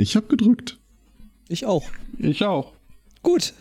Ich 0.00 0.16
habe 0.16 0.26
gedrückt. 0.28 0.78
Ich 1.48 1.66
auch. 1.66 1.84
Ich 2.18 2.42
auch. 2.42 2.72
Gut. 3.22 3.52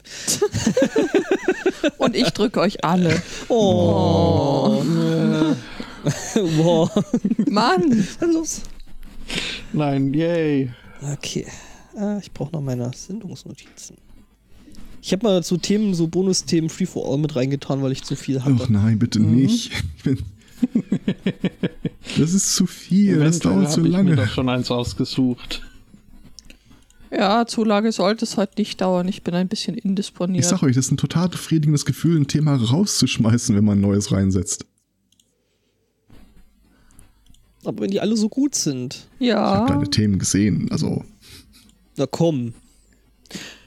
Und 1.97 2.15
ich 2.15 2.29
drücke 2.29 2.61
euch 2.61 2.83
alle. 2.85 3.21
Oh. 3.49 4.81
wow. 6.57 6.89
Mann. 7.49 8.07
Was 8.19 8.33
los? 8.33 8.61
Nein, 9.73 10.13
yay. 10.13 10.71
Okay. 11.13 11.45
Ah, 11.97 12.19
ich 12.21 12.31
brauche 12.31 12.53
noch 12.53 12.61
meine 12.61 12.89
Sendungsnotizen. 12.95 13.97
Ich 15.01 15.11
habe 15.11 15.25
mal 15.27 15.43
so 15.43 15.57
Themen, 15.57 15.93
so 15.93 16.07
Bonusthemen 16.07 16.69
Free 16.69 16.85
for 16.85 17.09
All 17.11 17.17
mit 17.17 17.35
reingetan, 17.35 17.81
weil 17.81 17.91
ich 17.91 18.03
zu 18.03 18.15
viel 18.15 18.41
hatte. 18.43 18.59
Ach 18.63 18.69
nein, 18.69 18.97
bitte 18.99 19.19
nicht. 19.19 19.71
Ich 19.97 20.03
bin- 20.03 20.23
Das 22.17 22.33
ist 22.33 22.55
zu 22.55 22.65
viel, 22.65 23.19
das 23.19 23.39
Eventuell 23.41 23.55
dauert 23.55 23.71
zu 23.71 23.77
hab 23.81 23.85
ich 23.85 23.91
mir 23.91 23.97
lange. 23.97 24.15
doch 24.15 24.27
schon 24.27 24.49
eins 24.49 24.71
ausgesucht. 24.71 25.61
Ja, 27.11 27.45
Zulage 27.47 27.91
sollte 27.91 28.25
es 28.25 28.37
halt 28.37 28.57
nicht 28.57 28.81
dauern. 28.81 29.07
Ich 29.07 29.23
bin 29.23 29.33
ein 29.33 29.47
bisschen 29.47 29.75
indisponiert. 29.77 30.43
Ich 30.43 30.49
sag 30.49 30.61
euch, 30.61 30.75
das 30.75 30.85
ist 30.85 30.91
ein 30.91 30.97
total 30.97 31.27
befriedigendes 31.29 31.85
Gefühl, 31.85 32.19
ein 32.19 32.27
Thema 32.27 32.55
rauszuschmeißen, 32.55 33.55
wenn 33.55 33.65
man 33.65 33.79
ein 33.79 33.81
neues 33.81 34.11
reinsetzt. 34.11 34.65
Aber 37.65 37.81
wenn 37.83 37.91
die 37.91 37.99
alle 37.99 38.15
so 38.15 38.29
gut 38.29 38.55
sind. 38.55 39.07
Ich 39.19 39.31
habe 39.31 39.59
ja, 39.59 39.65
deine 39.67 39.89
Themen 39.89 40.19
gesehen, 40.19 40.67
also 40.71 41.03
Na 41.97 42.05
komm. 42.05 42.53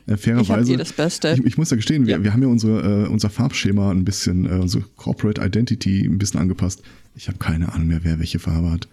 äh, 0.07 0.15
ich 0.15 0.21
fairerweise. 0.21 0.77
das 0.77 0.93
Beste. 0.93 1.35
Ich, 1.39 1.45
ich 1.45 1.59
muss 1.59 1.71
ja 1.71 1.77
gestehen, 1.77 2.07
wir, 2.07 2.17
Ja. 2.17 2.25
wir 2.25 2.33
haben 2.33 2.43
ja 2.43 2.49
unsere, 2.49 3.05
äh, 3.05 3.09
unser 3.09 3.29
Farbschema 3.29 3.91
ein 3.91 4.05
bisschen, 4.05 4.47
äh, 4.47 4.55
unsere 4.55 4.85
Corporate 4.97 5.41
Identity 5.45 6.07
ein 6.07 6.19
bisschen 6.19 6.41
angepasst. 6.41 6.83
Ich 7.15 7.29
habe 7.29 7.39
keine 7.39 7.73
Ahnung 7.73 7.89
mehr, 7.89 8.01
wer 8.03 8.19
welche 8.19 8.39
Farbe 8.39 8.71
hat. 8.71 8.89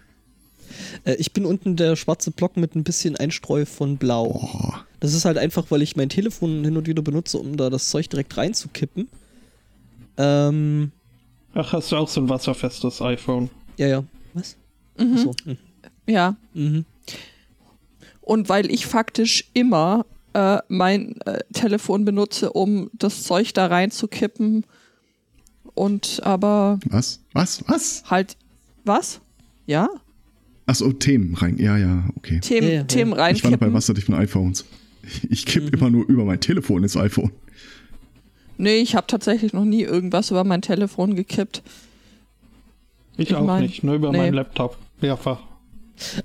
Äh, 1.04 1.14
ich 1.14 1.32
bin 1.32 1.44
unten 1.46 1.76
der 1.76 1.96
schwarze 1.96 2.30
Block 2.30 2.56
mit 2.56 2.74
ein 2.74 2.84
bisschen 2.84 3.16
Einstreu 3.16 3.64
von 3.66 3.96
Blau. 3.96 4.28
Boah. 4.32 4.84
Das 5.00 5.14
ist 5.14 5.24
halt 5.24 5.38
einfach, 5.38 5.70
weil 5.70 5.82
ich 5.82 5.96
mein 5.96 6.08
Telefon 6.10 6.64
hin 6.64 6.76
und 6.76 6.86
wieder 6.86 7.02
benutze, 7.02 7.38
um 7.38 7.56
da 7.56 7.70
das 7.70 7.88
Zeug 7.88 8.08
direkt 8.10 8.36
reinzukippen. 8.36 9.08
Ähm, 10.16 10.92
Ach, 11.54 11.72
hast 11.72 11.90
du 11.92 11.96
auch 11.96 12.08
so 12.08 12.20
ein 12.20 12.28
wasserfestes 12.28 13.00
iPhone? 13.02 13.50
ja, 13.76 13.86
ja. 13.88 14.04
Was? 14.34 14.56
Mhm. 14.98 15.14
Achso. 15.14 15.34
hm. 15.44 15.56
Ja, 16.06 16.36
Mhm. 16.54 16.84
und 18.20 18.48
weil 18.48 18.70
ich 18.70 18.86
faktisch 18.86 19.50
immer 19.54 20.04
äh, 20.34 20.58
mein 20.68 21.20
äh, 21.22 21.40
Telefon 21.52 22.04
benutze, 22.04 22.52
um 22.52 22.90
das 22.92 23.22
Zeug 23.24 23.52
da 23.54 23.66
reinzukippen 23.66 24.64
und 25.74 26.20
aber 26.24 26.78
Was? 26.86 27.20
Was? 27.32 27.64
Was? 27.68 28.04
halt 28.10 28.36
was? 28.84 29.20
Ja? 29.66 29.88
Achso, 30.70 30.92
Themen 30.92 31.34
rein. 31.34 31.58
Ja, 31.58 31.76
ja, 31.76 32.04
okay. 32.16 32.38
Themen, 32.38 32.68
Ja, 32.68 32.74
ja. 32.74 32.82
Themen 32.84 33.12
Ich 33.34 33.42
war 33.42 33.50
noch 33.50 33.58
bei. 33.58 33.72
Wasserdicht 33.72 34.06
von 34.06 34.14
iPhones. 34.14 34.64
Ich 35.28 35.44
kipp 35.44 35.64
Mhm. 35.64 35.70
immer 35.70 35.90
nur 35.90 36.06
über 36.08 36.24
mein 36.24 36.38
Telefon 36.38 36.84
ins 36.84 36.96
iPhone. 36.96 37.32
Nee, 38.56 38.76
ich 38.76 38.94
habe 38.94 39.08
tatsächlich 39.08 39.52
noch 39.52 39.64
nie 39.64 39.82
irgendwas 39.82 40.30
über 40.30 40.44
mein 40.44 40.62
Telefon 40.62 41.16
gekippt. 41.16 41.62
Ich, 43.16 43.30
Ich 43.30 43.34
auch 43.34 43.44
mein, 43.44 43.62
nicht, 43.64 43.82
nur 43.82 43.96
über 43.96 44.12
nee. 44.12 44.18
meinen 44.18 44.34
Laptop. 44.34 44.76
Mehrfach. 45.00 45.40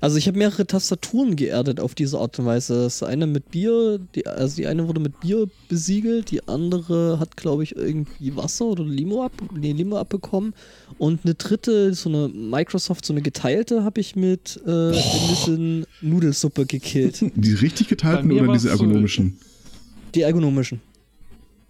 Also 0.00 0.16
ich 0.16 0.26
habe 0.28 0.38
mehrere 0.38 0.66
Tastaturen 0.66 1.36
geerdet 1.36 1.80
auf 1.80 1.94
diese 1.94 2.18
Art 2.18 2.38
und 2.38 2.46
Weise. 2.46 2.84
Das 2.84 3.02
eine 3.02 3.26
mit 3.26 3.50
Bier, 3.50 3.98
die, 4.14 4.26
also 4.26 4.56
die 4.56 4.66
eine 4.66 4.86
wurde 4.88 5.00
mit 5.00 5.20
Bier 5.20 5.48
besiegelt, 5.68 6.30
die 6.30 6.46
andere 6.48 7.18
hat, 7.20 7.36
glaube 7.36 7.62
ich, 7.62 7.76
irgendwie 7.76 8.34
Wasser 8.36 8.66
oder 8.66 8.84
Limo, 8.84 9.24
ab, 9.24 9.32
nee, 9.54 9.72
Limo 9.72 9.98
abbekommen. 9.98 10.54
Und 10.98 11.24
eine 11.24 11.34
dritte, 11.34 11.94
so 11.94 12.08
eine 12.08 12.28
Microsoft, 12.28 13.04
so 13.04 13.12
eine 13.12 13.22
geteilte, 13.22 13.84
habe 13.84 14.00
ich 14.00 14.16
mit 14.16 14.60
äh, 14.66 14.70
ein 14.70 15.28
bisschen 15.28 15.86
Nudelsuppe 16.00 16.66
gekillt. 16.66 17.24
Die 17.34 17.52
richtig 17.54 17.88
geteilten 17.88 18.30
oder 18.32 18.52
diese 18.52 18.68
so- 18.68 18.70
ergonomischen? 18.70 19.38
Die 20.14 20.22
ergonomischen. 20.22 20.80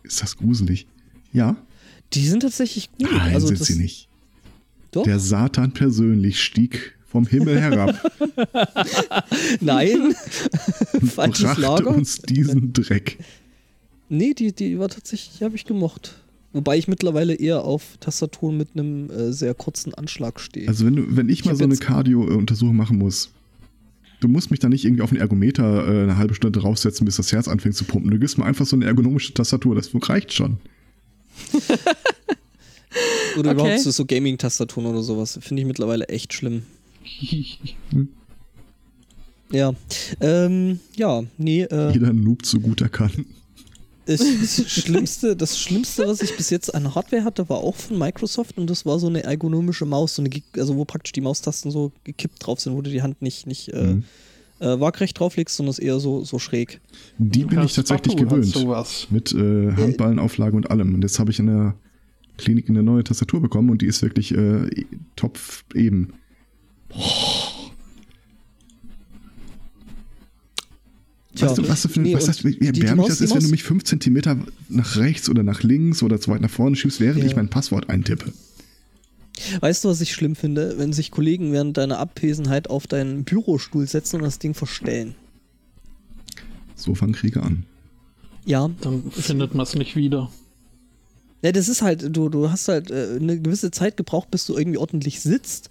Ist 0.02 0.22
das 0.22 0.36
gruselig? 0.36 0.86
Ja? 1.32 1.56
Die 2.12 2.26
sind 2.26 2.40
tatsächlich 2.40 2.90
gut. 2.92 3.10
Nein, 3.10 3.34
also 3.34 3.48
sind 3.48 3.60
das, 3.60 3.66
sie 3.66 3.78
nicht. 3.78 4.08
Doch? 4.92 5.02
Der 5.02 5.18
Satan 5.18 5.72
persönlich 5.72 6.40
stieg 6.40 6.96
vom 7.16 7.26
Himmel 7.26 7.58
herab 7.58 7.94
Nein. 9.62 10.14
Falsches 11.14 11.56
Lager. 11.56 11.88
uns 11.88 12.18
diesen 12.18 12.74
Dreck. 12.74 13.18
Nee, 14.10 14.34
die, 14.34 14.52
die 14.52 14.78
war 14.78 14.88
tatsächlich, 14.88 15.38
die 15.38 15.44
habe 15.44 15.56
ich 15.56 15.64
gemocht. 15.64 16.16
Wobei 16.52 16.76
ich 16.76 16.88
mittlerweile 16.88 17.34
eher 17.34 17.64
auf 17.64 17.96
Tastaturen 18.00 18.56
mit 18.58 18.68
einem 18.74 19.10
äh, 19.10 19.32
sehr 19.32 19.54
kurzen 19.54 19.94
Anschlag 19.94 20.40
stehe. 20.40 20.68
Also 20.68 20.84
wenn, 20.84 20.96
du, 20.96 21.04
wenn 21.16 21.28
ich, 21.30 21.40
Ich 21.40 21.44
mal 21.46 21.56
so 21.56 21.64
eine 21.64 21.76
Cardio-Untersuchung 21.76 22.76
machen 22.76 22.98
muss, 22.98 23.30
du 24.20 24.28
musst 24.28 24.50
mich 24.50 24.60
da 24.60 24.68
nicht 24.68 24.84
irgendwie 24.84 25.02
auf 25.02 25.10
den 25.10 25.18
Ergometer 25.18 25.86
äh, 25.86 26.02
eine 26.02 26.18
halbe 26.18 26.34
Stunde 26.34 26.60
draufsetzen, 26.60 27.04
bis 27.06 27.16
das 27.16 27.32
Herz 27.32 27.48
anfängt 27.48 27.76
zu 27.76 27.84
pumpen. 27.84 28.10
Du 28.10 28.18
gibst 28.18 28.36
mir 28.36 28.44
einfach 28.44 28.66
so 28.66 28.76
eine 28.76 28.84
ergonomische 28.84 29.32
Tastatur, 29.32 29.74
das 29.74 29.90
reicht 29.94 30.34
schon. 30.34 30.58
Oder 33.38 33.50
Okay. 33.50 33.60
überhaupt 33.60 33.80
so, 33.80 33.90
so 33.90 34.06
Gaming-Tastaturen 34.06 34.86
oder 34.86 35.02
sowas. 35.02 35.38
Finde 35.42 35.60
ich 35.62 35.66
mittlerweile 35.68 36.08
echt 36.08 36.32
schlimm. 36.32 36.62
Ja. 39.52 39.72
Ähm, 40.20 40.80
ja, 40.96 41.22
nee, 41.38 41.62
äh, 41.62 41.92
Jeder 41.92 42.12
Noob 42.12 42.44
so 42.44 42.58
gut 42.58 42.80
er 42.80 42.88
kann. 42.88 43.12
das, 44.06 44.20
Schlimmste, 44.70 45.36
das 45.36 45.58
Schlimmste, 45.58 46.06
was 46.06 46.20
ich 46.20 46.36
bis 46.36 46.50
jetzt 46.50 46.74
an 46.74 46.94
Hardware 46.94 47.24
hatte, 47.24 47.48
war 47.48 47.58
auch 47.58 47.74
von 47.76 47.98
Microsoft 47.98 48.58
und 48.58 48.68
das 48.68 48.86
war 48.86 48.98
so 48.98 49.06
eine 49.08 49.22
ergonomische 49.24 49.84
Maus, 49.84 50.16
so 50.16 50.22
eine, 50.22 50.30
also 50.56 50.76
wo 50.76 50.84
praktisch 50.84 51.12
die 51.12 51.20
Maustasten 51.20 51.70
so 51.70 51.92
gekippt 52.04 52.44
drauf 52.44 52.60
sind, 52.60 52.74
wo 52.74 52.82
du 52.82 52.90
die 52.90 53.02
Hand 53.02 53.22
nicht, 53.22 53.46
nicht 53.46 53.68
äh, 53.72 53.94
Mhm. 53.94 54.04
äh, 54.60 54.80
waagrecht 54.80 55.18
drauflegst, 55.18 55.56
sondern 55.56 55.70
es 55.70 55.78
eher 55.78 56.00
so, 56.00 56.24
so 56.24 56.38
schräg. 56.38 56.80
Die 57.18 57.44
bin 57.44 57.62
ich 57.62 57.74
tatsächlich 57.74 58.14
hat 58.14 58.28
gewöhnt. 58.28 58.46
Sowas. 58.46 59.06
Mit 59.10 59.32
äh, 59.32 59.72
Handballenauflage 59.72 60.56
und 60.56 60.70
allem. 60.70 60.94
Und 60.94 61.02
jetzt 61.02 61.18
habe 61.18 61.30
ich 61.30 61.38
in 61.38 61.46
der 61.46 61.74
Klinik 62.36 62.68
eine 62.68 62.82
neue 62.82 63.02
Tastatur 63.04 63.40
bekommen 63.40 63.70
und 63.70 63.80
die 63.82 63.86
ist 63.86 64.02
wirklich 64.02 64.32
äh, 64.32 64.68
top 65.16 65.38
eben. 65.74 66.12
Tja, 71.34 71.48
weißt 71.48 71.58
du, 71.58 71.68
was, 71.68 71.82
du 71.82 71.88
für, 71.88 72.00
nee, 72.00 72.14
was 72.14 72.24
das, 72.26 72.44
wie 72.44 72.58
erbärmlich 72.64 73.08
das 73.08 73.20
ist, 73.20 73.34
wenn 73.34 73.42
du 73.42 73.48
mich 73.48 73.62
5 73.62 73.84
Zentimeter 73.84 74.38
nach 74.70 74.96
rechts 74.96 75.28
oder 75.28 75.42
nach 75.42 75.62
links 75.62 76.02
oder 76.02 76.18
zu 76.18 76.30
weit 76.30 76.40
nach 76.40 76.50
vorne 76.50 76.76
schiebst, 76.76 76.98
während 77.00 77.20
Ja. 77.20 77.26
ich 77.26 77.36
mein 77.36 77.48
Passwort 77.50 77.90
eintippe. 77.90 78.32
Weißt 79.60 79.84
du, 79.84 79.90
was 79.90 80.00
ich 80.00 80.12
schlimm 80.14 80.34
finde? 80.34 80.78
Wenn 80.78 80.94
sich 80.94 81.10
Kollegen 81.10 81.52
während 81.52 81.76
deiner 81.76 81.98
Abwesenheit 81.98 82.70
auf 82.70 82.86
deinen 82.86 83.24
Bürostuhl 83.24 83.86
setzen 83.86 84.16
und 84.16 84.22
das 84.22 84.38
Ding 84.38 84.54
verstellen. 84.54 85.14
So 86.74 86.94
fangen 86.94 87.12
Kriege 87.12 87.42
an. 87.42 87.64
Ja, 88.46 88.70
Dann 88.80 89.10
findet 89.10 89.54
man 89.54 89.64
es 89.64 89.74
nicht 89.74 89.94
wieder. 89.94 90.30
Ja, 91.42 91.52
das 91.52 91.68
ist 91.68 91.82
halt, 91.82 92.16
du, 92.16 92.30
du 92.30 92.50
hast 92.50 92.68
halt 92.68 92.90
äh, 92.90 93.16
eine 93.20 93.38
gewisse 93.38 93.70
Zeit 93.70 93.98
gebraucht, 93.98 94.30
bis 94.30 94.46
du 94.46 94.56
irgendwie 94.56 94.78
ordentlich 94.78 95.20
sitzt 95.20 95.68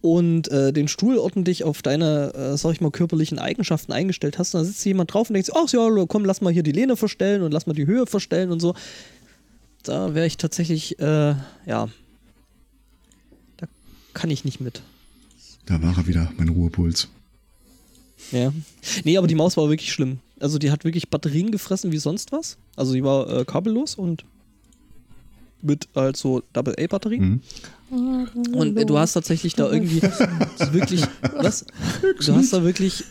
und 0.00 0.48
äh, 0.48 0.72
den 0.72 0.88
Stuhl 0.88 1.18
ordentlich 1.18 1.64
auf 1.64 1.82
deine, 1.82 2.32
äh, 2.34 2.56
sag 2.56 2.72
ich 2.72 2.80
mal, 2.80 2.90
körperlichen 2.90 3.38
Eigenschaften 3.38 3.92
eingestellt 3.92 4.38
hast. 4.38 4.54
Und 4.54 4.60
dann 4.60 4.66
sitzt 4.66 4.84
jemand 4.84 5.12
drauf 5.12 5.30
und 5.30 5.34
denkt, 5.34 5.50
ach 5.54 5.70
ja, 5.72 5.88
komm, 6.06 6.24
lass 6.24 6.40
mal 6.40 6.52
hier 6.52 6.62
die 6.62 6.72
Lehne 6.72 6.96
verstellen 6.96 7.42
und 7.42 7.52
lass 7.52 7.66
mal 7.66 7.74
die 7.74 7.86
Höhe 7.86 8.06
verstellen 8.06 8.50
und 8.50 8.60
so. 8.60 8.74
Da 9.82 10.14
wäre 10.14 10.26
ich 10.26 10.36
tatsächlich, 10.36 10.98
äh, 10.98 11.34
ja, 11.66 11.88
da 13.56 13.66
kann 14.14 14.30
ich 14.30 14.44
nicht 14.44 14.60
mit. 14.60 14.82
Da 15.66 15.82
war 15.82 15.96
er 15.96 16.06
wieder, 16.06 16.32
mein 16.36 16.48
Ruhepuls. 16.48 17.08
Ja. 18.32 18.52
Nee, 19.04 19.18
aber 19.18 19.26
die 19.26 19.34
Maus 19.34 19.56
war 19.56 19.68
wirklich 19.68 19.92
schlimm. 19.92 20.18
Also 20.40 20.58
die 20.58 20.70
hat 20.70 20.84
wirklich 20.84 21.08
Batterien 21.08 21.50
gefressen 21.50 21.92
wie 21.92 21.98
sonst 21.98 22.32
was. 22.32 22.56
Also 22.74 22.94
die 22.94 23.04
war 23.04 23.28
äh, 23.30 23.44
kabellos 23.44 23.94
und 23.94 24.24
mit 25.62 25.88
halt 25.94 26.16
so 26.16 26.42
Double-A-Batterien. 26.52 27.42
Mhm. 27.90 28.28
Und 28.54 28.76
äh, 28.76 28.84
du 28.84 28.98
hast 28.98 29.12
tatsächlich 29.12 29.54
da 29.54 29.70
irgendwie 29.70 30.02
wirklich, 30.72 31.04
was? 31.34 31.64
Du 32.24 32.34
hast 32.34 32.52
da 32.52 32.64
wirklich, 32.64 33.04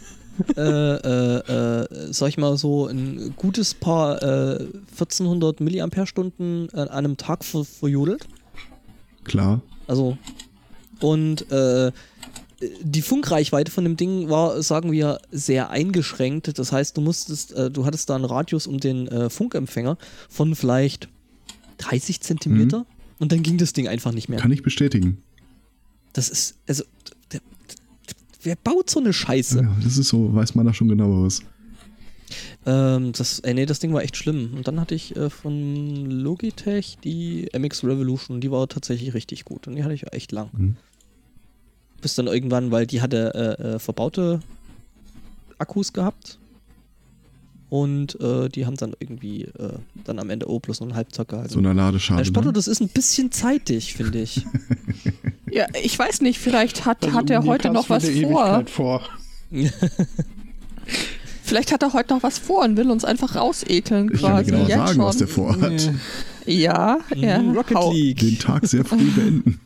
äh, 0.58 0.62
äh, 0.62 1.38
äh, 1.38 1.88
sag 2.12 2.30
ich 2.30 2.38
mal 2.38 2.58
so, 2.58 2.88
ein 2.88 3.34
gutes 3.38 3.74
paar 3.74 4.22
äh, 4.22 4.68
1400 4.92 5.62
Milliampere-Stunden 5.62 6.70
an 6.72 6.90
einem 6.90 7.18
Tag 7.18 7.44
ver 7.46 7.64
verjodelt. 7.64 8.28
Klar. 9.24 9.62
Also, 9.88 10.18
und 11.00 11.50
äh, 11.52 11.92
die 12.82 13.02
Funkreichweite 13.02 13.72
von 13.72 13.84
dem 13.84 13.98
Ding 13.98 14.30
war, 14.30 14.62
sagen 14.62 14.92
wir, 14.92 15.20
sehr 15.32 15.70
eingeschränkt. 15.70 16.58
Das 16.58 16.72
heißt, 16.72 16.96
du 16.96 17.02
musstest, 17.02 17.54
äh, 17.54 17.70
du 17.70 17.86
hattest 17.86 18.10
da 18.10 18.16
einen 18.16 18.26
Radius 18.26 18.68
um 18.68 18.80
den 18.80 19.08
äh, 19.08 19.30
Funkempfänger 19.30 19.98
von 20.30 20.56
vielleicht 20.56 21.10
30 21.78 22.22
Zentimeter 22.22 22.86
und 23.20 23.32
dann 23.32 23.44
ging 23.44 23.58
das 23.58 23.74
Ding 23.74 23.88
einfach 23.88 24.12
nicht 24.12 24.30
mehr. 24.30 24.40
Kann 24.40 24.52
ich 24.52 24.64
bestätigen. 24.64 25.22
Das 26.14 26.30
ist, 26.30 26.58
also, 26.68 26.84
der, 27.32 27.42
wer 28.44 28.56
baut 28.56 28.90
so 28.90 29.00
eine 29.00 29.14
Scheiße? 29.14 29.62
Ja, 29.62 29.76
das 29.84 29.98
ist 29.98 30.10
so, 30.10 30.34
weiß 30.34 30.56
man 30.56 30.66
da 30.66 30.74
schon 30.74 30.88
genaueres. 30.88 31.42
Ähm, 32.66 33.12
das, 33.12 33.40
äh, 33.40 33.54
nee, 33.54 33.66
das 33.66 33.80
Ding 33.80 33.94
war 33.94 34.02
echt 34.02 34.18
schlimm. 34.18 34.54
Und 34.56 34.68
dann 34.68 34.80
hatte 34.80 34.96
ich 34.96 35.16
äh, 35.16 35.30
von 35.30 36.10
Logitech 36.10 36.98
die 37.04 37.50
MX 37.54 37.84
Revolution, 37.84 38.42
die 38.42 38.52
war 38.52 38.68
tatsächlich 38.68 39.14
richtig 39.14 39.46
gut. 39.46 39.68
Und 39.68 39.76
die 39.76 39.84
hatte 39.84 39.94
ich 39.94 40.12
echt 40.14 40.32
lang. 40.32 40.50
Mhm. 40.54 40.76
Bis 42.02 42.16
dann 42.16 42.28
irgendwann, 42.28 42.72
weil 42.72 42.88
die 42.88 43.02
hatte 43.02 43.58
äh, 43.60 43.76
äh, 43.76 43.80
verbaute 43.80 44.42
Akkus 45.58 45.94
gehabt. 45.94 46.40
Und 47.70 48.20
äh, 48.22 48.48
die 48.50 48.66
haben 48.66 48.78
dann 48.78 48.94
irgendwie 49.00 49.44
äh, 49.44 49.74
dann 50.06 50.20
am 50.20 50.30
Ende 50.30 50.48
O 50.50 50.60
plus 50.60 50.80
noch 50.80 50.88
einen 50.88 50.96
Halbtag 50.96 51.30
gehalten. 51.30 51.50
So 51.52 51.60
eine 51.60 51.74
Ladeschale. 51.74 52.20
Herr 52.20 52.26
Spotto, 52.26 52.48
ne? 52.48 52.54
das 52.54 52.68
ist 52.68 52.80
ein 52.80 52.90
bisschen 52.90 53.32
zeitig, 53.32 53.94
finde 53.94 54.22
ich. 54.22 54.46
Ja, 55.52 55.68
ich 55.82 55.98
weiß 55.98 56.20
nicht, 56.22 56.40
vielleicht 56.40 56.86
hat, 56.86 57.06
Also, 57.06 57.16
hat 57.16 57.30
er 57.30 57.44
heute 57.46 57.70
noch 57.70 57.90
was 57.90 58.10
vor. 58.10 58.66
Vor. 58.66 59.02
Vielleicht 61.44 61.72
hat 61.72 61.84
er 61.84 61.94
heute 61.94 62.14
noch 62.14 62.24
was 62.24 62.40
vor 62.40 62.64
und 62.66 62.76
will 62.76 62.90
uns 62.90 63.06
einfach 63.06 63.36
rausekeln 63.36 64.10
Ich 64.14 64.22
kann 64.22 64.32
quasi. 64.32 64.52
genau 64.52 64.66
Jetzt 64.68 64.76
sagen, 64.76 65.00
was 65.00 65.18
der 65.18 65.28
schon. 65.28 65.36
vorhat. 65.36 65.92
Ja, 66.46 66.98
ja. 67.16 67.42
Mhm, 67.42 67.52
Rocket 67.56 67.78
hau. 67.78 67.94
League. 67.94 68.18
Den 68.20 68.38
Tag 68.40 68.66
sehr 68.68 68.84
früh 68.84 69.10
beenden. 69.12 69.60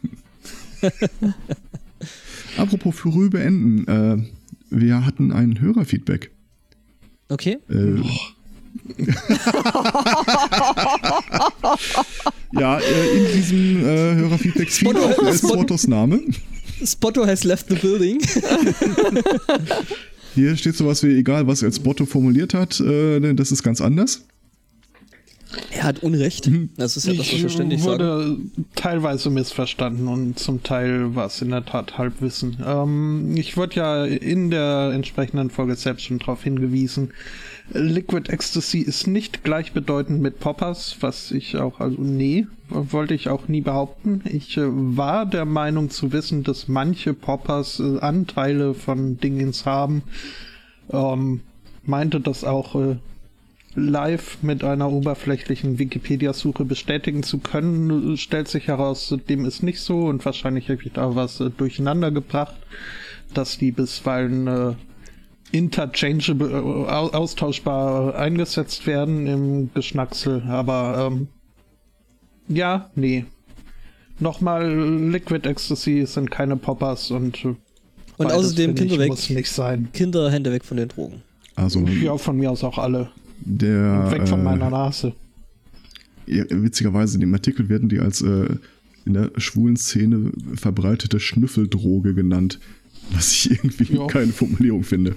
Apropos 2.58 2.96
früh 2.96 3.30
beenden. 3.30 3.88
Äh, 3.88 4.18
wir 4.70 5.06
hatten 5.06 5.32
ein 5.32 5.60
Hörerfeedback. 5.62 6.32
Okay. 7.30 7.58
Äh, 7.70 7.76
ja, 12.54 12.80
äh, 12.80 13.18
in 13.18 13.32
diesem 13.34 13.86
äh, 13.86 14.16
Hörerfeedback 14.16 14.72
fiel 14.72 14.90
Spotto- 14.90 15.06
auch 15.06 15.24
äh, 15.28 15.34
Spotto- 15.38 15.54
Spottos 15.54 15.88
Name. 15.88 16.20
Spotto 16.86 17.26
has 17.26 17.44
left 17.44 17.68
the 17.70 17.76
building. 17.76 18.22
Hier 20.36 20.56
steht 20.56 20.76
sowas 20.76 21.02
wie, 21.04 21.18
egal 21.18 21.48
was 21.48 21.64
als 21.64 21.78
Spotto 21.78 22.06
formuliert 22.06 22.54
hat, 22.54 22.80
äh, 22.80 23.20
denn 23.20 23.36
das 23.36 23.52
ist 23.52 23.64
ganz 23.64 23.82
anders. 23.82 24.26
Er 25.72 25.84
hat 25.84 26.04
Unrecht. 26.04 26.50
Das 26.78 26.98
ist 26.98 27.08
ja 27.08 27.14
das, 27.14 27.32
was 27.32 27.40
wir 27.40 27.46
ich 27.46 27.54
ständig 27.54 27.82
sagen. 27.82 27.92
wurde 27.92 28.38
teilweise 28.76 29.30
missverstanden 29.30 30.08
und 30.08 30.38
zum 30.38 30.62
Teil 30.64 31.16
war 31.16 31.26
es 31.26 31.42
in 31.42 31.50
der 31.50 31.66
Tat 31.66 31.98
Halbwissen. 31.98 32.58
Ähm, 32.66 33.36
ich 33.36 33.58
wurde 33.58 33.76
ja 33.76 34.06
in 34.06 34.52
der 34.52 34.92
entsprechenden 34.94 35.50
Folge 35.50 35.76
selbst 35.76 36.06
schon 36.06 36.20
darauf 36.20 36.44
hingewiesen. 36.44 37.12
Liquid 37.72 38.32
Ecstasy 38.32 38.80
ist 38.80 39.08
nicht 39.08 39.44
gleichbedeutend 39.44 40.22
mit 40.22 40.40
Poppers, 40.40 40.98
was 41.02 41.32
ich 41.32 41.56
auch, 41.58 41.80
also 41.80 42.02
nee, 42.02 42.48
wollte 42.70 43.14
ich 43.14 43.30
auch 43.30 43.48
nie 43.48 43.62
behaupten. 43.62 44.22
Ich 44.26 44.58
äh, 44.58 44.64
war 44.68 45.26
der 45.26 45.46
Meinung 45.46 45.90
zu 45.90 46.12
wissen, 46.12 46.44
dass 46.44 46.68
manche 46.68 47.14
Poppers 47.14 47.80
äh, 47.80 48.00
Anteile 48.00 48.74
von 48.74 49.18
Dingens 49.18 49.66
haben. 49.66 50.04
Ähm, 50.92 51.42
meinte 51.84 52.20
das 52.20 52.44
auch 52.44 52.76
äh, 52.76 52.98
live 53.76 54.40
mit 54.42 54.64
einer 54.64 54.92
oberflächlichen 54.92 55.78
Wikipedia-Suche 55.80 56.66
bestätigen 56.66 57.24
zu 57.24 57.38
können, 57.38 58.18
stellt 58.18 58.48
sich 58.48 58.68
heraus, 58.68 59.16
dem 59.30 59.46
ist 59.46 59.64
nicht 59.64 59.80
so 59.80 60.06
und 60.06 60.26
wahrscheinlich 60.26 60.70
habe 60.70 60.82
ich 60.84 60.92
da 60.94 61.16
was 61.16 61.40
äh, 61.40 61.50
durcheinander 61.50 62.12
gebracht, 62.12 62.56
dass 63.34 63.58
die 63.58 63.72
bisweilen 63.72 64.48
äh, 64.48 64.74
interchangeable, 65.52 66.50
äh, 66.50 66.54
au- 66.56 67.12
austauschbar 67.12 68.16
eingesetzt 68.16 68.88
werden 68.88 69.28
im 69.28 69.70
Geschnacksel, 69.74 70.44
aber 70.48 71.10
ähm, 71.12 71.28
ja, 72.48 72.90
nee. 72.96 73.26
Nochmal, 74.22 74.70
Liquid 75.12 75.48
Ecstasy 75.48 76.06
sind 76.06 76.30
keine 76.32 76.58
Poppers 76.58 77.10
und 77.12 77.46
äh, 77.46 77.56
Und 78.18 78.32
außerdem 78.32 78.76
finde 78.76 78.84
ich, 78.84 78.90
Kinder 78.90 79.04
weg. 79.04 79.10
muss 79.12 79.30
nicht 79.30 79.50
sein. 79.52 79.90
Kinder, 79.94 80.30
Hände 80.32 80.52
weg 80.52 80.66
von 80.66 80.76
den 80.78 80.90
Drogen. 80.90 81.22
Also 81.56 81.80
Ja, 81.82 82.18
von 82.18 82.36
mir 82.38 82.52
aus 82.52 82.64
auch 82.64 82.78
alle. 82.78 83.12
Der 83.46 84.12
Weg 84.12 84.28
von 84.28 84.40
äh, 84.42 84.44
meiner 84.44 84.70
Nase. 84.70 85.14
ja, 86.28 86.44
witzigerweise 86.50 87.16
in 87.16 87.22
dem 87.22 87.34
Artikel 87.34 87.70
werden 87.70 87.90
die 87.90 88.00
als 88.00 88.22
äh, 88.22 88.56
in 89.06 89.14
der 89.14 89.32
schwulen 89.38 89.76
Szene 89.78 90.32
verbreitete 90.56 91.20
Schnüffeldroge 91.20 92.14
genannt, 92.14 92.60
was 93.12 93.32
ich 93.32 93.52
irgendwie 93.64 93.96
Ja. 93.96 94.08
keine 94.08 94.32
Formulierung 94.32 94.84
finde. 94.84 95.16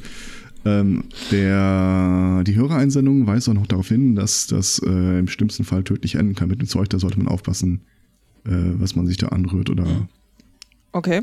Ähm, 0.65 1.05
der, 1.33 2.45
die 2.47 2.55
Hörereinsendung 2.55 3.27
weist 3.27 3.49
auch 3.49 3.55
noch 3.55 3.67
darauf 3.67 3.89
hin, 3.89 4.15
dass 4.15 4.47
das 4.47 4.79
äh, 4.79 5.19
im 5.19 5.27
schlimmsten 5.27 5.65
Fall 5.65 5.83
tödlich 5.83 6.15
enden 6.15 6.37
kann 6.37 6.49
mit 6.49 6.61
dem 6.61 6.69
Zeug. 6.69 6.89
Da 6.89 7.01
sollte 7.01 7.19
man 7.19 7.27
aufpassen, 7.27 7.81
äh, 8.47 8.51
was 8.53 8.95
man 8.95 9.07
sich 9.07 9.17
da 9.17 9.29
anrührt 9.29 9.71
oder 9.71 10.09
Okay. 10.93 11.23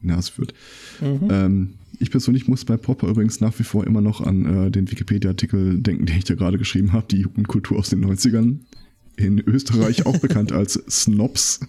Nase 0.00 0.32
führt. 0.32 0.54
Mhm. 1.00 1.28
Ähm, 1.30 1.74
ich 1.98 2.10
persönlich 2.10 2.48
muss 2.48 2.64
bei 2.64 2.76
Popper 2.76 3.08
übrigens 3.08 3.40
nach 3.40 3.58
wie 3.58 3.64
vor 3.64 3.86
immer 3.86 4.00
noch 4.00 4.20
an 4.20 4.66
äh, 4.66 4.70
den 4.70 4.90
Wikipedia-Artikel 4.90 5.80
denken, 5.80 6.06
den 6.06 6.16
ich 6.18 6.24
da 6.24 6.34
gerade 6.34 6.58
geschrieben 6.58 6.92
habe, 6.92 7.06
die 7.10 7.18
Jugendkultur 7.18 7.78
aus 7.78 7.90
den 7.90 8.04
90ern. 8.04 8.58
In 9.16 9.40
Österreich 9.40 10.06
auch 10.06 10.16
bekannt 10.18 10.52
als 10.52 10.74
Snobs. 10.88 11.60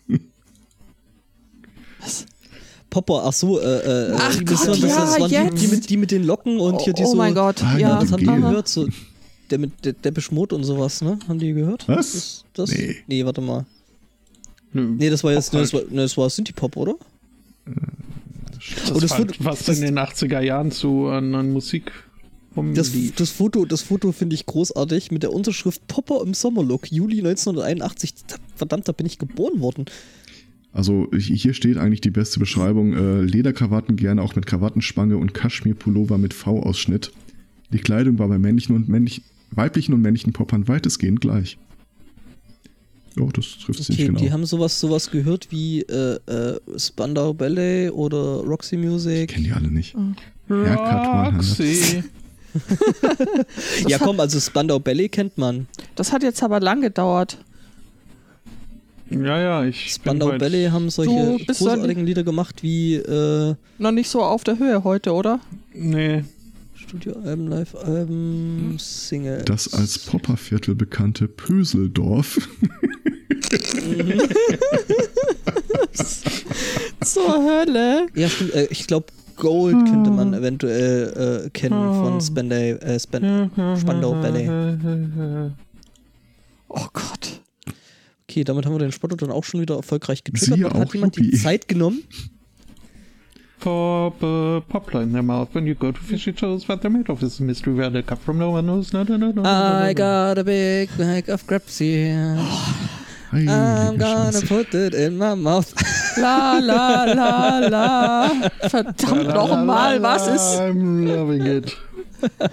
Popper, 2.89 3.23
ach 3.25 3.33
so, 3.33 3.59
äh, 3.59 3.63
äh, 4.09 4.15
Ach 4.17 4.35
das, 4.43 4.45
Gott, 4.45 4.67
waren, 4.67 4.81
das, 4.81 4.89
ja, 4.89 5.05
das 5.05 5.19
waren 5.19 5.55
die, 5.55 5.61
die, 5.61 5.67
mit, 5.67 5.89
die 5.89 5.97
mit 5.97 6.11
den 6.11 6.23
Locken 6.23 6.59
und 6.59 6.81
hier 6.81 6.93
die 6.93 7.03
oh 7.03 7.11
so. 7.11 7.15
mein 7.17 7.33
Gott, 7.35 7.63
Ah, 7.63 7.77
ja. 7.77 7.99
Das 7.99 8.11
haben 8.11 8.19
die 8.19 8.25
Gel. 8.25 8.35
gehört, 8.41 8.67
so. 8.67 8.87
Der 9.51 9.57
mit 9.59 9.83
der, 9.85 9.93
der 9.93 10.11
Beschmut 10.11 10.53
und 10.53 10.63
sowas, 10.63 11.01
ne? 11.01 11.19
Haben 11.27 11.39
die 11.39 11.53
gehört? 11.53 11.87
Was? 11.87 12.45
Das, 12.53 12.69
das, 12.69 12.71
Nee. 12.77 12.95
nee. 13.07 13.25
warte 13.25 13.41
mal. 13.41 13.65
Nee, 14.73 15.09
das 15.09 15.23
war 15.23 15.33
jetzt, 15.33 15.51
Pop 15.51 15.55
nee, 15.55 15.61
das 15.61 15.73
war, 15.73 15.81
nee, 15.89 15.97
das 15.97 16.17
war 16.17 16.29
Synthie 16.29 16.53
Pop, 16.53 16.77
oder? 16.77 16.95
Das 18.59 18.91
Und 18.91 19.03
das 19.03 19.13
Foto- 19.13 19.33
was 19.39 19.63
das- 19.65 19.77
in 19.77 19.85
den 19.85 19.97
80er 19.97 20.41
Jahren 20.41 20.71
zu 20.71 21.07
an, 21.07 21.33
an 21.35 21.51
Musik 21.51 21.91
Das, 22.73 22.91
das 23.15 23.29
Foto, 23.29 23.63
das 23.65 23.81
Foto 23.83 24.11
finde 24.11 24.35
ich 24.35 24.45
großartig 24.45 25.11
mit 25.11 25.23
der 25.23 25.31
Unterschrift 25.33 25.88
Popper 25.88 26.21
im 26.25 26.33
Sommerlook, 26.33 26.91
Juli 26.91 27.21
1981. 27.21 28.13
Verdammt, 28.56 28.88
da 28.88 28.91
bin 28.91 29.06
ich 29.06 29.17
geboren 29.17 29.61
worden. 29.61 29.85
Also 30.73 31.07
hier 31.17 31.53
steht 31.53 31.77
eigentlich 31.77 32.01
die 32.01 32.09
beste 32.11 32.39
Beschreibung. 32.39 32.94
Äh, 32.94 33.21
Lederkrawatten 33.21 33.95
gerne 33.95 34.21
auch 34.21 34.35
mit 34.35 34.45
Krawattenspange 34.45 35.17
und 35.17 35.33
Kaschmirpullover 35.33 36.17
mit 36.17 36.33
V-Ausschnitt. 36.33 37.11
Die 37.71 37.79
Kleidung 37.79 38.19
war 38.19 38.27
bei 38.27 38.38
männlichen 38.38 38.75
und 38.75 38.88
männlichen, 38.89 39.23
weiblichen 39.51 39.94
und 39.94 40.01
männlichen 40.01 40.33
Poppern 40.33 40.67
weitestgehend 40.67 41.21
gleich. 41.21 41.57
Ja, 43.17 43.25
das 43.33 43.57
trifft 43.63 43.89
Okay, 43.89 44.06
genau. 44.07 44.19
die 44.19 44.31
haben 44.31 44.45
sowas, 44.45 44.79
sowas 44.79 45.09
gehört 45.11 45.51
wie 45.51 45.81
äh, 45.81 46.19
äh, 46.27 46.59
Spandau 46.77 47.33
Ballet 47.33 47.91
oder 47.91 48.17
Roxy 48.45 48.75
ich 48.75 48.81
Music. 48.85 49.29
kenne 49.29 49.45
die 49.47 49.51
alle 49.53 49.69
nicht. 49.69 49.95
100. 50.50 51.33
Roxy. 51.33 52.03
Ja, 53.88 54.00
komm, 54.00 54.19
also 54.19 54.39
Spandau 54.39 54.79
Ballet 54.79 55.09
kennt 55.09 55.38
man. 55.38 55.67
Das 55.95 56.11
hat 56.11 56.23
jetzt 56.23 56.41
aber 56.41 56.59
lang 56.59 56.81
gedauert. 56.81 57.38
Ja, 59.11 59.39
ja, 59.39 59.65
ich 59.65 59.94
Spandau 59.94 60.29
bin 60.29 60.38
Ballet 60.39 60.69
haben 60.71 60.89
solche 60.89 61.38
großartigen 61.45 62.06
Lieder 62.06 62.23
gemacht 62.23 62.61
wie 62.61 62.95
äh, 62.95 63.56
Noch 63.79 63.91
nicht 63.91 64.09
so 64.09 64.21
auf 64.21 64.44
der 64.44 64.59
Höhe 64.59 64.83
heute, 64.83 65.13
oder? 65.13 65.39
Nee, 65.73 66.23
Studioalben, 66.75 67.47
Live-Alben, 67.47 68.75
Single. 68.77 69.44
Das 69.45 69.73
als 69.73 69.97
Popperviertel 69.99 70.75
bekannte 70.75 71.28
Pöseldorf 71.28 72.47
Zur 77.01 77.43
Hölle. 77.43 78.07
Ja, 78.15 78.29
stimmt. 78.29 78.53
Äh, 78.53 78.67
ich 78.69 78.87
glaube, 78.87 79.07
Gold 79.39 79.85
könnte 79.85 80.11
man 80.11 80.33
eventuell 80.33 81.45
äh, 81.45 81.49
kennen 81.49 81.93
von 81.93 82.21
Spandau, 82.21 82.55
äh, 82.55 82.99
Span 82.99 83.49
Spandau 83.79 84.13
Ballet. 84.13 84.49
Oh 86.67 86.85
Gott. 86.93 87.41
Okay, 88.27 88.43
damit 88.43 88.65
haben 88.65 88.73
wir 88.73 88.79
den 88.79 88.91
Spotto 88.91 89.15
dann 89.15 89.31
auch 89.31 89.43
schon 89.43 89.61
wieder 89.61 89.77
erfolgreich 89.77 90.23
getriggert. 90.23 90.73
Hat 90.73 90.87
auch 90.87 90.93
jemand 90.93 91.17
die 91.17 91.23
Yuppie. 91.23 91.37
Zeit 91.37 91.67
genommen? 91.67 92.03
Pop, 93.59 94.21
uh, 94.21 94.61
poplar 94.61 95.03
in 95.03 95.11
their 95.11 95.23
mouth 95.23 95.49
when 95.53 95.67
you 95.67 95.75
go 95.75 95.91
to 95.91 95.99
fish. 95.99 96.27
It 96.27 96.39
shows 96.39 96.69
what 96.69 96.81
they're 96.81 96.91
made 96.91 97.11
of. 97.11 97.19
This 97.19 97.39
mystery 97.39 97.75
where 97.75 97.91
they 97.91 98.03
come 98.03 98.19
from. 98.19 98.37
No 98.37 98.51
one 98.51 98.65
knows. 98.65 98.93
No, 98.93 99.03
no, 99.03 99.17
no, 99.17 99.31
no, 99.31 99.33
no, 99.33 99.41
no, 99.41 99.49
I 99.49 99.87
no. 99.87 99.93
got 99.95 100.37
a 100.37 100.43
big 100.43 100.89
bag 100.97 101.29
of 101.29 101.45
grapes 101.47 101.79
here. 101.79 102.37
Heilige 103.31 103.52
I'm 103.52 103.98
gonna 103.98 104.31
Scheiße. 104.31 104.48
put 104.48 104.74
it 104.74 104.94
in 104.94 105.18
my 105.18 105.36
mouth. 105.36 105.74
La, 106.18 106.57
la, 106.59 107.06
la, 107.06 107.59
la. 107.59 108.31
Verdammt 108.68 109.28
nochmal, 109.28 110.02
was 110.02 110.28
ist. 110.28 110.59
I'm 110.59 111.06
loving 111.06 111.45
it. 111.45 111.78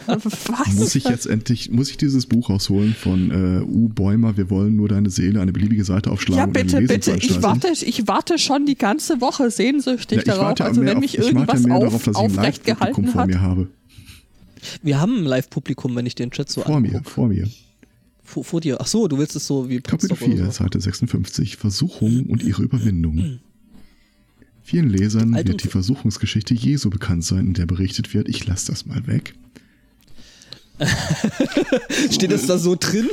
Was? 0.07 0.75
Muss 0.77 0.95
ich 0.95 1.05
jetzt 1.09 1.27
endlich, 1.27 1.71
muss 1.73 1.91
ich 1.91 1.97
dieses 1.97 2.27
Buch 2.27 2.51
rausholen 2.51 2.95
von 2.95 3.31
äh, 3.33 3.65
U. 3.65 3.89
Bäumer, 3.89 4.37
wir 4.37 4.49
wollen 4.51 4.77
nur 4.77 4.89
deine 4.89 5.11
Seele, 5.11 5.41
eine 5.41 5.51
beliebige 5.53 5.85
Seite 5.85 6.13
aufschlagen 6.13 6.39
Ja, 6.39 6.47
bitte, 6.47 6.81
bitte. 6.83 7.17
Ich 7.21 7.43
warte, 7.43 7.69
ich 7.73 8.07
warte 8.07 8.39
schon 8.39 8.67
die 8.67 8.77
ganze 8.77 9.21
Woche 9.21 9.51
sehnsüchtig 9.51 10.19
Ja, 10.19 10.37
darauf. 10.37 10.61
Also, 10.61 10.83
wenn 10.83 10.95
auf- 10.97 11.01
mich 11.01 11.19
irgendwas 11.19 11.65
auf, 11.65 11.81
darauf, 11.81 12.05
dass 12.05 12.15
ich 12.17 12.23
ein 12.23 12.31
aufrecht 12.39 12.67
Live-Publikum 12.69 13.05
gehalten 13.05 13.07
vor 13.13 13.21
hat. 13.23 13.29
mir 13.29 13.41
habe. 13.41 13.67
Wir 14.83 15.01
haben 15.01 15.17
ein 15.19 15.25
Live-Publikum, 15.25 15.97
wenn 15.97 16.07
ich 16.07 16.15
den 16.15 16.31
Chat 16.31 16.49
so 16.49 16.61
Vor 16.61 16.79
mir, 16.79 16.89
anguck. 16.97 17.11
vor 17.11 17.27
mir. 17.27 17.49
Vor, 18.27 18.45
vor 18.45 18.61
dir. 18.61 18.81
Ach 18.81 18.87
so, 18.87 19.09
du 19.09 19.19
willst 19.19 19.37
es 19.37 19.47
so 19.47 19.69
wie 19.69 19.81
Kapitel 19.81 20.09
Potsdam 20.11 20.33
oder 20.33 20.37
4, 20.45 20.47
so. 20.47 20.65
Seite 20.65 20.81
56, 20.81 21.57
Versuchung 21.57 22.27
und 22.27 22.43
ihre 22.43 22.63
Überwindung. 22.63 23.39
Vielen 24.63 24.91
Lesern 24.91 25.35
Alt 25.35 25.47
wird 25.49 25.63
die 25.63 25.69
Versuchungsgeschichte 25.69 26.53
Jesu 26.53 26.91
bekannt 26.91 27.25
sein, 27.25 27.47
in 27.47 27.55
der 27.55 27.67
berichtet 27.67 28.13
wird, 28.13 28.29
ich 28.29 28.45
lasse 28.47 28.67
das 28.67 28.85
mal 28.85 29.07
weg. 29.07 29.35
Steht 32.11 32.33
es 32.33 32.47
da 32.47 32.59
so 32.59 32.77
drin? 32.79 33.09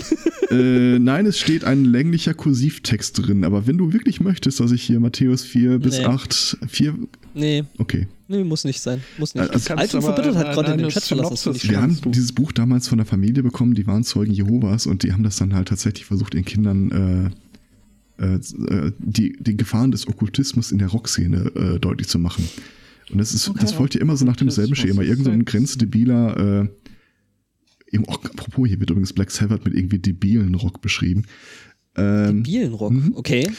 äh, 0.49 0.99
nein, 0.99 1.25
es 1.25 1.39
steht 1.39 1.63
ein 1.63 1.85
länglicher 1.85 2.33
Kursivtext 2.33 3.19
drin, 3.25 3.45
aber 3.45 3.67
wenn 3.67 3.77
du 3.77 3.93
wirklich 3.93 4.19
möchtest, 4.19 4.59
dass 4.59 4.71
ich 4.71 4.83
hier 4.83 4.99
Matthäus 4.99 5.43
4 5.43 5.79
bis 5.79 5.99
Nee. 5.99 6.05
8, 6.05 6.57
4, 6.67 6.93
Nee. 7.35 7.63
okay. 7.77 8.07
Nee, 8.37 8.43
muss 8.43 8.63
nicht 8.65 8.81
sein. 8.81 9.01
Muss 9.17 9.35
nicht. 9.35 9.41
Also- 9.49 9.53
Kannst 9.67 9.71
Alt 9.71 9.93
und 9.95 10.01
verbittert 10.01 10.35
hat 10.35 10.53
gerade 10.53 10.71
den 10.71 10.79
eine 10.81 10.87
Chat 10.89 11.03
verlassen. 11.03 11.51
Das 11.53 11.69
Wir 11.69 11.81
haben 11.81 11.99
du. 12.01 12.09
dieses 12.09 12.31
Buch 12.31 12.51
damals 12.51 12.87
von 12.87 12.97
der 12.97 13.05
Familie 13.05 13.43
bekommen, 13.43 13.73
die 13.75 13.85
waren 13.87 14.03
Zeugen 14.03 14.33
Jehovas 14.33 14.85
und 14.87 15.03
die 15.03 15.13
haben 15.13 15.23
das 15.23 15.37
dann 15.37 15.53
halt 15.53 15.67
tatsächlich 15.67 16.05
versucht, 16.05 16.33
ihren 16.33 16.45
Kindern 16.45 17.31
äh, 18.19 18.23
äh, 18.23 18.35
äh, 18.35 18.91
die, 18.99 19.35
die 19.39 19.57
Gefahren 19.57 19.91
des 19.91 20.07
Okkultismus 20.07 20.71
in 20.71 20.77
der 20.79 20.87
Rockszene 20.89 21.51
äh, 21.55 21.79
deutlich 21.79 22.07
zu 22.07 22.19
machen. 22.19 22.47
Und 23.11 23.17
das 23.19 23.33
ist, 23.33 23.51
das 23.59 23.73
folgt 23.73 23.95
ja 23.95 24.01
immer 24.01 24.15
so 24.17 24.25
nach 24.25 24.35
demselben 24.37 24.75
Schema. 24.75 25.01
Irgend 25.03 25.25
so 25.25 25.31
ein 25.31 25.45
grenzdebiler, 25.45 26.61
äh, 26.63 26.67
eben, 27.91 28.05
oh, 28.07 28.13
apropos, 28.13 28.67
hier 28.67 28.79
wird 28.79 28.89
übrigens 28.89 29.13
Black 29.13 29.29
Sabbath 29.29 29.65
mit 29.65 29.73
irgendwie 29.75 29.99
debilen 29.99 30.55
Rock 30.55 30.81
beschrieben. 30.81 31.25
Ähm, 31.95 32.43
Bielenrock, 32.43 32.91
Mhm. 32.91 33.11
okay. 33.15 33.51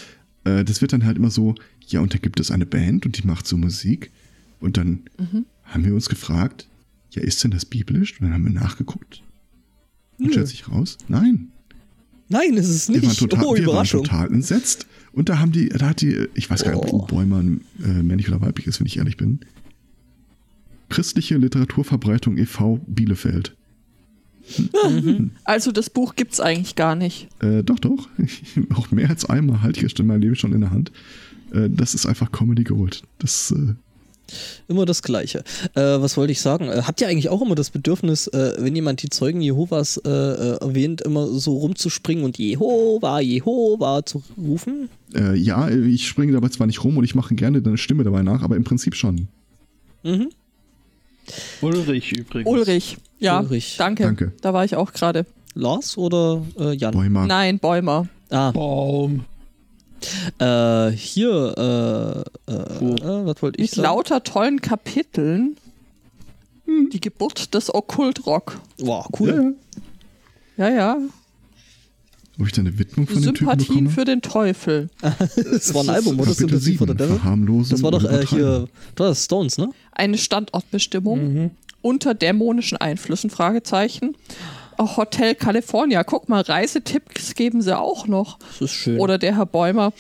äh, 0.45 0.65
das 0.65 0.81
wird 0.81 0.93
dann 0.93 1.05
halt 1.05 1.19
immer 1.19 1.31
so, 1.31 1.55
ja, 1.87 2.01
und 2.01 2.15
da 2.15 2.19
gibt 2.19 2.41
es 2.41 2.51
eine 2.51 2.67
Band 2.67 3.07
und 3.07 3.19
die 3.23 3.27
macht 3.27 3.47
so 3.47 3.57
Musik. 3.57 4.11
Und 4.61 4.77
dann 4.77 5.01
haben 5.65 5.85
wir 5.85 5.95
uns 5.95 6.09
gefragt, 6.09 6.69
ja, 7.11 7.23
ist 7.23 7.43
denn 7.45 7.51
das 7.51 7.65
biblisch? 7.65 8.13
Und 8.21 8.27
dann 8.27 8.35
haben 8.35 8.45
wir 8.45 8.53
nachgeguckt. 8.53 9.23
Und 10.19 10.27
Nö. 10.27 10.33
stellt 10.33 10.49
sich 10.49 10.69
raus, 10.69 10.99
nein. 11.09 11.49
Nein, 12.29 12.55
ist 12.55 12.69
es 12.69 12.89
Wir 12.89 13.03
waren 13.03 13.09
nicht. 13.11 13.21
total, 13.21 13.45
oh, 13.45 13.55
wir 13.57 13.67
waren 13.67 13.87
total 13.87 14.33
entsetzt. 14.33 14.87
Und 15.13 15.29
da 15.29 15.39
haben 15.39 15.53
die, 15.53 15.69
da 15.69 15.89
hat 15.91 16.01
die, 16.01 16.27
ich 16.35 16.49
weiß 16.51 16.65
gar 16.65 16.73
nicht, 16.75 16.93
Oh. 16.93 17.01
ob 17.01 17.09
Bäumann 17.09 17.61
äh, 17.85 18.03
männlich 18.03 18.29
oder 18.29 18.41
weiblich 18.41 18.67
ist, 18.67 18.81
wenn 18.81 18.87
ich 18.87 18.97
ehrlich 18.97 19.17
bin. 19.17 19.41
Christliche 20.89 21.37
Literaturverbreitung 21.37 22.37
e.V. 22.39 22.81
Bielefeld. 22.87 23.55
Also 25.45 25.73
das 25.73 25.89
Buch 25.91 26.17
gibt's 26.17 26.41
eigentlich 26.41 26.77
gar 26.77 26.95
nicht. 26.95 27.29
Äh, 27.43 27.63
doch, 27.63 27.79
doch. 27.79 28.09
Auch 28.75 28.91
mehr 28.91 29.09
als 29.11 29.25
einmal 29.25 29.63
halte 29.63 29.81
ich 29.81 29.93
es 29.93 29.99
in 29.99 30.07
meinem 30.07 30.21
Leben 30.21 30.37
schon 30.37 30.53
in 30.53 30.61
der 30.61 30.71
Hand. 30.71 30.93
Äh, 31.53 31.71
das 31.71 31.95
ist 31.95 32.07
einfach 32.07 32.31
Comedy 32.33 32.65
Gold. 32.65 33.03
Das, 33.19 33.53
äh, 33.53 33.75
Immer 34.69 34.87
das 34.87 35.03
Gleiche. 35.03 35.45
Äh, 35.75 35.81
was 35.83 36.17
wollte 36.17 36.33
ich 36.33 36.41
sagen? 36.41 36.69
Äh, 36.69 36.83
habt 36.87 37.01
ihr 37.01 37.09
eigentlich 37.09 37.29
auch 37.29 37.43
immer 37.43 37.55
das 37.55 37.71
Bedürfnis, 37.71 38.27
äh, 38.29 38.55
wenn 38.59 38.75
jemand 38.75 39.03
die 39.03 39.11
Zeugen 39.11 39.41
Jehovas 39.41 39.99
äh, 39.99 40.09
äh, 40.11 40.57
erwähnt, 40.61 41.01
immer 41.03 41.27
so 41.27 41.59
rumzuspringen 41.59 42.25
und 42.25 42.39
Jehova, 42.39 43.21
Jehova 43.21 44.05
zu 44.05 44.23
rufen? 44.37 44.89
äh, 45.15 45.35
ja, 45.35 45.69
ich 45.69 46.07
springe 46.09 46.33
dabei 46.33 46.49
zwar 46.49 46.67
nicht 46.67 46.83
rum 46.85 46.97
und 46.97 47.05
ich 47.05 47.15
mache 47.15 47.35
gerne 47.35 47.63
deine 47.63 47.79
Stimme 47.79 48.05
dabei 48.05 48.23
nach, 48.23 48.43
aber 48.43 48.57
im 48.57 48.65
Prinzip 48.65 48.95
schon. 48.95 49.29
Mhm. 50.03 50.31
Ulrich 51.63 52.13
übrigens. 52.13 52.51
Ulrich, 52.51 52.97
ja, 53.19 53.41
Ulrich. 53.41 53.77
danke. 53.79 54.05
Danke. 54.05 54.33
Da 54.43 54.53
war 54.53 54.65
ich 54.65 54.77
auch 54.77 54.93
gerade. 54.93 55.25
Lars 55.55 55.97
oder 55.97 56.43
äh, 56.59 56.75
Jan? 56.75 56.93
Bäumer. 56.93 57.27
Nein, 57.27 57.59
Bäumer. 57.61 58.09
Ah, 58.29 58.51
Baum. 58.51 59.25
Äh, 60.39 60.91
hier, 60.91 62.25
äh, 62.49 62.53
äh, 62.53 62.55
äh, 62.55 63.27
was 63.27 63.43
wollte 63.43 63.59
ich 63.61 63.71
Mit 63.71 63.75
sagen? 63.77 63.83
lauter 63.85 64.23
tollen 64.25 64.61
Kapiteln. 64.61 65.57
Die 66.93 67.01
Geburt 67.01 67.53
des 67.55 67.73
Okkultrock. 67.75 68.59
Wow, 68.79 69.07
cool. 69.21 69.55
ja. 70.57 70.69
Ja, 70.69 70.75
ja. 70.75 70.97
Ob 72.41 72.47
ich 72.47 72.53
da 72.53 72.63
eine 72.63 72.77
Widmung 72.79 73.07
von 73.07 73.17
dem 73.23 73.35
Typen 73.35 73.37
Sympathien 73.51 73.69
bekomme? 73.85 73.91
für 73.91 74.05
den 74.05 74.23
Teufel. 74.23 74.91
Das 75.37 75.73
war 75.75 75.83
ein 75.85 75.91
Album, 75.91 76.19
oder? 76.19 76.33
Kapitel 76.33 76.59
Sympathie 76.59 76.77
for 76.77 76.87
the 76.87 76.93
7, 76.95 76.97
Devil? 76.97 77.17
Verharmlosen 77.19 77.71
Das 77.71 77.83
war 77.83 77.91
doch 77.93 78.03
äh, 78.05 78.27
hier, 78.27 78.67
das 78.97 79.19
ist 79.19 79.25
Stones, 79.27 79.59
ne? 79.59 79.71
Eine 79.93 80.17
Standortbestimmung 80.19 81.35
Mhm. 81.35 81.51
unter 81.83 82.15
dämonischen 82.15 82.79
Einflüssen, 82.79 83.31
Fragezeichen. 83.31 84.17
Auch 84.77 84.97
Hotel 84.97 85.35
California. 85.35 86.03
Guck 86.05 86.29
mal, 86.29 86.43
Reisetipps 86.43 87.35
geben 87.35 87.63
sie 87.63 87.77
auch 87.79 88.07
noch. 88.07 88.39
Das 88.39 88.61
ist 88.63 88.73
schön. 88.73 88.99
Oder 89.01 89.19
der 89.19 89.37
Herr 89.37 89.47
Bäumer. 89.47 89.93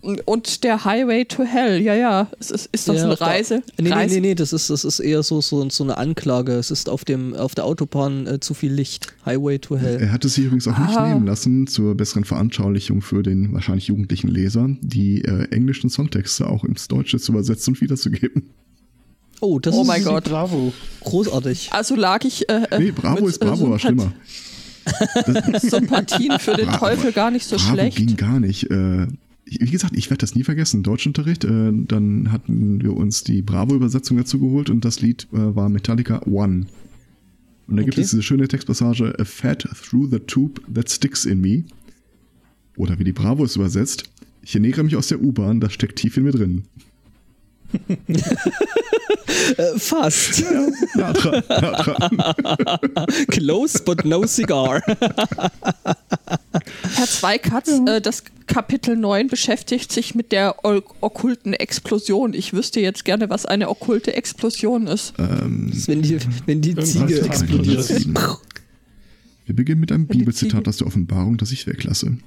Und 0.00 0.62
der 0.62 0.84
Highway 0.84 1.24
to 1.24 1.42
Hell. 1.42 1.82
Ja, 1.82 1.92
ja. 1.92 2.28
Ist, 2.38 2.52
ist, 2.52 2.88
das 2.88 2.98
Ja, 2.98 3.04
eine 3.04 3.20
Reise? 3.20 3.62
Nee, 3.78 3.88
nee, 3.88 3.90
Reise? 3.92 4.14
nee, 4.14 4.20
nee, 4.28 4.34
das 4.36 4.52
ist, 4.52 4.70
das 4.70 4.84
ist 4.84 5.00
eher 5.00 5.24
so, 5.24 5.40
so, 5.40 5.68
so 5.70 5.82
eine 5.82 5.98
Anklage. 5.98 6.52
Es 6.52 6.70
ist 6.70 6.88
auf, 6.88 7.04
dem, 7.04 7.34
auf 7.34 7.56
der 7.56 7.64
Autobahn 7.64 8.26
äh, 8.28 8.38
zu 8.38 8.54
viel 8.54 8.72
Licht. 8.72 9.08
Highway 9.26 9.58
to 9.58 9.76
Hell. 9.76 9.98
Er 10.00 10.12
hat 10.12 10.24
es 10.24 10.34
sich 10.34 10.44
übrigens 10.44 10.68
auch 10.68 10.78
nicht 10.78 10.96
Ah. 10.96 11.08
nehmen 11.08 11.26
lassen, 11.26 11.66
zur 11.66 11.96
besseren 11.96 12.22
Veranschaulichung 12.24 13.02
für 13.02 13.24
den 13.24 13.52
wahrscheinlich 13.52 13.88
jugendlichen 13.88 14.28
Leser, 14.28 14.68
die 14.80 15.22
äh, 15.24 15.48
englischen 15.50 15.90
Songtexte 15.90 16.46
auch 16.48 16.64
ins 16.64 16.86
Deutsche 16.86 17.18
zu 17.18 17.32
übersetzen 17.32 17.74
und 17.74 17.80
wiederzugeben. 17.80 18.50
Oh, 19.40 19.58
das 19.58 19.74
Oh 19.74 19.82
ist 19.82 19.86
mein 19.86 20.04
Gott. 20.04 20.24
Bravo. 20.24 20.72
großartig. 21.00 21.68
Also 21.72 21.94
lag 21.94 22.24
ich. 22.24 22.48
Äh, 22.48 22.64
äh, 22.70 22.78
Nee, 22.78 22.90
Bravo 22.90 23.20
mit, 23.20 23.30
ist 23.30 23.38
Bravo, 23.38 23.66
äh, 23.66 23.70
war 23.70 23.78
schlimmer. 23.78 24.12
Sympathien 25.60 26.38
für 26.38 26.54
den 26.54 26.66
Bravo, 26.66 26.78
Teufel 26.86 27.12
gar 27.12 27.30
nicht 27.30 27.46
so 27.46 27.56
Bravo 27.56 27.72
schlecht. 27.72 27.96
ging 27.98 28.16
gar 28.16 28.40
nicht. 28.40 28.70
Äh, 28.70 29.06
wie 29.44 29.70
gesagt, 29.70 29.96
ich 29.96 30.10
werde 30.10 30.20
das 30.20 30.34
nie 30.34 30.44
vergessen. 30.44 30.82
Deutschunterricht, 30.82 31.44
äh, 31.44 31.72
dann 31.72 32.32
hatten 32.32 32.82
wir 32.82 32.94
uns 32.96 33.22
die 33.24 33.42
Bravo-Übersetzung 33.42 34.16
dazu 34.16 34.38
geholt 34.40 34.68
und 34.70 34.84
das 34.84 35.00
Lied 35.00 35.26
äh, 35.32 35.54
war 35.54 35.68
Metallica 35.68 36.20
One. 36.26 36.66
Und 37.66 37.76
da 37.76 37.82
gibt 37.82 37.94
Okay. 37.94 38.02
es 38.02 38.10
diese 38.10 38.22
schöne 38.22 38.48
Textpassage, 38.48 39.14
A 39.18 39.24
fat 39.24 39.68
through 39.82 40.08
the 40.10 40.18
tube 40.20 40.60
that 40.74 40.90
sticks 40.90 41.24
in 41.26 41.40
me. 41.40 41.64
Oder 42.76 42.98
wie 42.98 43.04
die 43.04 43.12
Bravo 43.12 43.44
es 43.44 43.56
übersetzt, 43.56 44.04
ich 44.42 44.54
ernähre 44.54 44.82
mich 44.82 44.96
aus 44.96 45.08
der 45.08 45.20
U-Bahn, 45.22 45.60
das 45.60 45.72
steckt 45.74 45.96
tief 45.98 46.16
in 46.16 46.24
mir 46.24 46.32
drin. 46.32 46.64
Äh, 49.56 49.78
fast. 49.78 50.40
Ja, 50.96 51.12
dran, 51.12 51.42
ja, 51.48 51.72
dran. 51.72 53.06
Close 53.28 53.82
but 53.82 54.04
no 54.04 54.26
cigar. 54.26 54.82
Herr 56.94 57.06
Zweikatz, 57.06 57.68
äh, 57.86 58.00
das 58.00 58.24
Kapitel 58.46 58.96
9 58.96 59.28
beschäftigt 59.28 59.92
sich 59.92 60.14
mit 60.14 60.32
der 60.32 60.56
okkulten 60.64 61.52
Explosion. 61.52 62.32
Ich 62.34 62.52
wüsste 62.52 62.80
jetzt 62.80 63.04
gerne, 63.04 63.28
was 63.30 63.46
eine 63.46 63.68
okkulte 63.68 64.14
Explosion 64.14 64.86
ist. 64.86 65.12
Ähm, 65.18 65.70
ist, 65.72 65.88
wenn 65.88 66.02
die, 66.02 66.18
wenn 66.46 66.60
die 66.60 66.74
Ziege 66.76 67.20
explodiert. 67.20 67.88
Wir 69.46 69.56
beginnen 69.56 69.80
mit 69.80 69.92
einem 69.92 70.06
Bibelzitat 70.06 70.66
aus 70.68 70.78
der 70.78 70.86
Offenbarung, 70.86 71.36
das 71.36 71.52
ich 71.52 71.66
weglasse. 71.66 72.18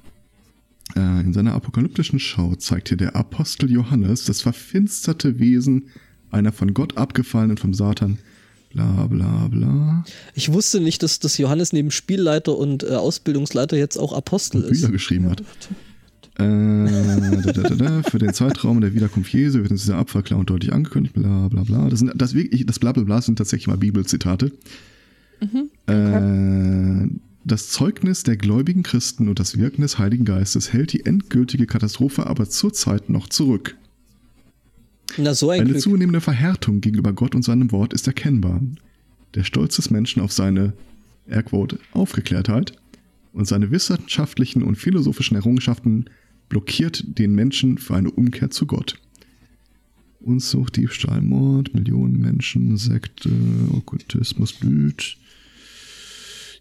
Äh, 0.96 1.20
in 1.20 1.32
seiner 1.32 1.54
apokalyptischen 1.54 2.18
Schau 2.18 2.54
zeigt 2.54 2.88
hier 2.88 2.96
der 2.96 3.16
Apostel 3.16 3.70
Johannes 3.70 4.24
das 4.24 4.40
verfinsterte 4.40 5.38
Wesen 5.38 5.88
einer 6.32 6.52
von 6.52 6.74
Gott 6.74 6.96
abgefallenen 6.96 7.56
vom 7.56 7.74
Satan. 7.74 8.18
Bla 8.72 9.06
bla 9.06 9.48
bla. 9.48 10.04
Ich 10.34 10.52
wusste 10.52 10.80
nicht, 10.80 11.02
dass, 11.02 11.18
dass 11.18 11.36
Johannes 11.36 11.72
neben 11.72 11.90
Spielleiter 11.90 12.56
und 12.56 12.82
äh, 12.82 12.94
Ausbildungsleiter 12.94 13.76
jetzt 13.76 13.98
auch 13.98 14.14
Apostel 14.14 14.62
Und 14.62 14.70
ist. 14.70 14.80
Bücher 14.80 14.92
geschrieben 14.92 15.30
hat. 15.30 15.42
Äh, 16.38 17.42
da, 17.52 17.52
da, 17.52 17.74
da, 17.74 18.02
für 18.02 18.18
den 18.18 18.32
Zeitraum 18.32 18.80
der 18.80 18.94
Wiederkunft 18.94 19.32
Jesu 19.34 19.58
wird 19.58 19.70
uns 19.70 19.82
dieser 19.82 19.98
Abfall 19.98 20.22
klar 20.22 20.40
und 20.40 20.48
deutlich 20.48 20.72
angekündigt. 20.72 21.14
Bla 21.14 21.48
bla 21.48 21.64
bla. 21.64 21.90
Das, 21.90 21.98
sind, 21.98 22.12
das, 22.14 22.32
wirklich, 22.32 22.64
das 22.64 22.78
bla 22.78 22.92
bla 22.92 23.04
bla 23.04 23.20
sind 23.20 23.36
tatsächlich 23.36 23.66
mal 23.66 23.76
Bibelzitate. 23.76 24.52
Äh, 25.86 27.08
das 27.44 27.68
Zeugnis 27.70 28.22
der 28.22 28.36
gläubigen 28.36 28.82
Christen 28.82 29.28
und 29.28 29.40
das 29.40 29.58
Wirken 29.58 29.82
des 29.82 29.98
Heiligen 29.98 30.24
Geistes 30.24 30.72
hält 30.72 30.92
die 30.92 31.04
endgültige 31.04 31.66
Katastrophe 31.66 32.26
aber 32.26 32.48
zurzeit 32.48 33.10
noch 33.10 33.28
zurück. 33.28 33.76
Na, 35.18 35.34
so 35.34 35.50
ein 35.50 35.60
Eine 35.60 35.70
Glück. 35.70 35.82
zunehmende 35.82 36.20
Verhärtung 36.20 36.80
gegenüber 36.80 37.12
Gott 37.12 37.34
und 37.34 37.42
seinem 37.42 37.72
Wort 37.72 37.92
ist 37.92 38.06
erkennbar. 38.06 38.60
Der 39.34 39.44
Stolz 39.44 39.76
des 39.76 39.90
Menschen 39.90 40.22
auf 40.22 40.32
seine, 40.32 40.72
Airquote, 41.26 41.78
Aufgeklärtheit 41.92 42.72
und 43.32 43.46
seine 43.46 43.70
wissenschaftlichen 43.70 44.62
und 44.62 44.76
philosophischen 44.76 45.36
Errungenschaften 45.36 46.06
blockiert 46.48 47.04
den 47.18 47.34
Menschen 47.34 47.78
für 47.78 47.94
eine 47.94 48.10
Umkehr 48.10 48.50
zu 48.50 48.66
Gott. 48.66 48.98
Unzucht, 50.20 50.76
Diebstahl, 50.76 51.20
Mord, 51.20 51.74
Millionen 51.74 52.20
Menschen, 52.20 52.76
Sekte, 52.76 53.30
Okkultismus 53.72 54.52
blüht. 54.52 55.16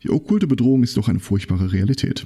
Die 0.03 0.09
okkulte 0.09 0.47
Bedrohung 0.47 0.81
ist 0.83 0.97
doch 0.97 1.07
eine 1.07 1.19
furchtbare 1.19 1.71
Realität. 1.71 2.25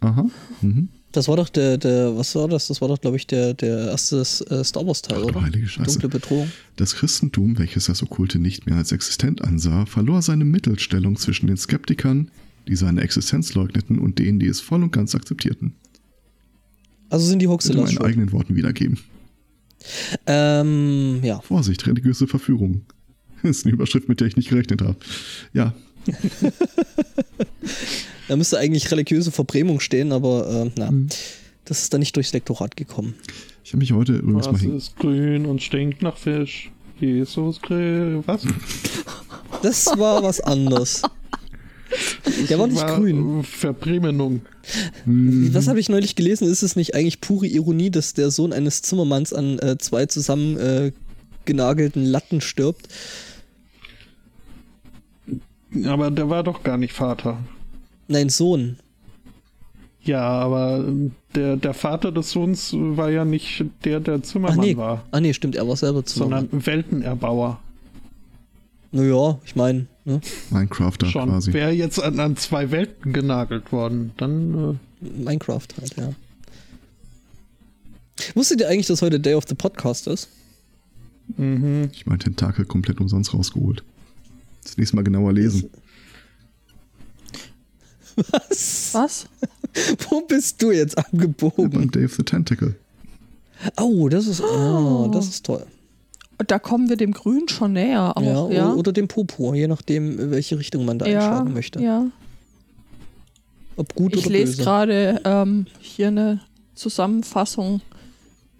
Aha. 0.00 0.28
Mhm. 0.60 0.88
Das 1.16 1.28
war 1.28 1.36
doch 1.36 1.48
der, 1.48 1.78
der, 1.78 2.14
was 2.14 2.34
war 2.34 2.46
das? 2.46 2.68
Das 2.68 2.82
war 2.82 2.88
doch, 2.88 3.00
glaube 3.00 3.16
ich, 3.16 3.26
der, 3.26 3.54
der 3.54 3.88
erste 3.88 4.18
äh, 4.18 4.62
Star 4.62 4.86
Wars 4.86 5.00
Teil, 5.00 5.16
Ach, 5.16 5.22
du 5.22 5.28
oder? 5.28 5.42
heilige 5.42 5.66
Scheiße. 5.66 5.92
Dunkle 5.92 6.10
Bedrohung. 6.10 6.52
Das 6.76 6.94
Christentum, 6.94 7.58
welches 7.58 7.86
das 7.86 8.02
Okkulte 8.02 8.38
nicht 8.38 8.66
mehr 8.66 8.76
als 8.76 8.92
existent 8.92 9.42
ansah, 9.42 9.86
verlor 9.86 10.20
seine 10.20 10.44
Mittelstellung 10.44 11.16
zwischen 11.16 11.46
den 11.46 11.56
Skeptikern, 11.56 12.30
die 12.68 12.76
seine 12.76 13.00
Existenz 13.00 13.54
leugneten, 13.54 13.98
und 13.98 14.18
denen, 14.18 14.38
die 14.38 14.46
es 14.46 14.60
voll 14.60 14.82
und 14.82 14.92
ganz 14.92 15.14
akzeptierten. 15.14 15.72
Also 17.08 17.24
sind 17.24 17.38
die 17.38 17.46
In 17.46 17.52
Hoaxillas 17.52 17.94
meinen 17.94 18.04
eigenen 18.04 18.32
Worten 18.32 18.54
wiedergeben. 18.54 18.98
Ähm, 20.26 21.20
ja. 21.22 21.40
Vorsicht, 21.40 21.86
religiöse 21.86 22.26
Verführung. 22.26 22.82
Das 23.42 23.58
ist 23.58 23.64
eine 23.64 23.72
Überschrift, 23.72 24.10
mit 24.10 24.20
der 24.20 24.26
ich 24.26 24.36
nicht 24.36 24.50
gerechnet 24.50 24.82
habe. 24.82 24.96
Ja, 25.54 25.72
Da 28.28 28.36
müsste 28.36 28.58
eigentlich 28.58 28.90
religiöse 28.90 29.30
Verbrämung 29.30 29.80
stehen, 29.80 30.12
aber 30.12 30.66
äh, 30.66 30.70
na, 30.76 30.90
Mhm. 30.90 31.08
das 31.64 31.82
ist 31.82 31.92
dann 31.92 32.00
nicht 32.00 32.14
durchs 32.16 32.32
Lektorat 32.32 32.76
gekommen. 32.76 33.14
ich 33.64 33.70
habe 33.72 33.78
mich 33.78 33.92
heute 33.92 34.14
übrigens 34.14 34.46
mal 34.46 34.54
Was 34.54 34.60
hin. 34.60 34.76
ist 34.76 34.96
grün 34.96 35.46
und 35.46 35.62
stinkt 35.62 36.02
nach 36.02 36.16
Fisch? 36.16 36.70
Jesus 36.98 37.60
Grill. 37.60 38.22
Was? 38.26 38.42
Das 39.62 39.86
war 39.98 40.22
was 40.22 40.40
anderes. 40.40 41.02
Der 42.48 42.58
war 42.58 42.66
nicht 42.66 42.86
grün. 42.86 43.42
Verbremenung. 43.44 44.40
Mhm. 45.04 45.52
Was 45.54 45.68
habe 45.68 45.78
ich 45.78 45.88
neulich 45.88 46.16
gelesen? 46.16 46.48
Ist 46.48 46.62
es 46.62 46.74
nicht 46.74 46.94
eigentlich 46.94 47.20
pure 47.20 47.46
Ironie, 47.46 47.90
dass 47.90 48.12
der 48.14 48.30
Sohn 48.30 48.52
eines 48.52 48.82
Zimmermanns 48.82 49.32
an 49.32 49.58
äh, 49.60 49.76
zwei 49.78 50.06
zusammen 50.06 50.56
äh, 50.56 50.92
Latten 51.94 52.40
stirbt. 52.40 52.88
Aber 55.84 56.10
der 56.10 56.28
war 56.28 56.42
doch 56.42 56.62
gar 56.62 56.76
nicht 56.78 56.92
Vater. 56.92 57.38
Nein, 58.08 58.28
Sohn. 58.28 58.78
Ja, 60.02 60.22
aber 60.22 60.84
der, 61.34 61.56
der 61.56 61.74
Vater 61.74 62.12
des 62.12 62.30
Sohns 62.30 62.72
war 62.72 63.10
ja 63.10 63.24
nicht 63.24 63.64
der, 63.84 63.98
der 63.98 64.16
Ach 64.16 64.22
Zimmermann 64.22 64.60
nee, 64.60 64.76
war, 64.76 65.04
ah, 65.10 65.20
nee, 65.20 65.34
stimmt, 65.34 65.56
er 65.56 65.66
war 65.66 65.76
selber 65.76 66.04
Zimmermann. 66.04 66.48
sondern 66.48 66.66
Weltenerbauer. 66.66 67.60
Naja, 68.92 69.38
ich 69.44 69.56
meine, 69.56 69.86
ne? 70.04 70.20
Minecrafter 70.50 71.06
Schon. 71.06 71.28
quasi. 71.28 71.52
Wäre 71.52 71.72
jetzt 71.72 72.00
an, 72.00 72.20
an 72.20 72.36
zwei 72.36 72.70
Welten 72.70 73.12
genagelt 73.12 73.72
worden, 73.72 74.12
dann 74.16 74.78
Minecraft 75.00 75.66
halt, 75.80 75.96
ja. 75.96 76.12
Wusstet 78.34 78.60
ihr 78.60 78.68
eigentlich, 78.68 78.86
dass 78.86 79.02
heute 79.02 79.20
Day 79.20 79.34
of 79.34 79.44
the 79.48 79.54
Podcast 79.54 80.06
ist? 80.06 80.28
äh, 81.36 81.42
mhm. 81.42 81.90
Ich 81.92 82.06
mein 82.06 82.18
Tentakel 82.18 82.64
komplett 82.64 83.00
umsonst 83.00 83.34
rausgeholt. 83.34 83.82
Das 84.62 84.78
nächste 84.78 84.96
Mal 84.96 85.02
genauer 85.02 85.32
lesen. 85.32 85.68
Was? 88.16 88.90
Was? 88.94 89.26
Wo 90.10 90.20
bist 90.22 90.62
du 90.62 90.70
jetzt 90.72 90.96
Beim 90.96 91.04
abgebogen? 91.06 91.90
Day 91.90 92.04
of 92.06 92.14
the 92.14 92.22
Tentacle. 92.22 92.74
Oh, 93.80 94.08
das 94.08 94.26
ist, 94.26 94.42
oh, 94.42 95.10
das 95.12 95.28
ist 95.28 95.46
toll. 95.46 95.64
Da 96.46 96.58
kommen 96.58 96.88
wir 96.88 96.96
dem 96.96 97.12
Grün 97.12 97.48
schon 97.48 97.72
näher. 97.72 98.16
Auch, 98.16 98.22
ja, 98.22 98.48
ja. 98.50 98.72
Oder 98.74 98.92
dem 98.92 99.08
Popo, 99.08 99.54
je 99.54 99.68
nachdem, 99.68 100.30
welche 100.30 100.58
Richtung 100.58 100.84
man 100.84 100.98
da 100.98 101.06
ja, 101.06 101.20
einschlagen 101.20 101.54
möchte. 101.54 101.80
ja. 101.80 102.06
Ob 103.78 103.94
gut 103.94 104.14
Ich 104.14 104.24
oder 104.24 104.32
lese 104.32 104.52
böse. 104.52 104.62
gerade 104.62 105.20
ähm, 105.24 105.66
hier 105.80 106.08
eine 106.08 106.40
Zusammenfassung 106.74 107.82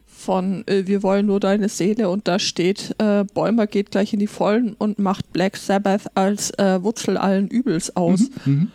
von 0.06 0.66
äh, 0.66 0.86
Wir 0.86 1.02
wollen 1.02 1.26
nur 1.26 1.40
deine 1.40 1.68
Seele 1.70 2.10
und 2.10 2.28
da 2.28 2.38
steht, 2.38 2.94
äh, 2.98 3.24
Bäumer 3.32 3.66
geht 3.66 3.90
gleich 3.92 4.12
in 4.12 4.18
die 4.18 4.26
Vollen 4.26 4.74
und 4.74 4.98
macht 4.98 5.32
Black 5.32 5.56
Sabbath 5.56 6.02
als 6.14 6.50
äh, 6.58 6.82
Wurzel 6.82 7.16
allen 7.16 7.48
Übels 7.48 7.96
aus. 7.96 8.24
Mhm. 8.44 8.70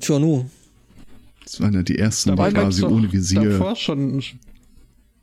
Tja, 0.00 0.18
nu. 0.18 0.46
Das 1.44 1.60
waren 1.60 1.74
ja 1.74 1.82
die 1.82 1.98
ersten, 1.98 2.30
die 2.30 2.36
Dabei 2.36 2.50
quasi 2.52 2.82
doch 2.82 2.90
ohne 2.90 3.10
Visier. 3.12 3.42
davor 3.50 3.74
schon 3.76 4.22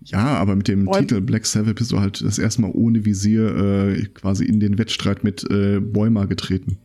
Ja, 0.06 0.38
aber 0.38 0.56
mit 0.56 0.68
dem 0.68 0.86
Bäum- 0.86 1.00
Titel 1.08 1.22
Black 1.22 1.46
Sabbath 1.46 1.76
bist 1.76 1.92
du 1.92 2.00
halt 2.00 2.22
das 2.22 2.38
erste 2.40 2.62
Mal 2.62 2.72
ohne 2.74 3.06
Visier 3.06 3.56
äh, 3.56 4.06
quasi 4.14 4.46
in 4.46 4.60
den 4.60 4.78
Wettstreit 4.78 5.24
mit 5.24 5.44
äh, 5.52 5.80
Bäumer 5.80 6.26
getreten. 6.28 6.78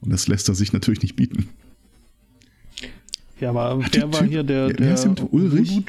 Und 0.00 0.10
das 0.12 0.26
lässt 0.28 0.48
er 0.48 0.54
sich 0.54 0.72
natürlich 0.72 1.02
nicht 1.02 1.16
bieten. 1.16 1.48
Ja, 3.40 3.50
aber 3.50 3.84
Hat 3.84 3.94
der 3.94 4.02
der 4.02 4.12
war 4.12 4.20
Typ- 4.20 4.28
hier 4.30 4.42
der, 4.44 4.68
Wer- 4.68 4.78
wer 4.78 4.86
der 4.86 4.94
ist 4.94 5.02
denn 5.04 5.10
mit 5.12 5.32
Ulrich? 5.32 5.82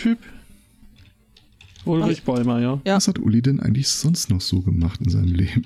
Bäumer, 2.26 2.60
ja. 2.62 2.82
Ja. 2.86 2.96
Was 2.96 3.08
hat 3.08 3.20
Uli 3.20 3.42
denn 3.42 3.60
eigentlich 3.60 3.88
sonst 3.90 4.30
noch 4.30 4.42
so 4.42 4.62
gemacht 4.62 5.00
in 5.02 5.10
seinem 5.10 5.34
Leben? 5.34 5.64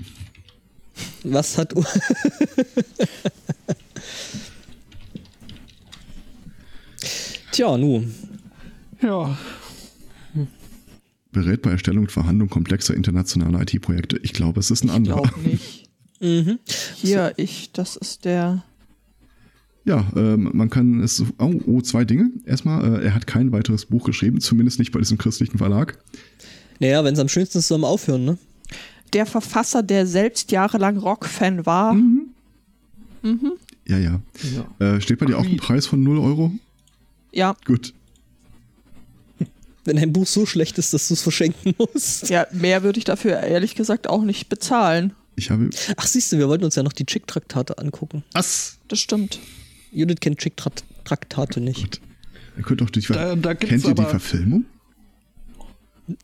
Was 1.23 1.57
hat. 1.57 1.73
Tja, 7.57 7.75
nu. 7.75 8.03
Ja, 9.01 9.35
Berät 11.31 11.63
bei 11.63 11.71
Erstellung 11.71 12.03
und 12.03 12.11
Verhandlung 12.11 12.49
komplexer 12.49 12.93
internationaler 12.93 13.63
IT-Projekte. 13.63 14.19
Ich 14.21 14.33
glaube, 14.33 14.59
es 14.59 14.69
ist 14.69 14.83
ein 14.83 14.91
anderer. 14.91 15.23
Glaub 15.23 15.43
nicht. 15.43 15.89
Mhm. 16.19 16.59
Hier, 16.93 17.33
ich, 17.37 17.71
das 17.71 17.95
ist 17.95 18.25
der. 18.25 18.63
Ja, 19.85 20.05
ähm, 20.15 20.51
man 20.53 20.69
kann 20.69 20.99
es. 21.01 21.23
Oh, 21.39 21.55
oh 21.65 21.81
zwei 21.81 22.05
Dinge. 22.05 22.29
Erstmal, 22.45 23.01
äh, 23.01 23.05
er 23.05 23.15
hat 23.15 23.25
kein 23.25 23.51
weiteres 23.51 23.87
Buch 23.87 24.03
geschrieben, 24.05 24.39
zumindest 24.39 24.77
nicht 24.77 24.91
bei 24.91 24.99
diesem 24.99 25.17
christlichen 25.17 25.57
Verlag. 25.57 25.97
Naja, 26.79 27.03
wenn 27.03 27.15
es 27.15 27.19
am 27.19 27.27
schönsten 27.27 27.57
ist, 27.57 27.69
soll 27.69 27.79
man 27.79 27.89
aufhören, 27.89 28.23
ne? 28.23 28.37
Der 29.13 29.25
Verfasser, 29.25 29.81
der 29.81 30.05
selbst 30.05 30.51
jahrelang 30.51 30.97
Rock-Fan 30.97 31.65
war. 31.65 31.95
Mhm. 31.95 32.27
Mhm. 33.23 33.53
Ja, 33.87 33.97
ja. 33.97 34.21
ja. 34.79 34.95
Äh, 34.95 35.01
steht 35.01 35.17
bei 35.17 35.25
dir 35.25 35.39
auch 35.39 35.45
ein. 35.45 35.57
Preis 35.57 35.87
von 35.87 36.03
0 36.03 36.19
Euro? 36.19 36.51
Ja, 37.37 37.55
Gut. 37.65 37.93
Wenn 39.85 39.97
ein 39.99 40.11
Buch 40.11 40.27
so 40.27 40.45
schlecht 40.45 40.77
ist, 40.79 40.93
dass 40.93 41.07
du 41.07 41.13
es 41.13 41.21
verschenken 41.21 41.73
musst. 41.77 42.29
ja, 42.29 42.45
mehr 42.51 42.83
würde 42.83 42.97
ich 42.99 43.05
dafür 43.05 43.39
ehrlich 43.39 43.73
gesagt 43.75 44.07
auch 44.09 44.23
nicht 44.23 44.49
bezahlen. 44.49 45.13
Ich 45.37 45.49
habe. 45.51 45.69
Ach, 45.95 46.05
siehst 46.07 46.31
du, 46.31 46.37
wir 46.39 46.49
wollten 46.49 46.65
uns 46.65 46.75
ja 46.75 46.83
noch 46.83 46.91
die 46.93 47.05
Chick-Traktate 47.05 47.77
angucken. 47.77 48.23
Was? 48.33 48.79
Das 48.89 48.99
stimmt. 48.99 49.39
Judith 49.91 50.17
kennt 50.19 50.39
Chick-Traktate 50.39 51.61
nicht. 51.61 51.79
Gut. 51.83 52.01
Ihr 52.57 52.63
könnt 52.63 52.81
doch 52.81 52.89
durch. 52.89 53.07
Da- 53.07 53.35
da 53.35 53.53
Kennt 53.53 53.85
ihr 53.85 53.93
die 53.93 54.03
Verfilmung? 54.03 54.65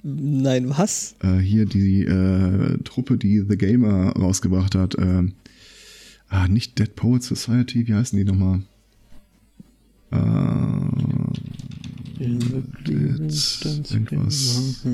Nein, 0.02 0.69
was? 0.69 1.15
Äh, 1.21 1.38
hier 1.38 1.65
die 1.65 2.04
äh, 2.04 2.78
Truppe, 2.84 3.17
die 3.17 3.45
The 3.47 3.56
Gamer 3.58 4.12
rausgebracht 4.13 4.76
hat. 4.76 4.95
Äh, 4.95 5.23
ah, 6.30 6.47
nicht 6.47 6.80
Dead 6.80 6.93
Poet 6.95 7.21
Society, 7.23 7.88
wie 7.88 7.93
heißen 7.93 8.17
die 8.17 8.26
nochmal? 8.26 8.63
Äh, 10.13 10.93
Jetzt 12.19 13.65
irgendwas. 13.91 14.86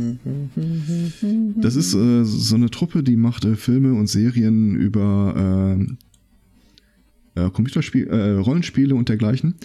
Das 1.58 1.76
ist 1.76 1.94
äh, 1.94 2.24
so 2.24 2.56
eine 2.56 2.72
Truppe, 2.72 3.04
die 3.04 3.18
macht 3.18 3.46
äh, 3.46 3.56
Filme 3.56 3.94
und 3.94 4.08
Serien 4.08 4.76
über 4.76 5.78
äh, 7.36 7.42
äh, 7.46 7.50
Computerspiel, 7.52 8.08
äh, 8.08 8.32
Rollenspiele 8.38 8.96
und 8.96 9.10
dergleichen. 9.10 9.56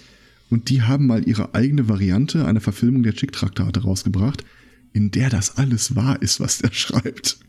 Und 0.49 0.69
die 0.69 0.83
haben 0.83 1.07
mal 1.07 1.27
ihre 1.27 1.55
eigene 1.55 1.89
Variante 1.89 2.45
einer 2.45 2.61
Verfilmung 2.61 3.03
der 3.03 3.13
Chick-Traktate 3.13 3.81
rausgebracht, 3.81 4.45
in 4.93 5.11
der 5.11 5.29
das 5.29 5.57
alles 5.57 5.95
wahr 5.95 6.21
ist, 6.21 6.39
was 6.39 6.59
der 6.59 6.71
schreibt. 6.73 7.39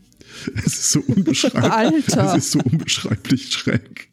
Es 0.55 0.65
ist 0.65 0.91
so 0.91 0.99
unbeschreiblich. 1.01 1.71
Alter. 1.71 2.35
Es 2.35 2.45
ist 2.45 2.51
so 2.51 2.59
unbeschreiblich 2.59 3.53
schräg. 3.53 4.09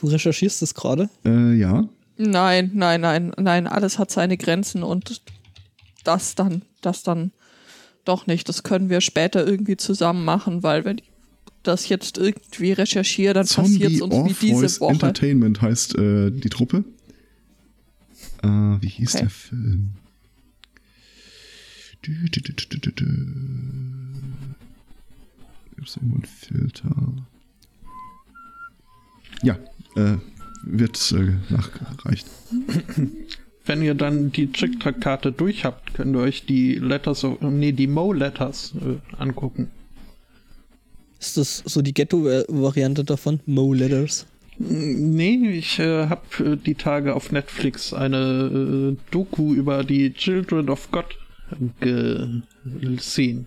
Du 0.00 0.06
recherchierst 0.06 0.62
es 0.62 0.74
gerade? 0.74 1.10
Äh, 1.24 1.54
ja. 1.54 1.88
Nein, 2.16 2.70
nein, 2.74 3.00
nein, 3.02 3.32
nein, 3.38 3.66
alles 3.66 3.98
hat 3.98 4.10
seine 4.10 4.36
Grenzen 4.36 4.82
und 4.82 5.20
das 6.04 6.34
dann, 6.34 6.62
das 6.80 7.02
dann 7.02 7.32
doch 8.04 8.26
nicht. 8.26 8.48
Das 8.48 8.62
können 8.62 8.88
wir 8.88 9.00
später 9.02 9.46
irgendwie 9.46 9.76
zusammen 9.76 10.24
machen, 10.24 10.62
weil 10.62 10.84
wenn 10.84 10.98
ich 10.98 11.04
das 11.62 11.88
jetzt 11.90 12.16
irgendwie 12.16 12.72
recherchiere, 12.72 13.34
dann 13.34 13.46
passiert 13.46 13.92
es 13.92 14.00
uns 14.00 14.14
wie 14.14 14.46
diese 14.46 14.54
Orpheus 14.54 14.80
Woche. 14.80 14.92
Entertainment 14.92 15.60
heißt 15.60 15.98
äh, 15.98 16.30
die 16.30 16.48
Truppe. 16.48 16.84
Äh, 18.42 18.48
wie 18.48 18.88
hieß 18.88 19.14
Okay. 19.16 19.22
der 19.24 19.30
Film? 19.30 19.90
Dü. 22.06 22.24
Gibt's 25.76 25.96
irgendwo 25.96 26.16
einen 26.16 26.24
Filter? 26.24 27.12
Ja, 29.42 29.58
äh, 29.96 30.16
wird 30.62 31.12
äh, 31.12 31.52
nachgereicht. 31.52 32.26
Wenn 33.66 33.82
ihr 33.82 33.94
dann 33.94 34.32
die 34.32 34.50
Chick-Traktate 34.50 35.32
durch 35.32 35.64
habt, 35.64 35.94
könnt 35.94 36.16
ihr 36.16 36.20
euch 36.20 36.46
die 36.46 36.74
Letters 36.74 37.24
of, 37.24 37.40
nee, 37.40 37.72
die 37.72 37.86
Mo-Letters 37.86 38.74
äh, 38.76 39.20
angucken. 39.20 39.70
Ist 41.20 41.36
das 41.36 41.62
so 41.66 41.82
die 41.82 41.92
Ghetto-Variante 41.92 43.04
davon? 43.04 43.40
Mo 43.46 43.72
Letters. 43.74 44.26
Nee, 44.58 45.36
ich 45.50 45.78
äh, 45.78 46.06
habe 46.06 46.22
äh, 46.44 46.56
die 46.56 46.74
Tage 46.74 47.14
auf 47.14 47.32
Netflix 47.32 47.92
eine 47.94 48.96
äh, 48.96 48.96
Doku 49.10 49.54
über 49.54 49.84
die 49.84 50.12
Children 50.12 50.68
of 50.68 50.90
God 50.90 51.06
gesehen. 51.80 53.46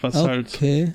Was 0.00 0.14
halt 0.14 0.54
Okay. 0.54 0.94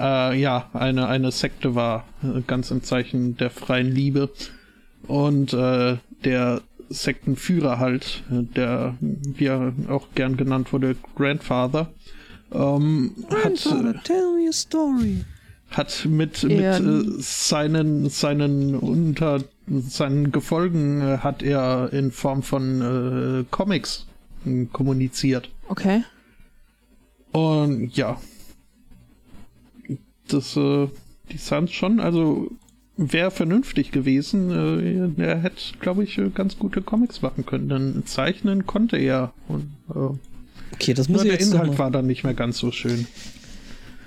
Äh, 0.00 0.40
ja 0.40 0.70
eine, 0.72 1.06
eine 1.08 1.30
Sekte 1.30 1.74
war, 1.74 2.04
äh, 2.22 2.40
ganz 2.46 2.70
im 2.70 2.82
Zeichen 2.82 3.36
der 3.36 3.50
freien 3.50 3.92
Liebe. 3.92 4.30
Und 5.06 5.52
äh, 5.52 5.98
der 6.24 6.62
Sektenführer 6.88 7.78
halt, 7.78 8.22
äh, 8.30 8.42
der 8.42 8.96
wie 9.00 9.46
er 9.46 9.72
auch 9.88 10.08
gern 10.14 10.36
genannt 10.36 10.72
wurde, 10.72 10.96
Grandfather, 11.16 11.90
ähm, 12.52 13.14
hat, 13.30 13.66
äh, 13.66 13.94
tell 14.04 14.34
me 14.36 14.48
a 14.48 14.52
story. 14.52 15.24
hat 15.70 16.04
mit, 16.08 16.42
mit 16.42 16.60
äh, 16.60 17.02
seinen, 17.18 18.08
seinen 18.08 18.74
unter 18.74 19.40
seinen 19.68 20.32
Gefolgen 20.32 21.00
äh, 21.00 21.18
hat 21.18 21.42
er 21.42 21.92
in 21.92 22.10
Form 22.10 22.42
von 22.42 23.40
äh, 23.40 23.44
Comics 23.50 24.06
äh, 24.44 24.66
kommuniziert. 24.66 25.48
Okay. 25.68 26.02
Und 27.32 27.96
ja. 27.96 28.20
Das, 30.32 30.56
äh, 30.56 30.88
die 31.30 31.38
Suns 31.38 31.72
schon, 31.72 32.00
also 32.00 32.50
wäre 32.96 33.30
vernünftig 33.30 33.92
gewesen. 33.92 35.12
Äh, 35.16 35.22
er 35.22 35.38
hätte, 35.38 35.62
glaube 35.80 36.04
ich, 36.04 36.18
äh, 36.18 36.30
ganz 36.30 36.58
gute 36.58 36.82
Comics 36.82 37.22
machen 37.22 37.46
können. 37.46 37.68
Denn 37.68 38.02
zeichnen 38.06 38.66
konnte 38.66 38.96
er. 38.96 39.32
Und 39.48 39.70
äh, 39.94 40.14
Okay, 40.72 40.94
das 40.94 41.08
muss 41.08 41.22
nur 41.22 41.32
ich 41.32 41.38
der 41.38 41.40
jetzt 41.40 41.52
Inhalt 41.52 41.78
war 41.78 41.90
dann 41.90 42.06
nicht 42.06 42.24
mehr 42.24 42.34
ganz 42.34 42.58
so 42.58 42.70
schön. 42.70 43.06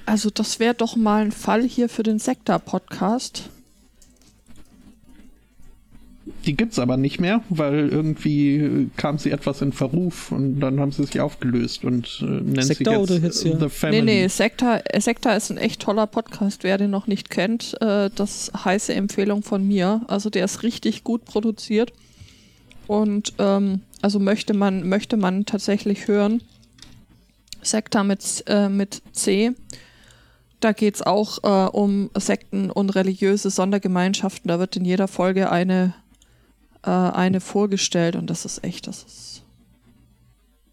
Also 0.06 0.30
das 0.30 0.60
wäre 0.60 0.74
doch 0.74 0.96
mal 0.96 1.24
ein 1.24 1.32
Fall 1.32 1.64
hier 1.64 1.90
für 1.90 2.04
den 2.04 2.20
Sektor-Podcast. 2.20 3.50
Die 6.46 6.56
gibt's 6.56 6.80
aber 6.80 6.98
nicht 6.98 7.20
mehr, 7.20 7.42
weil 7.50 7.90
irgendwie 7.90 8.90
kam 8.98 9.18
sie 9.18 9.32
etwas 9.32 9.62
in 9.62 9.72
Verruf 9.72 10.32
und 10.32 10.60
dann 10.60 10.80
haben 10.80 10.92
sie 10.92 11.04
sich 11.04 11.20
aufgelöst 11.22 11.84
und 11.84 12.20
äh, 12.22 12.26
nennt 12.26 12.64
Sekta 12.64 12.92
sie 12.92 12.98
jetzt, 12.98 13.12
oder 13.12 13.20
jetzt 13.20 13.44
hier? 13.44 13.60
The 13.60 13.70
Family. 13.70 14.02
Nee, 14.02 14.22
nee, 14.22 14.28
Sekta, 14.28 14.78
äh, 14.78 15.00
Sekta 15.02 15.34
ist 15.34 15.52
ein 15.52 15.58
echt 15.58 15.82
toller 15.82 16.08
Podcast. 16.08 16.64
Wer 16.64 16.78
den 16.78 16.92
noch 16.92 17.08
nicht 17.08 17.30
kennt, 17.30 17.80
äh, 17.82 18.10
das 18.14 18.52
heiße 18.54 18.94
Empfehlung 18.94 19.44
von 19.44 19.68
mir. 19.68 20.02
Also 20.08 20.30
der 20.30 20.46
ist 20.46 20.64
richtig 20.64 21.04
gut 21.04 21.26
produziert. 21.26 21.94
Und 22.88 23.34
ähm, 23.40 23.82
also 24.02 24.20
möchte 24.20 24.54
man, 24.54 24.88
möchte 24.88 25.18
man 25.18 25.46
tatsächlich 25.46 26.08
hören. 26.08 26.42
Sekta 27.62 28.04
mit, 28.04 28.44
äh, 28.48 28.68
mit 28.70 29.02
C. 29.14 29.54
Da 30.60 30.72
geht 30.72 30.96
es 30.96 31.02
auch 31.02 31.40
äh, 31.44 31.70
um 31.70 32.10
Sekten 32.16 32.70
und 32.70 32.96
religiöse 32.96 33.50
Sondergemeinschaften. 33.50 34.48
Da 34.48 34.60
wird 34.60 34.76
in 34.76 34.86
jeder 34.86 35.08
Folge 35.08 35.52
eine, 35.52 35.94
äh, 36.84 36.90
eine 36.90 37.42
vorgestellt 37.42 38.16
und 38.16 38.30
das 38.30 38.46
ist 38.46 38.64
echt, 38.64 38.88
das 38.88 39.04
ist 39.04 39.44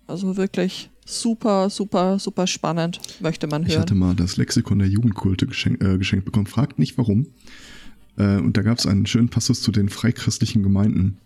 also 0.07 0.37
wirklich 0.37 0.90
super, 1.07 1.70
super, 1.70 2.18
super 2.18 2.46
spannend, 2.46 3.01
möchte 3.20 3.46
man 3.46 3.62
Ich 3.62 3.70
hören. 3.70 3.81
hatte 3.83 3.94
mal 3.94 4.14
das 4.14 4.37
Lexikon 4.37 4.79
der 4.81 4.88
Jugendkulte 4.88 5.46
geschenk, 5.46 5.83
äh, 5.83 5.99
geschenkt 5.99 6.25
bekommen. 6.25 6.46
Fragt 6.46 6.79
nicht 6.79 6.99
warum. 6.99 7.27
Äh, 8.16 8.38
und 8.38 8.57
da 8.57 8.62
gab 8.62 8.79
es 8.79 8.87
einen 8.87 9.07
schönen 9.07 9.29
Passus 9.29 9.62
zu 9.62 9.73
den 9.73 9.88
freichristlichen 9.88 10.62
Gemeinden. 10.62 11.18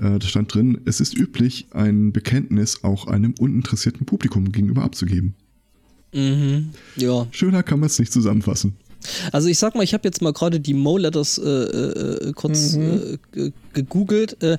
Äh, 0.00 0.18
da 0.18 0.26
stand 0.26 0.54
drin, 0.54 0.80
es 0.84 1.00
ist 1.00 1.16
üblich, 1.16 1.66
ein 1.72 2.12
Bekenntnis 2.12 2.84
auch 2.84 3.06
einem 3.06 3.34
uninteressierten 3.38 4.06
Publikum 4.06 4.52
gegenüber 4.52 4.84
abzugeben. 4.84 5.34
Mhm. 6.14 6.70
Ja. 6.96 7.26
Schöner 7.30 7.62
kann 7.62 7.80
man 7.80 7.88
es 7.88 7.98
nicht 7.98 8.12
zusammenfassen. 8.12 8.76
Also 9.32 9.48
ich 9.48 9.58
sag 9.58 9.74
mal, 9.74 9.82
ich 9.82 9.94
habe 9.94 10.06
jetzt 10.06 10.22
mal 10.22 10.32
gerade 10.32 10.60
die 10.60 10.74
Mo-Letters 10.74 11.38
äh, 11.38 11.48
äh, 11.48 12.32
kurz 12.34 12.74
Mhm. 12.74 12.82
äh, 12.82 13.18
ge- 13.32 13.52
gegoogelt. 13.72 14.42
Äh, 14.42 14.58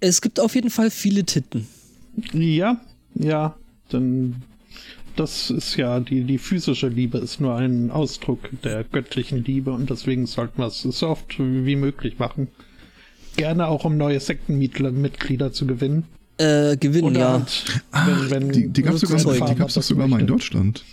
es 0.00 0.20
gibt 0.20 0.40
auf 0.40 0.54
jeden 0.54 0.70
Fall 0.70 0.90
viele 0.90 1.24
Titten. 1.24 1.66
Ja, 2.32 2.80
ja, 3.14 3.54
denn 3.92 4.36
das 5.16 5.50
ist 5.50 5.76
ja, 5.76 6.00
die, 6.00 6.22
die 6.24 6.38
physische 6.38 6.88
Liebe 6.88 7.18
ist 7.18 7.40
nur 7.40 7.56
ein 7.56 7.90
Ausdruck 7.90 8.38
der 8.64 8.84
göttlichen 8.84 9.44
Liebe 9.44 9.72
und 9.72 9.90
deswegen 9.90 10.26
sollten 10.26 10.58
wir 10.60 10.66
es 10.66 10.82
so 10.82 11.08
oft 11.08 11.38
wie 11.38 11.76
möglich 11.76 12.18
machen. 12.18 12.48
Gerne 13.36 13.66
auch, 13.68 13.84
um 13.84 13.96
neue 13.96 14.20
Sektenmitglieder 14.20 14.90
Mitglieder 14.90 15.52
zu 15.52 15.66
gewinnen. 15.66 16.04
Äh, 16.38 16.76
gewinnen, 16.76 17.08
Oder 17.08 17.20
ja. 17.20 17.32
halt, 17.32 17.82
wenn, 18.30 18.30
wenn 18.30 18.52
Die, 18.52 18.68
die 18.68 18.82
gab 18.82 18.94
es 18.94 19.00
sogar, 19.02 19.48
die 19.48 19.54
gab's 19.54 19.74
sogar 19.74 20.08
mal 20.08 20.20
in 20.20 20.26
möchte. 20.26 20.32
Deutschland. 20.32 20.84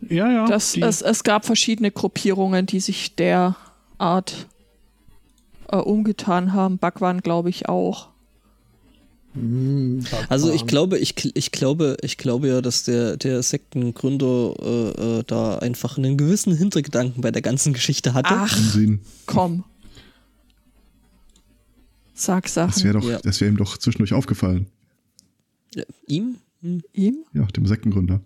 Ja, 0.00 0.30
ja. 0.30 0.46
Das, 0.46 0.76
es, 0.76 1.02
es 1.02 1.24
gab 1.24 1.44
verschiedene 1.44 1.90
Gruppierungen, 1.90 2.66
die 2.66 2.80
sich 2.80 3.16
der 3.16 3.56
Art 3.98 4.46
äh, 5.70 5.76
umgetan 5.76 6.52
haben. 6.52 6.78
Bhagwan, 6.78 7.20
glaube 7.20 7.50
ich, 7.50 7.68
auch. 7.68 8.08
Hm, 9.34 10.04
Also 10.28 10.52
ich 10.52 10.66
glaube, 10.66 10.98
ich, 10.98 11.14
ich 11.36 11.50
glaube, 11.52 11.96
ich 12.02 12.16
glaube 12.16 12.48
ja, 12.48 12.60
dass 12.62 12.84
der, 12.84 13.16
der 13.16 13.42
Sektengründer 13.42 14.54
äh, 14.60 15.18
äh, 15.18 15.24
da 15.26 15.58
einfach 15.58 15.98
einen 15.98 16.16
gewissen 16.16 16.56
Hintergedanken 16.56 17.20
bei 17.20 17.30
der 17.30 17.42
ganzen 17.42 17.72
Geschichte 17.72 18.14
hatte. 18.14 18.30
Ach, 18.32 18.56
Unsinn. 18.56 19.00
komm. 19.26 19.64
Sag 22.14 22.44
Das 22.44 22.54
Sachen. 22.54 22.84
wäre 22.84 22.98
doch, 23.00 23.08
Ja. 23.08 23.18
das 23.22 23.40
wäre 23.40 23.50
ihm 23.50 23.56
doch 23.56 23.76
zwischendurch 23.78 24.12
aufgefallen. 24.12 24.66
Ja, 25.74 25.84
ihm? 26.06 26.36
Hm. 26.62 26.82
Ihm? 26.92 27.18
Ja, 27.32 27.44
dem 27.46 27.66
Sektengründer. 27.66 28.20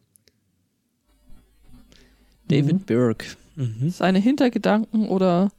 David 2.60 2.86
Burke. 2.86 3.26
Mhm. 3.56 3.90
Seine 3.90 4.18
Hintergedanken 4.18 5.08
oder 5.08 5.50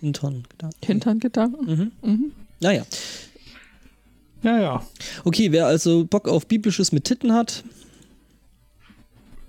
Hintern. 0.00 0.44
gedacht. 0.48 0.74
Hinterngedanken? 0.84 1.92
Mhm. 2.02 2.10
Mhm. 2.10 2.32
Naja. 2.60 2.84
Ja, 4.42 4.60
ja. 4.60 4.86
Okay, 5.24 5.50
wer 5.50 5.66
also 5.66 6.04
Bock 6.04 6.28
auf 6.28 6.46
Biblisches 6.46 6.92
mit 6.92 7.04
Titten 7.04 7.32
hat, 7.32 7.64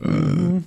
Mhm. 0.01 0.63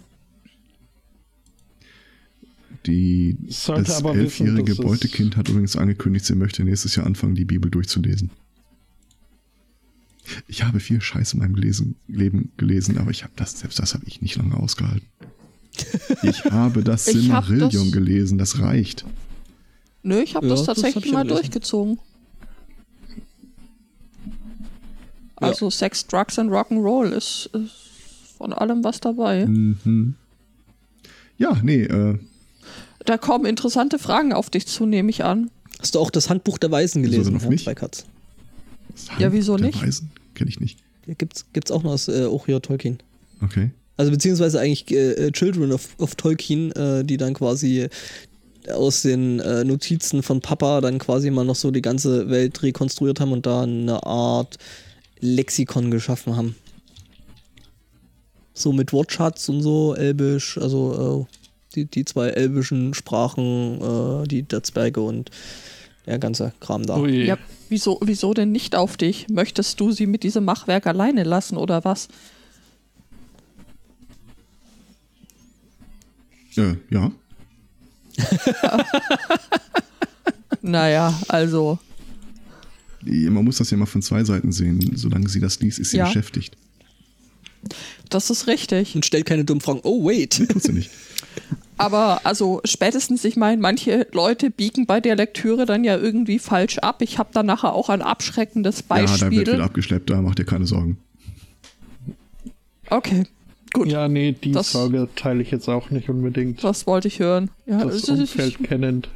Die, 2.86 3.36
Sollte 3.48 3.84
das 3.84 4.02
wissen, 4.02 4.18
elfjährige 4.20 4.74
dass 4.74 4.78
es- 4.78 4.84
Beutekind 4.84 5.36
hat 5.36 5.48
übrigens 5.48 5.76
angekündigt, 5.76 6.24
sie 6.26 6.34
möchte 6.34 6.64
nächstes 6.64 6.96
Jahr 6.96 7.06
anfangen, 7.06 7.34
die 7.34 7.44
Bibel 7.44 7.70
durchzulesen. 7.70 8.30
Ich 10.46 10.62
habe 10.64 10.78
viel 10.80 11.00
Scheiß 11.00 11.32
in 11.34 11.40
meinem 11.40 11.54
Lesen, 11.56 11.96
Leben 12.06 12.52
gelesen, 12.56 12.96
aber 12.98 13.10
ich 13.10 13.24
habe 13.24 13.32
das, 13.36 13.58
selbst 13.58 13.78
das 13.78 13.94
habe 13.94 14.04
ich 14.06 14.22
nicht 14.22 14.36
lange 14.36 14.56
ausgehalten. 14.56 15.06
Ich 16.22 16.44
habe 16.44 16.82
das 16.84 17.06
hab 17.06 17.14
Silmarillion 17.14 17.70
das- 17.86 17.92
gelesen, 17.92 18.38
das 18.38 18.58
reicht. 18.60 19.04
Nö, 20.02 20.20
ich 20.20 20.34
habe 20.34 20.46
Ja, 20.46 20.50
das 20.54 20.60
das 20.64 20.66
tatsächlich 20.76 20.96
hab 20.96 21.04
ich 21.04 21.10
ja 21.12 21.14
mal 21.18 21.22
gelesen. 21.22 21.40
durchgezogen. 21.42 21.98
Ja. 25.40 25.48
Also 25.48 25.70
Sex, 25.70 26.06
Drugs 26.06 26.38
and 26.38 26.50
Rock'n'Roll 26.50 27.10
ist, 27.10 27.50
ist 27.52 27.72
von 28.38 28.52
allem 28.52 28.84
was 28.84 29.00
dabei. 29.00 29.46
Mhm. 29.46 30.14
Ja, 31.38 31.58
nee, 31.62 31.82
äh, 31.82 32.18
Da 33.04 33.18
kommen 33.18 33.46
interessante 33.46 33.98
Fragen 33.98 34.32
auf 34.32 34.50
dich 34.50 34.66
zu, 34.66 34.86
nehme 34.86 35.10
ich 35.10 35.24
an. 35.24 35.50
hast 35.80 35.94
du 35.94 35.98
auch 36.00 36.10
das 36.10 36.30
Handbuch 36.30 36.58
der 36.58 36.70
Weisen 36.70 37.02
gelesen, 37.02 37.34
auf 37.36 37.42
Herr 37.42 37.48
mich? 37.50 37.64
Zweikatz? 37.64 38.04
Ja, 39.18 39.32
wieso 39.32 39.56
der 39.56 39.68
nicht? 39.68 39.82
Weisen 39.82 40.10
kenne 40.34 40.50
ich 40.50 40.60
nicht. 40.60 40.78
Ja, 41.06 41.14
Gibt's, 41.14 41.46
gibt's 41.52 41.70
auch 41.70 41.82
noch 41.82 41.92
aus 41.92 42.08
äh, 42.08 42.26
auch 42.26 42.46
hier 42.46 42.60
Tolkien. 42.62 42.98
Okay. 43.40 43.70
Also 43.96 44.10
beziehungsweise 44.10 44.60
eigentlich 44.60 44.90
äh, 44.90 45.30
Children 45.32 45.72
of, 45.72 45.88
of 45.98 46.14
Tolkien, 46.14 46.72
äh, 46.72 47.04
die 47.04 47.16
dann 47.16 47.34
quasi 47.34 47.88
aus 48.72 49.02
den 49.02 49.40
äh, 49.40 49.64
Notizen 49.64 50.22
von 50.22 50.40
Papa 50.40 50.80
dann 50.80 50.98
quasi 50.98 51.30
mal 51.30 51.44
noch 51.44 51.56
so 51.56 51.70
die 51.70 51.82
ganze 51.82 52.30
Welt 52.30 52.62
rekonstruiert 52.62 53.20
haben 53.20 53.32
und 53.32 53.46
da 53.46 53.62
eine 53.62 54.04
Art 54.04 54.58
Lexikon 55.20 55.90
geschaffen 55.90 56.36
haben. 56.36 56.54
So 58.54 58.72
mit 58.72 58.92
Wortschatz 58.92 59.48
und 59.48 59.62
so, 59.62 59.94
Elbisch, 59.94 60.58
also 60.58 61.26
äh, 61.28 61.74
die, 61.74 61.84
die 61.86 62.04
zwei 62.04 62.28
elbischen 62.28 62.94
Sprachen, 62.94 63.80
äh, 63.80 64.28
die 64.28 64.42
der 64.42 64.62
Zwerge 64.62 65.00
und 65.00 65.30
der 66.06 66.18
ganze 66.18 66.52
Kram 66.60 66.84
da. 66.84 66.98
Ui. 66.98 67.24
Ja, 67.24 67.38
wieso, 67.72 67.98
wieso 68.02 68.32
denn 68.34 68.52
nicht 68.52 68.76
auf 68.76 68.96
dich? 68.96 69.26
Möchtest 69.28 69.80
du 69.80 69.90
sie 69.90 70.06
mit 70.06 70.22
diesem 70.22 70.44
Machwerk 70.44 70.86
alleine 70.86 71.24
lassen 71.24 71.56
oder 71.56 71.84
was? 71.84 72.06
Äh, 76.56 76.76
ja. 76.90 77.10
Naja, 80.64 81.18
also, 81.26 81.78
Man 83.04 83.44
muss 83.44 83.56
das 83.58 83.70
ja 83.72 83.76
mal 83.76 83.86
von 83.86 84.00
zwei 84.00 84.22
Seiten 84.22 84.52
sehen. 84.52 84.92
Solange 84.94 85.28
sie 85.28 85.40
das 85.40 85.58
liest, 85.60 85.80
ist 85.80 85.90
sie 85.90 85.96
Ja. 85.96 86.04
beschäftigt. 86.04 86.56
das 88.10 88.30
ist 88.30 88.46
richtig. 88.46 88.94
Und 88.94 89.04
stellt 89.04 89.26
keine 89.26 89.44
dummen 89.44 89.60
Fragen. 89.60 89.80
Oh, 89.82 90.04
wait. 90.04 90.46
Tut 90.48 90.62
sie 90.62 90.72
nicht. 90.72 90.90
Aber 91.78 92.20
also 92.24 92.60
spätestens, 92.64 93.24
ich 93.24 93.36
meine, 93.36 93.60
manche 93.60 94.06
Leute 94.12 94.50
biegen 94.50 94.86
bei 94.86 95.00
der 95.00 95.16
Lektüre 95.16 95.66
dann 95.66 95.84
ja 95.84 95.96
irgendwie 95.96 96.38
falsch 96.38 96.78
ab. 96.78 97.02
Ich 97.02 97.18
habe 97.18 97.30
da 97.32 97.42
nachher 97.42 97.72
auch 97.72 97.88
ein 97.88 98.02
abschreckendes 98.02 98.80
Ja, 98.80 98.84
da 98.96 99.00
wird 99.00 99.10
Beispiel. 99.20 99.44
viel 99.46 99.60
abgeschleppt, 99.60 100.10
da 100.10 100.20
macht 100.20 100.38
ihr 100.38 100.44
keine 100.44 100.66
Sorgen. 100.66 100.98
okay, 102.90 103.24
gut. 103.72 103.88
Ja, 103.88 104.06
nee, 104.08 104.32
die 104.32 104.52
Das- 104.52 104.72
Sorge 104.72 105.08
teile 105.16 105.42
ich 105.42 105.50
jetzt 105.50 105.68
auch 105.68 105.90
nicht 105.90 106.08
unbedingt. 106.08 106.62
Das 106.62 106.86
wollte 106.86 107.08
ich 107.08 107.18
hören. 107.18 107.50
Ja, 107.66 107.84
Das 107.84 108.04
Umfeld 108.08 108.62
kennend. 108.62 109.08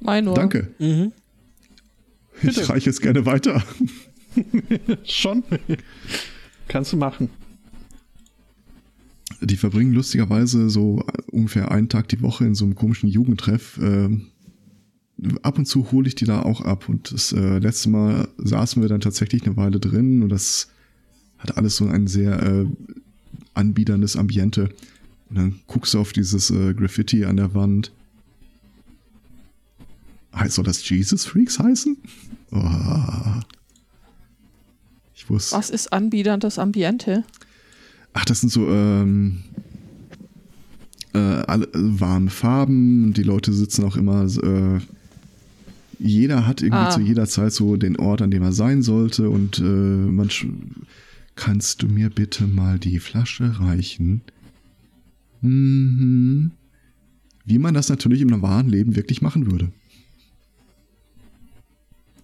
mein. 0.00 0.24
Danke. 0.34 0.68
Mhm. 0.78 1.12
Ich 2.42 2.54
Bitte. 2.54 2.68
reiche 2.68 2.90
es 2.90 3.00
gerne 3.00 3.26
weiter. 3.26 3.62
Schon? 5.04 5.42
Kannst 6.68 6.92
du 6.92 6.96
machen. 6.98 7.30
Die 9.40 9.56
verbringen 9.56 9.92
lustigerweise 9.92 10.70
so 10.70 11.04
ungefähr 11.30 11.70
einen 11.70 11.88
Tag 11.88 12.08
die 12.08 12.22
Woche 12.22 12.44
in 12.44 12.54
so 12.54 12.64
einem 12.64 12.74
komischen 12.74 13.08
Jugendtreff. 13.08 13.78
Ähm, 13.82 14.28
ab 15.42 15.58
und 15.58 15.66
zu 15.66 15.90
hole 15.92 16.08
ich 16.08 16.14
die 16.14 16.24
da 16.24 16.42
auch 16.42 16.60
ab. 16.62 16.88
Und 16.88 17.12
das 17.12 17.32
äh, 17.32 17.58
letzte 17.58 17.90
Mal 17.90 18.28
saßen 18.38 18.82
wir 18.82 18.88
dann 18.88 19.00
tatsächlich 19.00 19.44
eine 19.44 19.56
Weile 19.56 19.80
drin 19.80 20.22
und 20.22 20.30
das 20.30 20.68
hat 21.38 21.56
alles 21.56 21.76
so 21.76 21.86
ein 21.86 22.06
sehr 22.06 22.42
äh, 22.42 22.66
anbiederndes 23.54 24.16
Ambiente. 24.16 24.70
Und 25.28 25.36
dann 25.36 25.60
guckst 25.66 25.94
du 25.94 26.00
auf 26.00 26.12
dieses 26.12 26.50
äh, 26.50 26.74
Graffiti 26.74 27.24
an 27.24 27.36
der 27.36 27.54
Wand. 27.54 27.92
Soll 30.48 30.64
das 30.64 30.86
Jesus 30.88 31.24
Freaks 31.24 31.58
heißen? 31.58 31.96
Oh. 32.52 32.62
Ich 35.14 35.28
wusste. 35.30 35.56
Was 35.56 35.70
ist 35.70 35.92
anbiederndes 35.92 36.58
Ambiente? 36.58 37.24
Ach, 38.18 38.24
das 38.24 38.40
sind 38.40 38.48
so 38.50 38.66
ähm, 38.70 39.42
äh, 41.12 41.18
alle, 41.18 41.68
warme 41.74 42.30
Farben. 42.30 43.12
Die 43.12 43.22
Leute 43.22 43.52
sitzen 43.52 43.84
auch 43.84 43.96
immer. 43.96 44.24
Äh, 44.24 44.80
jeder 45.98 46.46
hat 46.46 46.62
irgendwie 46.62 46.84
Ah. 46.86 46.90
zu 46.90 47.02
jeder 47.02 47.26
Zeit 47.26 47.52
so 47.52 47.76
den 47.76 47.98
Ort, 47.98 48.22
an 48.22 48.30
dem 48.30 48.42
er 48.42 48.52
sein 48.52 48.80
sollte. 48.82 49.28
Und 49.28 49.58
äh, 49.58 49.62
man 49.62 50.30
kannst 51.34 51.82
du 51.82 51.88
mir 51.88 52.08
bitte 52.08 52.46
mal 52.46 52.78
die 52.78 53.00
Flasche 53.00 53.60
reichen? 53.60 54.22
Mhm. 55.42 56.52
Wie 57.44 57.58
man 57.58 57.74
das 57.74 57.90
natürlich 57.90 58.22
im 58.22 58.40
wahren 58.40 58.70
Leben 58.70 58.96
wirklich 58.96 59.20
machen 59.20 59.50
würde. 59.50 59.70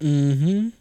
Mhm. 0.01 0.73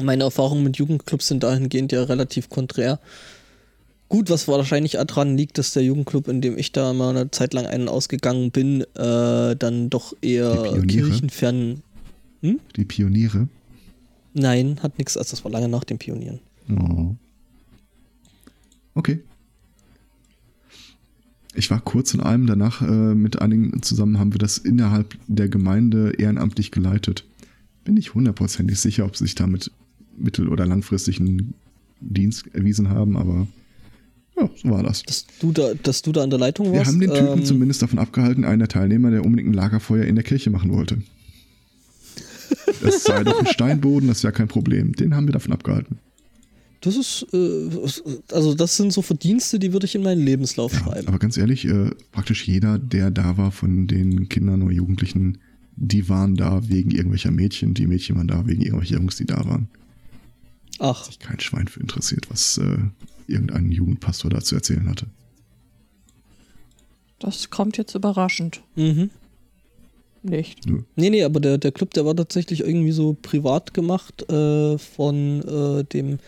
Meine 0.00 0.24
Erfahrungen 0.24 0.62
mit 0.62 0.76
Jugendclubs 0.76 1.28
sind 1.28 1.42
dahingehend 1.42 1.92
ja 1.92 2.02
relativ 2.04 2.50
konträr. 2.50 3.00
Gut, 4.08 4.30
was 4.30 4.46
wahrscheinlich 4.46 4.92
daran 4.92 5.36
liegt, 5.36 5.58
dass 5.58 5.72
der 5.72 5.82
Jugendclub, 5.82 6.28
in 6.28 6.40
dem 6.40 6.56
ich 6.56 6.70
da 6.70 6.92
mal 6.92 7.10
eine 7.10 7.30
Zeit 7.30 7.54
lang 7.54 7.66
einen 7.66 7.88
ausgegangen 7.88 8.52
bin, 8.52 8.82
äh, 8.94 9.56
dann 9.56 9.90
doch 9.90 10.14
eher 10.20 10.82
kirchenfern. 10.86 11.82
Die 12.42 12.84
Pioniere. 12.84 13.48
Nein, 14.34 14.78
hat 14.82 14.98
nichts, 14.98 15.16
also 15.16 15.30
das 15.30 15.44
war 15.44 15.50
lange 15.50 15.68
nach 15.68 15.82
den 15.82 15.98
Pionieren. 15.98 16.40
Oh. 16.70 17.16
Okay. 18.94 19.20
Ich 21.54 21.70
war 21.70 21.80
kurz 21.80 22.12
in 22.12 22.20
einem, 22.20 22.46
danach 22.46 22.82
äh, 22.82 23.14
mit 23.14 23.40
einigen 23.40 23.82
zusammen 23.82 24.18
haben 24.18 24.34
wir 24.34 24.38
das 24.38 24.58
innerhalb 24.58 25.16
der 25.26 25.48
Gemeinde 25.48 26.12
ehrenamtlich 26.18 26.70
geleitet. 26.70 27.24
Bin 27.84 27.94
nicht 27.94 28.14
hundertprozentig 28.14 28.78
sicher, 28.78 29.06
ob 29.06 29.16
sich 29.16 29.34
damit 29.34 29.70
mittel- 30.18 30.48
oder 30.48 30.66
langfristigen 30.66 31.54
Dienst 32.00 32.46
erwiesen 32.54 32.88
haben, 32.90 33.16
aber 33.16 33.46
ja, 34.38 34.50
so 34.54 34.68
war 34.70 34.82
das. 34.82 35.02
Dass 35.04 35.26
du 35.40 35.52
da, 35.52 35.72
dass 35.82 36.02
du 36.02 36.12
da 36.12 36.22
an 36.22 36.30
der 36.30 36.38
Leitung 36.38 36.66
Wir 36.72 36.78
warst. 36.80 36.90
haben 36.92 37.00
den 37.00 37.10
Typen 37.14 37.38
ähm, 37.38 37.44
zumindest 37.44 37.80
davon 37.82 37.98
abgehalten, 37.98 38.44
einen 38.44 38.58
der 38.58 38.68
Teilnehmer, 38.68 39.10
der 39.10 39.24
unbedingt 39.24 39.48
ein 39.50 39.54
Lagerfeuer 39.54 40.04
in 40.04 40.14
der 40.14 40.24
Kirche 40.24 40.50
machen 40.50 40.72
wollte. 40.72 40.98
Es 42.82 43.04
sei 43.04 43.24
doch 43.24 43.38
ein 43.40 43.46
Steinboden, 43.46 44.08
das 44.08 44.18
ist 44.18 44.22
ja 44.22 44.30
kein 44.30 44.48
Problem. 44.48 44.92
Den 44.92 45.14
haben 45.14 45.26
wir 45.26 45.32
davon 45.32 45.52
abgehalten. 45.52 45.98
Das 46.80 46.96
ist, 46.96 47.26
äh, 47.32 47.68
also 48.32 48.54
das 48.54 48.76
sind 48.76 48.92
so 48.92 49.02
Verdienste, 49.02 49.58
die 49.58 49.72
würde 49.72 49.86
ich 49.86 49.94
in 49.94 50.02
meinen 50.02 50.20
Lebenslauf 50.24 50.72
Ja, 50.74 50.80
schreiben. 50.80 51.08
aber 51.08 51.18
ganz 51.18 51.36
ehrlich, 51.36 51.64
äh, 51.64 51.90
praktisch 52.12 52.46
jeder, 52.46 52.78
der 52.78 53.10
da 53.10 53.36
war 53.36 53.50
von 53.50 53.86
den 53.86 54.28
Kindern 54.28 54.62
oder 54.62 54.72
Jugendlichen, 54.74 55.38
die 55.74 56.08
waren 56.08 56.36
da 56.36 56.68
wegen 56.68 56.90
irgendwelcher 56.90 57.30
Mädchen, 57.30 57.74
die 57.74 57.86
Mädchen 57.86 58.16
waren 58.16 58.28
da 58.28 58.46
wegen 58.46 58.62
irgendwelcher 58.62 58.96
Jungs, 58.96 59.16
die 59.16 59.24
da 59.26 59.44
waren. 59.46 59.68
Ach, 60.78 61.04
Sich 61.04 61.18
kein 61.18 61.40
Schwein 61.40 61.68
für 61.68 61.80
interessiert, 61.80 62.30
was 62.30 62.58
äh, 62.58 62.78
irgendein 63.26 63.70
Jugendpastor 63.72 64.30
da 64.30 64.40
zu 64.40 64.54
erzählen 64.54 64.88
hatte. 64.88 65.06
Das 67.18 67.50
kommt 67.50 67.76
jetzt 67.78 67.94
überraschend. 67.94 68.62
mhm. 68.74 69.10
Nicht. 70.22 70.66
Nö. 70.66 70.82
Nee, 70.96 71.10
nee, 71.10 71.22
aber 71.22 71.38
der, 71.38 71.56
der 71.56 71.70
Club, 71.70 71.94
der 71.94 72.04
war 72.04 72.16
tatsächlich 72.16 72.60
irgendwie 72.60 72.90
so 72.90 73.16
privat 73.22 73.74
gemacht 73.74 74.28
äh, 74.28 74.76
von 74.76 75.40
äh, 75.42 75.84
dem, 75.84 76.18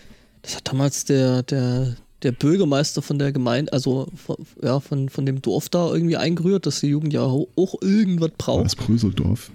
das 0.43 0.55
hat 0.55 0.69
damals 0.69 1.05
der, 1.05 1.43
der, 1.43 1.97
der 2.23 2.31
Bürgermeister 2.31 3.03
von 3.03 3.19
der 3.19 3.33
Gemeinde, 3.33 3.73
also 3.73 4.07
von, 4.15 4.37
ja, 4.63 4.79
von, 4.79 5.09
von 5.09 5.27
dem 5.27 5.43
Dorf 5.43 5.69
da 5.69 5.93
irgendwie 5.93 6.17
eingerührt, 6.17 6.67
dass 6.67 6.79
die 6.79 6.87
Jugend 6.89 7.13
ja 7.13 7.23
auch 7.23 7.49
irgendwas 7.83 8.31
War 8.31 8.37
braucht. 8.39 8.65
das 8.67 8.77
Pröseldorf? 8.77 9.51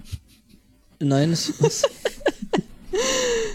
Nein, 1.00 1.32
es, 1.32 1.54
was? 1.62 1.82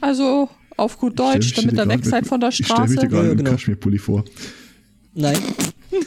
Also 0.00 0.48
auf 0.76 0.98
gut 0.98 1.18
Deutsch, 1.18 1.54
damit 1.54 1.76
er 1.76 1.84
stell 1.84 1.98
weg 1.98 2.04
seid 2.04 2.26
von 2.26 2.40
der 2.40 2.50
mit- 2.50 2.60
Ich 2.60 2.66
stelle 2.66 2.80
mich 2.82 2.90
dir 2.90 2.94
Straße. 2.96 3.08
gerade 3.08 3.24
Ja, 3.26 3.30
einen 3.32 3.38
genau. 3.38 3.50
Kaschmirpulli 3.52 3.98
vor. 3.98 4.24
Nein. 5.14 5.38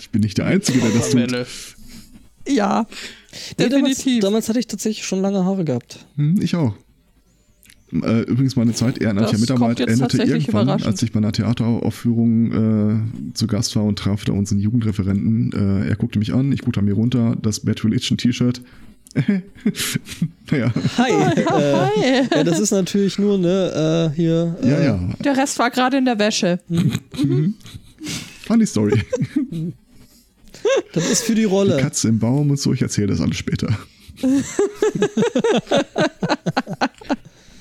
Ich 0.00 0.10
bin 0.10 0.20
nicht 0.22 0.38
der 0.38 0.46
Einzige, 0.46 0.78
der 0.80 0.90
das 0.90 1.10
tut. 1.10 1.46
Ja, 2.48 2.86
Nee, 3.58 3.68
damals, 3.68 3.98
definitiv. 3.98 4.20
damals 4.22 4.48
hatte 4.48 4.58
ich 4.60 4.66
tatsächlich 4.66 5.04
schon 5.04 5.20
lange 5.20 5.44
Haare 5.44 5.64
gehabt. 5.64 6.06
Hm, 6.16 6.40
ich 6.40 6.54
auch. 6.56 6.74
Äh, 7.92 8.22
übrigens, 8.22 8.56
meine 8.56 8.72
Zeit 8.72 8.98
ehrenamtlicher 8.98 9.38
Mitarbeit 9.40 9.80
endete 9.80 10.22
irgendwann, 10.22 10.68
als 10.70 11.02
ich 11.02 11.12
bei 11.12 11.18
einer 11.18 11.32
Theateraufführung 11.32 12.52
äh, 13.30 13.34
zu 13.34 13.46
Gast 13.46 13.76
war 13.76 13.84
und 13.84 13.98
traf 13.98 14.24
da 14.24 14.32
unseren 14.32 14.58
Jugendreferenten. 14.58 15.52
Äh, 15.52 15.88
er 15.88 15.96
guckte 15.96 16.18
mich 16.18 16.32
an, 16.32 16.50
ich 16.52 16.62
guckte 16.62 16.80
an 16.80 16.86
mir 16.86 16.94
runter, 16.94 17.36
das 17.42 17.60
Bad 17.60 17.84
Religion 17.84 18.16
T-Shirt. 18.16 18.62
naja, 20.50 20.72
Hi. 20.98 21.10
äh, 21.10 21.44
Hi. 21.46 22.28
ja, 22.34 22.44
das 22.44 22.58
ist 22.60 22.70
natürlich 22.70 23.18
nur, 23.18 23.38
ne, 23.38 24.10
äh, 24.12 24.16
hier. 24.16 24.56
Äh, 24.62 24.68
ja, 24.70 24.80
ja. 24.82 25.00
Der 25.20 25.36
Rest 25.36 25.58
war 25.58 25.70
gerade 25.70 25.96
in 25.98 26.04
der 26.04 26.18
Wäsche. 26.18 26.60
Funny 28.46 28.66
Story. 28.66 29.02
Das 30.92 31.08
ist 31.10 31.22
für 31.22 31.34
die 31.34 31.42
Die 31.42 31.44
Rolle. 31.46 31.76
Katze 31.78 32.08
im 32.08 32.18
Baum 32.18 32.50
und 32.50 32.58
so, 32.60 32.72
ich 32.72 32.82
erzähle 32.82 33.08
das 33.08 33.20
alles 33.20 33.36
später. 33.36 33.68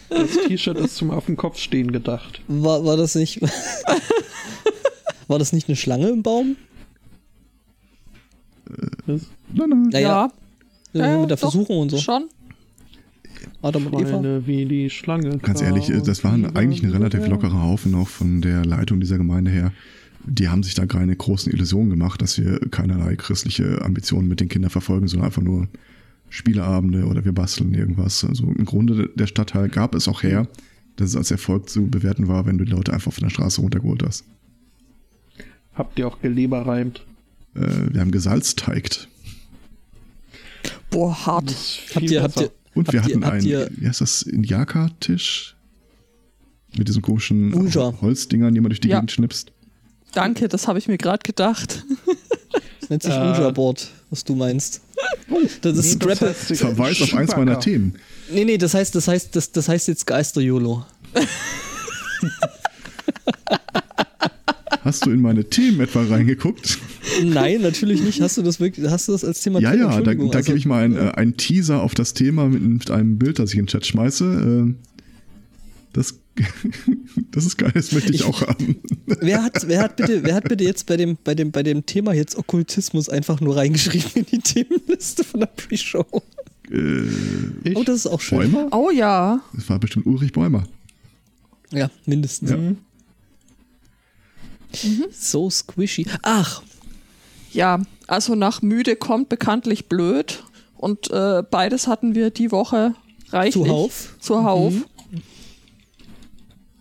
Das 0.09 0.29
T-Shirt 0.47 0.77
ist 0.77 0.95
zum 0.95 1.11
auf 1.11 1.25
dem 1.25 1.35
Kopf 1.37 1.57
stehen 1.59 1.91
gedacht. 1.91 2.41
War, 2.47 2.85
war 2.85 2.97
das 2.97 3.15
nicht. 3.15 3.41
war 5.27 5.39
das 5.39 5.51
nicht 5.53 5.67
eine 5.67 5.75
Schlange 5.75 6.09
im 6.09 6.23
Baum? 6.23 6.55
Das 9.07 9.21
Nein, 9.53 9.69
nein. 9.69 9.81
Naja, 9.91 10.07
Ja, 10.25 10.31
ja, 11.03 11.19
mit 11.19 11.29
der 11.29 11.37
doch, 11.37 11.51
Versuchung 11.51 11.79
und 11.79 11.89
so. 11.89 11.97
schon. 11.97 12.29
Adam 13.61 13.87
und 13.87 14.01
Eva. 14.01 14.41
Wie 14.45 14.65
die 14.65 14.89
Schlange. 14.89 15.37
Ganz 15.39 15.61
ehrlich, 15.61 15.89
äh, 15.89 16.01
das 16.01 16.23
war 16.23 16.33
eigentlich 16.33 16.83
ein 16.83 16.91
relativ 16.91 17.27
lockerer 17.27 17.61
Haufen 17.61 17.95
auch 17.95 18.07
von 18.07 18.41
der 18.41 18.65
Leitung 18.65 18.99
dieser 18.99 19.17
Gemeinde 19.17 19.51
her. 19.51 19.71
Die 20.23 20.49
haben 20.49 20.63
sich 20.63 20.73
da 20.73 20.85
keine 20.85 21.15
großen 21.15 21.51
Illusionen 21.51 21.89
gemacht, 21.89 22.21
dass 22.21 22.39
wir 22.39 22.59
keinerlei 22.71 23.15
christliche 23.15 23.81
Ambitionen 23.83 24.27
mit 24.27 24.39
den 24.39 24.49
Kindern 24.49 24.71
verfolgen, 24.71 25.07
sondern 25.07 25.27
einfach 25.27 25.41
nur 25.41 25.67
Spieleabende 26.29 27.05
oder 27.05 27.23
wir 27.23 27.31
basteln 27.31 27.73
irgendwas. 27.73 28.25
Also 28.25 28.45
im 28.45 28.65
Grunde 28.65 29.09
der 29.15 29.27
Stadtteil 29.27 29.69
gab 29.69 29.93
es 29.93 30.07
auch 30.07 30.23
her, 30.23 30.47
dass 30.95 31.09
es 31.09 31.15
als 31.15 31.31
Erfolg 31.31 31.69
zu 31.69 31.87
bewerten 31.87 32.27
war, 32.27 32.45
wenn 32.45 32.57
du 32.57 32.65
die 32.65 32.71
Leute 32.71 32.93
einfach 32.93 33.13
von 33.13 33.23
der 33.23 33.29
Straße 33.29 33.61
runtergeholt 33.61 34.03
hast. 34.03 34.25
Habt 35.75 35.99
ihr 35.99 36.07
auch 36.07 36.19
gelebereimt? 36.21 37.05
Äh, 37.53 37.93
wir 37.93 38.01
haben 38.01 38.11
gesalzteigt. 38.11 39.09
Boah, 40.95 41.25
hart. 41.25 41.49
Das 41.51 41.79
Habt 41.93 42.09
ihr, 42.09 42.23
habt 42.23 42.39
ihr, 42.39 42.51
Und 42.73 42.87
wir 42.87 42.99
ihr, 42.99 43.03
hatten 43.03 43.23
einen, 43.25 43.45
ihr, 43.45 43.69
wie 43.75 43.85
heißt 43.87 43.99
das, 43.99 44.21
Indiaka-Tisch? 44.21 45.55
Mit 46.77 46.87
diesen 46.87 47.01
komischen 47.01 47.53
Ouija. 47.53 47.93
Holzdingern, 48.01 48.53
die 48.53 48.61
man 48.61 48.69
durch 48.69 48.79
die 48.79 48.87
Ja. 48.87 48.97
Gegend 48.99 49.11
schnippst. 49.11 49.51
Danke, 50.13 50.47
das 50.47 50.67
habe 50.69 50.79
ich 50.79 50.87
mir 50.87 50.97
gerade 50.97 51.21
gedacht. 51.23 51.83
das 52.79 52.89
nennt 52.89 53.03
sich 53.03 53.11
Äh. 53.13 53.17
Ouija-Board, 53.17 53.89
was 54.09 54.23
du 54.23 54.35
meinst. 54.35 54.79
Das 55.61 55.77
ist 55.77 55.99
Nee, 56.01 56.05
das 56.07 56.17
Scrapple. 56.17 56.29
heißt, 56.29 56.55
Verweis 56.55 57.01
auf 57.01 57.13
eins 57.13 57.35
meiner. 57.35 57.59
Themen. 57.59 57.95
Nee, 58.31 58.45
nee, 58.45 58.57
das 58.57 58.73
heißt, 58.73 58.95
das 58.95 59.07
heißt, 59.09 59.35
das, 59.35 59.51
das 59.51 59.67
heißt 59.67 59.89
jetzt 59.89 60.07
Geister-YOLO. 60.07 60.85
Hast 64.85 65.05
du 65.05 65.09
in 65.11 65.19
meine 65.19 65.43
Themen 65.49 65.79
etwa 65.81 66.03
reingeguckt? 66.03 66.77
Nein, 67.23 67.61
natürlich 67.61 68.01
nicht. 68.03 68.21
Hast 68.21 68.37
du 68.37 68.43
das 68.43 68.59
wirklich, 68.59 68.87
hast 68.87 69.07
du 69.07 69.13
das 69.13 69.25
als 69.25 69.41
Thema 69.41 69.59
Ja, 69.59 69.71
drin? 69.71 69.79
ja, 69.81 69.99
da, 70.01 70.13
da 70.13 70.21
also- 70.37 70.41
gebe 70.45 70.57
ich 70.59 70.65
mal 70.67 70.83
einen, 70.83 70.95
äh, 70.95 71.11
einen 71.15 71.35
Teaser 71.37 71.81
auf 71.81 71.95
das 71.95 72.13
Thema 72.13 72.47
mit, 72.47 72.61
mit 72.61 72.91
einem 72.91 73.17
Bild, 73.17 73.39
das 73.39 73.49
ich 73.51 73.57
in 73.57 73.63
den 73.65 73.67
Chat 73.67 73.85
schmeiße. 73.87 74.67
Äh, 74.69 74.73
das, 75.93 76.19
das 77.31 77.45
ist 77.47 77.57
geil, 77.57 77.71
das 77.73 77.91
möchte 77.93 78.11
ich, 78.13 78.19
Ich- 78.21 78.25
auch 78.25 78.41
haben. 78.47 78.75
Wer 79.05 79.43
hat, 79.43 79.67
wer 79.67 79.81
hat 79.81 79.95
bitte, 79.95 80.23
wer 80.23 80.35
hat 80.35 80.43
bitte 80.47 80.63
jetzt 80.63 80.85
bei 80.85 80.97
dem, 80.97 81.17
bei 81.23 81.33
dem, 81.33 81.49
bei 81.51 81.63
dem 81.63 81.85
Thema 81.87 82.13
jetzt 82.13 82.37
Okkultismus 82.37 83.09
einfach 83.09 83.41
nur 83.41 83.55
reingeschrieben 83.57 84.11
in 84.13 84.25
die 84.31 84.37
Themenliste 84.39 85.23
von 85.23 85.39
der 85.39 85.47
Pre-Show? 85.47 86.05
Äh, 86.71 87.01
Ich? 87.63 87.75
Oh, 87.75 87.83
das 87.83 87.97
ist 87.97 88.07
auch 88.07 88.21
schön. 88.21 88.51
Bäumer? 88.51 88.67
Oh 88.71 88.91
ja. 88.91 89.41
Das 89.53 89.67
war 89.67 89.79
bestimmt 89.79 90.05
Ulrich 90.05 90.31
Bäumer. 90.31 90.67
Ja, 91.71 91.89
mindestens. 92.05 92.51
Ja. 92.51 92.57
So 95.11 95.49
squishy. 95.49 96.05
Ach, 96.21 96.61
Ja, 97.51 97.79
also 98.07 98.35
nach 98.35 98.61
müde 98.61 98.95
kommt 98.95 99.29
bekanntlich 99.29 99.87
blöd. 99.87 100.43
Und 100.77 101.09
äh, 101.11 101.41
beides 101.49 101.87
hatten 101.87 102.15
wir 102.15 102.29
die 102.29 102.51
Woche 102.51 102.93
reichlich. 103.31 103.65
zuhauf. 103.65 104.15
Zuhauf. 104.19 104.73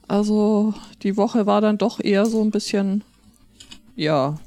Also 0.09 0.75
die 1.03 1.17
Woche 1.17 1.47
war 1.47 1.61
dann 1.61 1.79
doch 1.79 2.01
eher 2.01 2.27
so 2.27 2.43
ein 2.43 2.51
bisschen, 2.51 3.03
ja, 3.97 4.39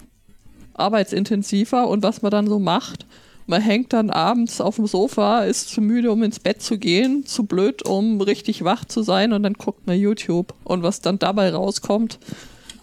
arbeitsintensiver 0.73 1.87
und 1.87 2.03
was 2.03 2.21
man 2.21 2.31
dann 2.31 2.47
so 2.47 2.59
macht. 2.59 3.05
Man 3.47 3.61
hängt 3.61 3.93
dann 3.93 4.09
abends 4.09 4.59
auf 4.61 4.75
dem 4.75 4.87
Sofa, 4.87 5.45
ist 5.45 5.69
zu 5.69 5.81
müde, 5.81 6.11
um 6.11 6.21
ins 6.21 6.39
Bett 6.39 6.61
zu 6.61 6.77
gehen, 6.77 7.25
zu 7.25 7.45
blöd, 7.45 7.83
um 7.83 8.19
richtig 8.21 8.63
wach 8.65 8.85
zu 8.85 9.01
sein 9.01 9.31
und 9.33 9.43
dann 9.43 9.53
guckt 9.53 9.87
man 9.87 9.97
YouTube. 9.97 10.53
Und 10.65 10.83
was 10.83 10.99
dann 11.01 11.17
dabei 11.17 11.51
rauskommt, 11.51 12.19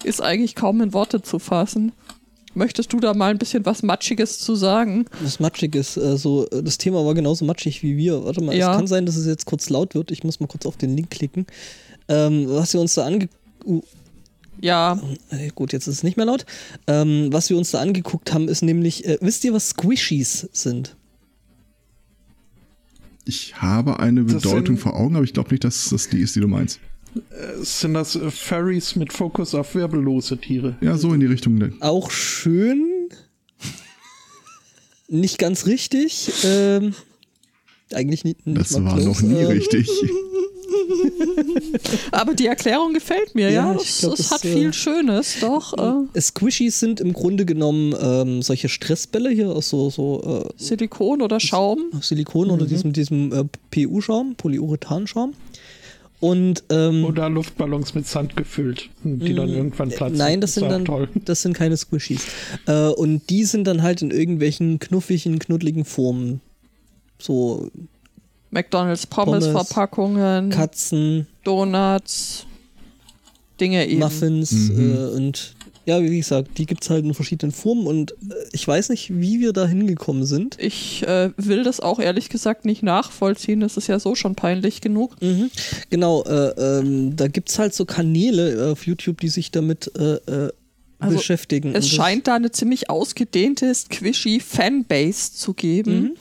ist 0.04 0.20
eigentlich 0.22 0.54
kaum 0.54 0.80
in 0.80 0.92
Worte 0.92 1.22
zu 1.22 1.38
fassen. 1.38 1.92
Möchtest 2.56 2.92
du 2.92 3.00
da 3.00 3.14
mal 3.14 3.30
ein 3.32 3.38
bisschen 3.38 3.66
was 3.66 3.82
Matschiges 3.82 4.38
zu 4.38 4.54
sagen? 4.54 5.06
Was 5.22 5.40
matschig 5.40 5.74
ist, 5.74 5.96
äh, 5.96 6.16
so, 6.16 6.46
äh, 6.50 6.62
das 6.62 6.78
Thema 6.78 7.04
war 7.04 7.14
genauso 7.14 7.44
matschig 7.44 7.82
wie 7.82 7.96
wir. 7.96 8.24
Warte 8.24 8.42
mal, 8.42 8.54
Ja. 8.56 8.70
es 8.70 8.76
kann 8.76 8.86
sein, 8.86 9.06
dass 9.06 9.16
es 9.16 9.26
jetzt 9.26 9.44
kurz 9.46 9.70
laut 9.70 9.94
wird. 9.96 10.12
Ich 10.12 10.22
muss 10.22 10.38
mal 10.38 10.46
kurz 10.46 10.64
auf 10.64 10.76
den 10.76 10.94
Link 10.96 11.10
klicken. 11.10 11.46
Ähm, 12.08 12.46
was 12.48 12.72
wir 12.72 12.80
uns 12.80 12.94
da 12.94 13.04
ange... 13.06 13.28
Uh, 13.64 13.80
Ja, 14.60 15.00
äh, 15.30 15.48
gut, 15.52 15.72
jetzt 15.72 15.88
ist 15.88 15.96
es 15.96 16.02
nicht 16.04 16.16
mehr 16.16 16.26
laut. 16.26 16.46
Ähm, 16.86 17.32
was 17.32 17.50
wir 17.50 17.56
uns 17.58 17.72
da 17.72 17.80
angeguckt 17.80 18.32
haben, 18.32 18.46
ist 18.46 18.62
nämlich, 18.62 19.04
äh, 19.04 19.18
wisst 19.20 19.42
ihr, 19.44 19.52
was 19.52 19.70
Squishies 19.70 20.48
sind? 20.52 20.94
Ich 23.24 23.60
habe 23.60 23.98
eine 24.00 24.22
Bedeutung 24.22 24.76
sind- 24.76 24.78
vor 24.78 24.94
Augen, 24.94 25.16
aber 25.16 25.24
ich 25.24 25.32
glaube 25.32 25.50
nicht, 25.50 25.64
dass 25.64 25.88
das 25.88 26.08
die 26.08 26.20
ist, 26.20 26.36
die 26.36 26.40
du 26.40 26.48
meinst. 26.48 26.78
Sind 27.62 27.94
das 27.94 28.16
äh, 28.16 28.30
Furries 28.30 28.96
mit 28.96 29.12
Fokus 29.12 29.54
auf 29.54 29.74
wirbellose 29.74 30.38
Tiere? 30.38 30.76
Ja, 30.80 30.96
so 30.96 31.12
in 31.12 31.20
die 31.20 31.26
Richtung. 31.26 31.60
Auch 31.80 32.10
schön. 32.10 33.08
Nicht 35.08 35.38
ganz 35.38 35.66
richtig. 35.66 36.30
Ähm, 36.44 36.94
eigentlich 37.92 38.24
nicht. 38.24 38.46
nicht 38.46 38.60
Das 38.60 38.78
mal 38.78 38.92
war 38.92 39.00
noch 39.00 39.20
nie 39.22 39.36
Ähm, 39.36 39.46
richtig. 39.46 39.88
Aber 42.10 42.34
die 42.34 42.46
Erklärung 42.46 42.94
gefällt 42.94 43.34
mir, 43.34 43.50
ja. 43.50 43.68
Ja, 43.68 43.74
Das, 43.74 44.00
glaub, 44.00 44.16
das, 44.16 44.30
hat 44.30 44.44
äh, 44.44 44.52
viel 44.52 44.72
Schönes, 44.72 45.36
doch. 45.40 46.06
Äh, 46.14 46.20
Squishies 46.20 46.80
sind 46.80 47.00
im 47.00 47.12
Grunde 47.12 47.44
genommen 47.44 47.94
ähm, 48.00 48.42
solche 48.42 48.68
Stressbälle 48.68 49.30
hier 49.30 49.50
aus 49.50 49.68
so, 49.68 49.90
so 49.90 50.44
äh, 50.46 50.62
Silikon 50.62 51.22
oder 51.22 51.40
Schaum. 51.40 51.90
Silikon 52.00 52.50
oder 52.50 52.66
diesem, 52.66 52.92
diesem 52.92 53.32
äh, 53.32 53.44
PU-Schaum, 53.70 54.34
Polyurethanschaum. 54.36 55.34
Und 56.20 56.64
ähm, 56.70 57.04
Oder 57.04 57.28
Luftballons 57.28 57.94
mit 57.94 58.06
Sand 58.06 58.34
gefüllt, 58.36 58.88
die 59.02 59.34
dann 59.34 59.48
irgendwann 59.50 59.90
platzen. 59.90 60.14
Äh, 60.14 60.18
Nein, 60.18 60.40
das 60.40 60.54
sind 60.54 60.70
dann, 60.70 60.84
toll. 60.84 61.08
das 61.24 61.42
sind 61.42 61.52
keine 61.54 61.76
Squishies. 61.76 62.26
Äh, 62.66 62.88
und 62.88 63.28
die 63.28 63.44
sind 63.44 63.64
dann 63.66 63.82
halt 63.82 64.00
in 64.00 64.10
irgendwelchen 64.10 64.78
knuffigen, 64.78 65.38
knuddeligen 65.38 65.84
Formen. 65.84 66.40
So 67.18 67.70
McDonalds 68.50 69.06
Pommes, 69.06 69.44
Pommes-Verpackungen, 69.44 70.50
Katzen, 70.50 71.26
Donuts, 71.42 72.46
Dinge 73.60 73.86
eben. 73.86 73.98
Muffins 73.98 74.52
Mhm. 74.52 74.94
äh, 74.94 74.98
und 75.16 75.54
ja, 75.86 76.02
wie 76.02 76.16
gesagt, 76.16 76.58
die 76.58 76.66
gibt 76.66 76.82
es 76.84 76.90
halt 76.90 77.04
in 77.04 77.14
verschiedenen 77.14 77.52
Formen 77.52 77.86
und 77.86 78.12
äh, 78.12 78.34
ich 78.52 78.66
weiß 78.66 78.88
nicht, 78.88 79.10
wie 79.18 79.40
wir 79.40 79.52
da 79.52 79.66
hingekommen 79.66 80.24
sind. 80.24 80.56
Ich 80.60 81.02
äh, 81.06 81.30
will 81.36 81.62
das 81.62 81.80
auch 81.80 81.98
ehrlich 82.00 82.28
gesagt 82.28 82.64
nicht 82.64 82.82
nachvollziehen. 82.82 83.60
Das 83.60 83.76
ist 83.76 83.86
ja 83.86 83.98
so 83.98 84.14
schon 84.14 84.34
peinlich 84.34 84.80
genug. 84.80 85.20
Mhm. 85.20 85.50
Genau, 85.90 86.22
äh, 86.24 86.78
ähm, 86.78 87.16
da 87.16 87.28
gibt 87.28 87.50
es 87.50 87.58
halt 87.58 87.74
so 87.74 87.84
Kanäle 87.84 88.70
auf 88.72 88.86
YouTube, 88.86 89.20
die 89.20 89.28
sich 89.28 89.50
damit 89.50 89.90
äh, 89.98 90.14
äh, 90.14 90.52
Also, 90.98 91.16
beschäftigen. 91.16 91.74
Es 91.74 91.88
scheint 91.88 92.26
da 92.28 92.34
eine 92.36 92.50
ziemlich 92.50 92.88
ausgedehnte 92.88 93.74
squishy 93.74 94.40
Fanbase 94.40 95.32
zu 95.34 95.52
geben, 95.54 96.00
Mhm. 96.00 96.12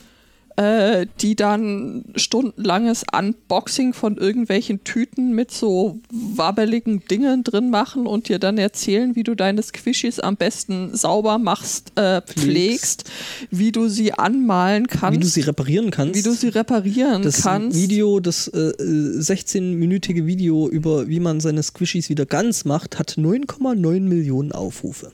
Äh, 0.55 1.07
die 1.21 1.35
dann 1.35 2.05
stundenlanges 2.15 3.03
Unboxing 3.17 3.93
von 3.93 4.17
irgendwelchen 4.17 4.83
Tüten 4.83 5.33
mit 5.33 5.51
so 5.51 5.99
wabbeligen 6.11 7.05
Dingen 7.07 7.43
drin 7.43 7.69
machen 7.69 8.05
und 8.05 8.29
dir 8.29 8.39
dann 8.39 8.57
erzählen, 8.57 9.15
wie 9.15 9.23
du 9.23 9.35
deine 9.35 9.61
Squishies 9.61 10.19
am 10.19 10.37
besten 10.37 10.95
sauber 10.95 11.37
machst, 11.37 11.97
äh, 11.97 12.21
pflegst, 12.21 13.09
wie 13.49 13.71
du 13.71 13.87
sie 13.87 14.13
anmalen 14.13 14.87
kannst, 14.87 15.19
wie 15.19 15.23
du 15.23 15.29
sie 15.29 15.41
reparieren 15.41 15.91
kannst. 15.91 16.15
wie 16.15 16.21
du 16.21 16.33
sie 16.33 16.49
reparieren 16.49 17.23
das 17.23 17.41
kannst. 17.41 17.77
Video, 17.77 18.19
das 18.19 18.47
äh, 18.47 18.59
äh, 18.59 19.19
16-minütige 19.19 20.25
Video 20.25 20.69
über 20.69 21.07
wie 21.07 21.19
man 21.19 21.39
seine 21.39 21.63
Squishies 21.63 22.09
wieder 22.09 22.25
ganz 22.25 22.65
macht, 22.65 22.99
hat 22.99 23.13
9,9 23.17 24.01
Millionen 24.01 24.51
Aufrufe. 24.51 25.11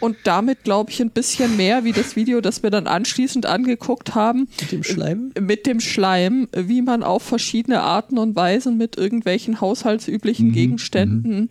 Und 0.00 0.16
damit, 0.24 0.64
glaube 0.64 0.90
ich, 0.90 1.00
ein 1.02 1.10
bisschen 1.10 1.56
mehr 1.56 1.84
wie 1.84 1.92
das 1.92 2.16
Video, 2.16 2.40
das 2.40 2.62
wir 2.62 2.70
dann 2.70 2.86
anschließend 2.86 3.44
angeguckt 3.46 4.14
haben. 4.14 4.48
Mit 4.60 4.72
dem 4.72 4.82
Schleim. 4.82 5.32
Mit 5.38 5.66
dem 5.66 5.80
Schleim, 5.80 6.48
wie 6.56 6.80
man 6.82 7.02
auf 7.02 7.22
verschiedene 7.22 7.82
Arten 7.82 8.16
und 8.18 8.34
Weisen 8.34 8.78
mit 8.78 8.96
irgendwelchen 8.96 9.60
haushaltsüblichen 9.60 10.48
Mhm, 10.48 10.52
Gegenständen 10.52 11.48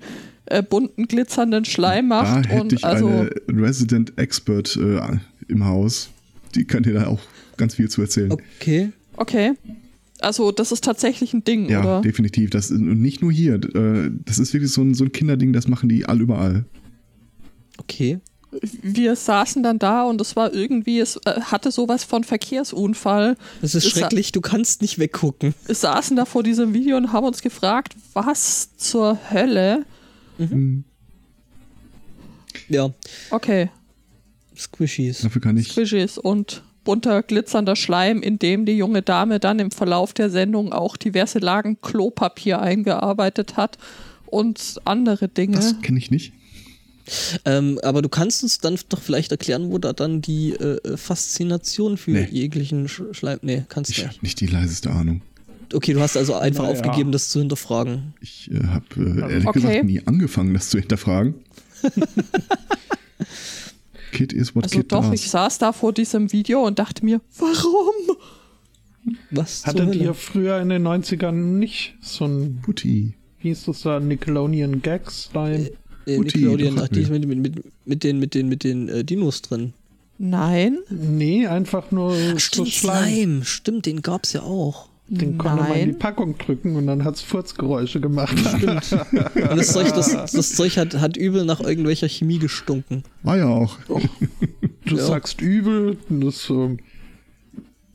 äh, 0.47 0.63
bunten, 0.63 1.07
glitzernden 1.07 1.63
Schleim 1.65 2.09
Da 2.09 2.23
macht. 2.23 2.49
hätte 2.49 2.62
und 2.62 2.73
ich 2.73 2.83
also, 2.83 3.07
eine 3.07 3.29
Resident 3.47 4.17
Expert 4.17 4.75
äh, 4.77 4.99
im 5.47 5.65
Haus. 5.65 6.09
Die 6.55 6.65
kann 6.65 6.81
dir 6.81 6.93
da 6.95 7.05
auch 7.07 7.19
ganz 7.57 7.75
viel 7.75 7.88
zu 7.89 8.01
erzählen. 8.01 8.31
Okay. 8.31 8.89
okay. 9.15 9.53
Also, 10.21 10.51
das 10.51 10.71
ist 10.71 10.83
tatsächlich 10.83 11.33
ein 11.33 11.43
Ding, 11.43 11.69
Ja, 11.69 11.79
oder? 11.81 12.01
definitiv. 12.01 12.49
Das, 12.49 12.71
und 12.71 12.99
nicht 12.99 13.21
nur 13.21 13.31
hier. 13.31 13.55
Äh, 13.55 14.09
das 14.25 14.39
ist 14.39 14.51
wirklich 14.53 14.71
so 14.71 14.81
ein, 14.81 14.95
so 14.95 15.03
ein 15.05 15.12
Kinderding, 15.12 15.53
das 15.53 15.67
machen 15.67 15.88
die 15.88 16.05
all 16.05 16.19
überall. 16.19 16.65
Okay. 17.77 18.19
Wir 18.51 19.15
saßen 19.15 19.62
dann 19.62 19.77
da 19.77 20.03
und 20.03 20.19
es 20.21 20.35
war 20.35 20.53
irgendwie, 20.53 20.99
es 20.99 21.17
äh, 21.17 21.41
hatte 21.41 21.71
sowas 21.71 22.03
von 22.03 22.23
Verkehrsunfall. 22.23 23.38
Das 23.62 23.75
ist 23.75 23.89
schrecklich, 23.89 24.31
du 24.31 24.41
kannst 24.41 24.81
nicht 24.81 24.97
weggucken. 24.97 25.53
Wir 25.65 25.75
saßen 25.75 26.17
da 26.17 26.25
vor 26.25 26.41
diesem 26.41 26.73
Video 26.73 26.97
und 26.97 27.13
haben 27.13 27.27
uns 27.27 27.41
gefragt, 27.41 27.95
was 28.13 28.75
zur 28.77 29.19
Hölle? 29.31 29.85
Ja, 32.67 32.89
Okay, 33.29 33.69
Squishies. 34.59 35.21
Dafür 35.21 35.41
kann 35.41 35.57
ich. 35.57 35.71
Squishies 35.71 36.17
und 36.17 36.63
bunter 36.83 37.23
glitzernder 37.23 37.75
Schleim, 37.75 38.21
in 38.21 38.39
dem 38.39 38.65
die 38.65 38.73
junge 38.73 39.01
Dame 39.01 39.39
dann 39.39 39.59
im 39.59 39.71
Verlauf 39.71 40.13
der 40.13 40.29
Sendung 40.29 40.73
auch 40.73 40.97
diverse 40.97 41.39
Lagen 41.39 41.79
Klopapier 41.81 42.62
eingearbeitet 42.62 43.57
hat 43.57 43.77
und 44.25 44.79
andere 44.85 45.27
Dinge. 45.27 45.55
Das 45.55 45.81
kenne 45.81 45.97
ich 45.97 46.12
nicht. 46.12 46.33
Ähm, 47.45 47.80
aber 47.84 48.02
du 48.02 48.10
kannst 48.10 48.43
uns 48.43 48.60
dann 48.60 48.78
doch 48.89 49.02
vielleicht 49.02 49.32
erklären, 49.32 49.72
wo 49.72 49.78
da 49.78 49.93
dann 49.93 50.22
die 50.22 50.54
äh, 50.54 50.98
Faszination 50.98 51.98
für 51.98 52.12
Nee. 52.12 52.28
jeglichen 52.32 52.88
Sch 52.88 53.02
Schleim. 53.12 53.39
Nee, 53.41 53.63
kannst 53.69 53.91
Ich 53.91 53.98
du 53.98 54.02
habe 54.04 54.12
nicht. 54.13 54.24
nicht 54.24 54.39
die 54.41 54.48
leiseste 54.48 54.89
Ahnung. 54.91 55.22
Okay, 55.74 55.93
du 55.93 56.00
hast 56.02 56.17
also 56.17 56.34
einfach 56.36 56.63
Naja. 56.63 56.76
aufgegeben, 56.80 57.12
das 57.12 57.30
zu 57.30 57.39
hinterfragen. 57.39 58.13
Ich 58.22 58.50
äh, 58.52 58.63
habe 58.65 58.86
äh, 58.98 59.32
ehrlich 59.32 59.48
Okay. 59.48 59.60
gesagt 59.62 59.84
nie 59.86 60.02
angefangen, 60.06 60.54
das 60.54 60.69
zu 60.69 60.80
hinterfragen. 60.80 61.36
Kid 64.12 64.34
is 64.34 64.56
what 64.56 64.63
also 64.63 64.78
Kid 64.80 64.91
doch, 64.91 65.04
does. 65.10 65.13
ich 65.22 65.30
saß 65.30 65.60
da 65.60 65.72
vor 65.72 65.93
diesem 65.93 66.32
Video 66.32 66.65
und 66.65 66.80
dachte 66.80 67.06
mir, 67.06 67.22
warum? 67.38 68.17
Was 69.32 69.65
Hattet 69.65 69.95
ihr 69.95 70.13
früher 70.13 70.60
in 70.60 70.69
den 70.69 70.86
90ern 70.88 71.32
nicht 71.32 71.95
so 72.02 72.26
ein, 72.26 72.60
Putti. 72.62 73.13
wie 73.39 73.50
hieß 73.50 73.65
das 73.65 73.82
da, 73.82 74.00
Nickelodeon 74.00 74.82
Gags 74.82 75.30
Slime? 75.32 75.72
Äh, 76.15 76.19
Nickelodeon, 76.19 76.80
ach, 76.80 76.88
die 76.88 77.06
mit, 77.06 77.26
mit, 77.28 77.39
mit, 77.39 77.63
mit 77.86 78.04
den, 78.04 78.19
mit 78.19 78.34
den, 78.34 78.50
mit 78.50 78.63
den 78.63 78.89
äh, 78.89 79.04
Dinos 79.04 79.41
drin. 79.41 79.74
Nein, 80.17 80.80
Nee, 80.89 81.48
einfach 81.48 81.91
nur 81.91 82.13
so 82.13 82.38
Stimmt, 82.39 82.69
Schleim. 82.69 83.06
Slime. 83.13 83.45
Stimmt, 83.45 83.86
den 83.86 84.02
gab's 84.02 84.34
ja 84.34 84.41
auch. 84.41 84.89
Den 85.12 85.39
konnte 85.39 85.63
man 85.63 85.72
in 85.72 85.80
die 85.80 85.86
nein. 85.93 86.00
Packung 86.00 86.38
drücken 86.38 86.76
und 86.76 86.86
dann 86.86 87.04
hat's 87.04 87.22
Furzgeräusche 87.22 88.00
gemacht. 88.00 88.36
Und 88.54 89.58
das 89.58 89.74
Zeug, 89.74 89.88
das, 89.95 90.32
das 90.32 90.54
Zeug 90.54 90.78
hat, 90.78 90.93
hat 91.00 91.17
übel 91.17 91.45
nach 91.45 91.62
irgendwelcher 91.62 92.08
Chemie 92.08 92.38
gestunken. 92.38 93.02
War 93.24 93.38
ja 93.38 93.48
auch. 93.48 93.76
Du 93.88 94.95
Ja. 94.98 95.04
sagst 95.04 95.41
übel, 95.41 95.98
das 96.10 96.48
ähm, 96.52 96.78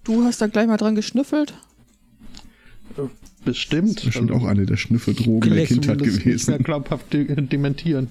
Du 0.03 0.25
hast 0.25 0.41
da 0.41 0.49
gleich 0.49 0.67
mal 0.67 0.77
dran 0.77 0.97
geschnüffelt. 0.97 1.55
Bestimmt. 3.45 4.05
Bestimmt 4.05 4.31
Also, 4.31 4.45
auch 4.45 4.49
eine 4.49 4.67
der 4.67 4.77
Schnüffeldrogen 4.77 5.53
der 5.55 5.67
Kindheit 5.67 5.99
zumindest 5.99 6.25
Nicht 6.27 6.27
mehr 6.49 6.59
gewesen. 6.59 6.65
glaubhaft 6.65 7.13
de 7.13 7.47
dementieren. 7.47 8.11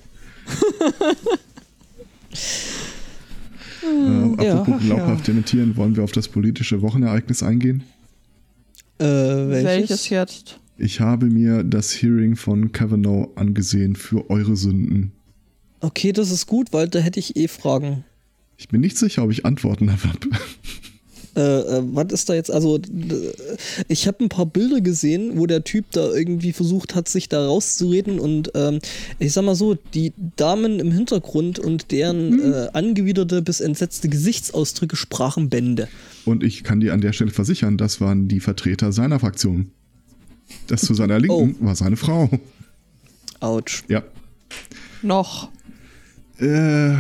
Äh, 3.84 4.44
Ja. 4.44 4.60
apropos 4.62 4.82
glaubhaft 4.82 5.28
dementieren, 5.28 5.76
wollen 5.78 5.96
wir 5.96 6.04
auf 6.04 6.12
das 6.12 6.28
politische 6.28 6.82
Wochenereignis 6.82 7.44
eingehen? 7.44 7.84
Äh, 9.00 9.06
welches? 9.06 9.64
Welches 9.66 10.10
jetzt? 10.10 10.60
Ich 10.78 11.00
habe 11.00 11.28
mir 11.28 11.64
das 11.64 11.92
Hearing 12.02 12.36
von 12.36 12.72
Kavanaugh 12.72 13.30
angesehen 13.36 13.96
für 13.96 14.30
eure 14.30 14.56
Sünden. 14.56 15.12
Okay, 15.82 16.14
das 16.14 16.32
ist 16.32 16.48
gut, 16.48 16.72
weil 16.74 16.88
da 16.88 17.00
hätte 17.00 17.20
ich 17.20 17.36
eh 17.36 17.48
Fragen. 17.48 18.06
Ich 18.58 18.70
bin 18.70 18.82
nicht 18.82 18.98
sicher, 18.98 19.24
ob 19.24 19.32
ich 19.32 19.46
Antworten 19.46 19.92
habe. 19.92 20.02
Äh, 21.36 21.42
äh, 21.42 21.82
was 21.94 22.14
ist 22.14 22.30
da 22.30 22.36
jetzt? 22.36 22.52
Also, 22.52 22.80
ich 23.88 24.08
habe 24.08 24.24
ein 24.24 24.30
paar 24.30 24.46
Bilder 24.46 24.82
gesehen, 24.82 25.32
wo 25.36 25.48
der 25.48 25.64
Typ 25.64 25.86
da 25.92 26.12
irgendwie 26.12 26.54
versucht 26.54 26.94
hat, 26.94 27.08
sich 27.08 27.28
da 27.28 27.46
rauszureden 27.46 28.20
und 28.20 28.52
ähm, 28.54 28.80
ich 29.18 29.34
sag 29.34 29.44
mal 29.44 29.56
so, 29.56 29.76
die 29.94 30.14
Damen 30.36 30.80
im 30.80 30.92
Hintergrund 30.92 31.58
und 31.58 31.92
deren 31.92 32.54
äh, 32.54 32.68
angewiderte 32.74 33.42
bis 33.42 33.62
entsetzte 33.62 34.10
Gesichtsausdrücke 34.10 34.96
sprachen 34.96 35.50
Bände. 35.50 35.88
Und 36.26 36.44
ich 36.44 36.64
kann 36.64 36.80
dir 36.80 36.94
an 36.94 37.02
der 37.02 37.14
Stelle 37.14 37.32
versichern, 37.32 37.78
das 37.78 38.00
waren 38.00 38.28
die 38.28 38.40
Vertreter 38.40 38.92
seiner 38.92 39.20
Fraktion. 39.20 39.72
Das 40.68 40.82
zu 40.82 40.94
seiner 40.94 41.20
Linken 41.20 41.56
war 41.66 41.76
seine 41.76 41.98
Frau. 41.98 42.30
Autsch. 43.40 43.84
Ja. 43.88 44.04
Noch. 45.02 45.50
Äh, 46.38 46.94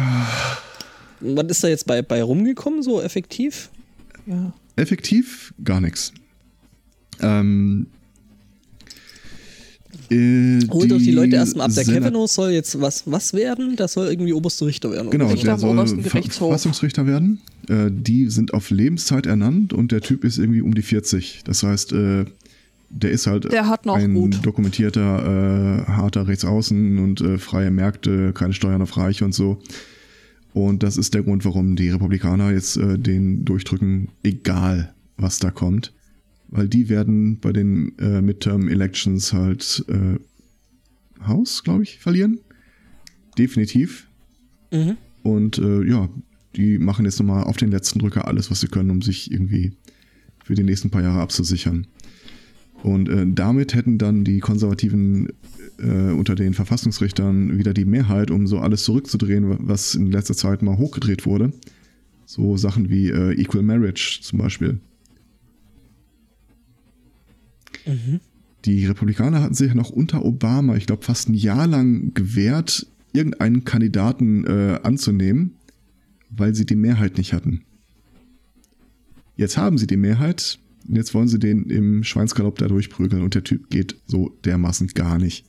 Was 1.20 1.46
ist 1.50 1.64
da 1.64 1.68
jetzt 1.68 1.86
bei, 1.86 2.02
bei 2.02 2.24
rumgekommen, 2.24 2.82
so 2.82 3.00
effektiv? 3.00 3.70
Ja. 4.26 4.54
effektiv 4.76 5.54
gar 5.64 5.82
nichts. 5.82 6.14
Ähm, 7.20 7.88
äh, 10.10 10.60
Holt 10.70 10.92
doch 10.92 10.98
die 10.98 11.12
Leute 11.12 11.36
erstmal 11.36 11.68
ab. 11.68 11.74
Der 11.76 11.86
Senat- 11.86 12.04
Kavanaugh 12.04 12.28
soll 12.28 12.52
jetzt 12.52 12.80
was, 12.82 13.04
was 13.06 13.34
werden? 13.34 13.76
Das 13.76 13.94
soll 13.94 14.08
irgendwie 14.08 14.34
oberster 14.34 14.66
Richter 14.66 14.92
werden. 14.92 15.10
Genau, 15.10 15.28
Richter 15.28 15.58
der 15.58 15.58
soll. 15.60 15.88
Verfassungsrichter 16.02 17.06
werden. 17.08 17.40
Äh, 17.70 17.90
die 17.92 18.30
sind 18.30 18.54
auf 18.54 18.70
Lebenszeit 18.70 19.26
ernannt 19.26 19.74
und 19.74 19.92
der 19.92 20.02
Typ 20.02 20.24
ist 20.24 20.38
irgendwie 20.38 20.62
um 20.62 20.74
die 20.74 20.82
40. 20.82 21.42
Das 21.46 21.64
heißt, 21.64 21.94
äh, 21.94 22.26
der 22.90 23.12
ist 23.12 23.26
halt 23.28 23.52
Der 23.52 23.68
hat 23.68 23.86
noch 23.86 23.96
ein 23.96 24.14
gut. 24.14 24.46
dokumentierter, 24.46 25.84
äh, 25.88 25.92
harter 25.92 26.28
Rechtsaußen 26.28 27.00
und 27.00 27.22
äh, 27.22 27.38
freie 27.38 27.72
Märkte, 27.72 28.34
keine 28.34 28.54
Steuern 28.54 28.82
auf 28.82 28.98
Reiche 28.98 29.26
und 29.26 29.34
so. 29.34 29.60
Und 30.54 30.84
das 30.84 30.98
ist 30.98 31.14
der 31.14 31.24
Grund, 31.24 31.46
warum 31.46 31.76
die 31.76 31.90
Republikaner 31.90 32.52
jetzt 32.52 32.78
äh, 32.78 33.00
den 33.00 33.44
durchdrücken, 33.44 34.10
egal 34.24 34.94
was 35.18 35.40
da 35.40 35.50
kommt. 35.52 35.94
Weil 36.48 36.68
die 36.68 36.90
werden 36.90 37.40
bei 37.40 37.52
den 37.52 37.98
äh, 37.98 38.22
Midterm 38.22 38.68
Elections 38.68 39.34
halt 39.34 39.84
äh, 39.88 40.20
Haus, 41.28 41.64
glaube 41.64 41.84
ich, 41.84 41.98
verlieren. 41.98 42.40
Definitiv. 43.38 44.08
Mhm. 44.72 44.98
Und 45.24 45.58
äh, 45.58 45.84
ja, 45.88 46.10
die 46.56 46.78
machen 46.78 47.06
jetzt 47.06 47.20
nochmal 47.20 47.46
auf 47.46 47.58
den 47.58 47.72
letzten 47.72 48.00
Drücker 48.00 48.28
alles, 48.28 48.52
was 48.52 48.60
sie 48.60 48.68
können, 48.68 48.92
um 48.92 49.02
sich 49.02 49.32
irgendwie 49.32 49.74
für 50.44 50.54
die 50.54 50.64
nächsten 50.64 50.92
paar 50.92 51.02
Jahre 51.02 51.22
abzusichern. 51.22 51.88
Und 52.84 53.08
äh, 53.08 53.26
damit 53.26 53.74
hätten 53.74 53.98
dann 53.98 54.26
die 54.26 54.42
Konservativen 54.42 55.30
äh, 55.80 56.12
unter 56.12 56.36
den 56.36 56.54
Verfassungsrichtern 56.54 57.58
wieder 57.58 57.74
die 57.74 57.86
Mehrheit, 57.86 58.30
um 58.30 58.46
so 58.46 58.60
alles 58.60 58.84
zurückzudrehen, 58.84 59.58
was 59.68 59.96
in 59.96 60.12
letzter 60.12 60.36
Zeit 60.36 60.62
mal 60.62 60.78
hochgedreht 60.78 61.26
wurde. 61.26 61.54
So 62.26 62.58
Sachen 62.58 62.90
wie 62.90 63.10
äh, 63.10 63.40
Equal 63.40 63.64
Marriage 63.64 64.20
zum 64.22 64.40
Beispiel. 64.40 64.82
Mhm. 67.86 68.20
Die 68.66 68.86
Republikaner 68.86 69.42
hatten 69.42 69.54
sich 69.54 69.74
noch 69.74 69.90
unter 69.90 70.26
Obama, 70.26 70.76
ich 70.76 70.86
glaube, 70.86 71.04
fast 71.04 71.30
ein 71.30 71.36
Jahr 71.36 71.68
lang 71.68 72.14
gewehrt, 72.14 72.88
irgendeinen 73.14 73.64
Kandidaten 73.64 74.46
äh, 74.46 74.80
anzunehmen, 74.84 75.56
weil 76.30 76.54
sie 76.54 76.66
die 76.66 76.76
Mehrheit 76.76 77.18
nicht 77.18 77.32
hatten. 77.32 77.64
Jetzt 79.38 79.58
haben 79.58 79.78
sie 79.78 79.88
die 79.88 79.98
Mehrheit, 79.98 80.60
jetzt 80.88 81.14
wollen 81.14 81.28
sie 81.28 81.40
den 81.40 81.70
im 81.70 82.04
Schweinsgalopp 82.04 82.58
da 82.58 82.68
durchprügeln 82.68 83.24
und 83.24 83.36
der 83.36 83.44
Typ 83.44 83.70
geht 83.70 83.96
so 84.08 84.32
dermaßen 84.46 84.88
gar 84.90 85.18
nicht. 85.18 85.46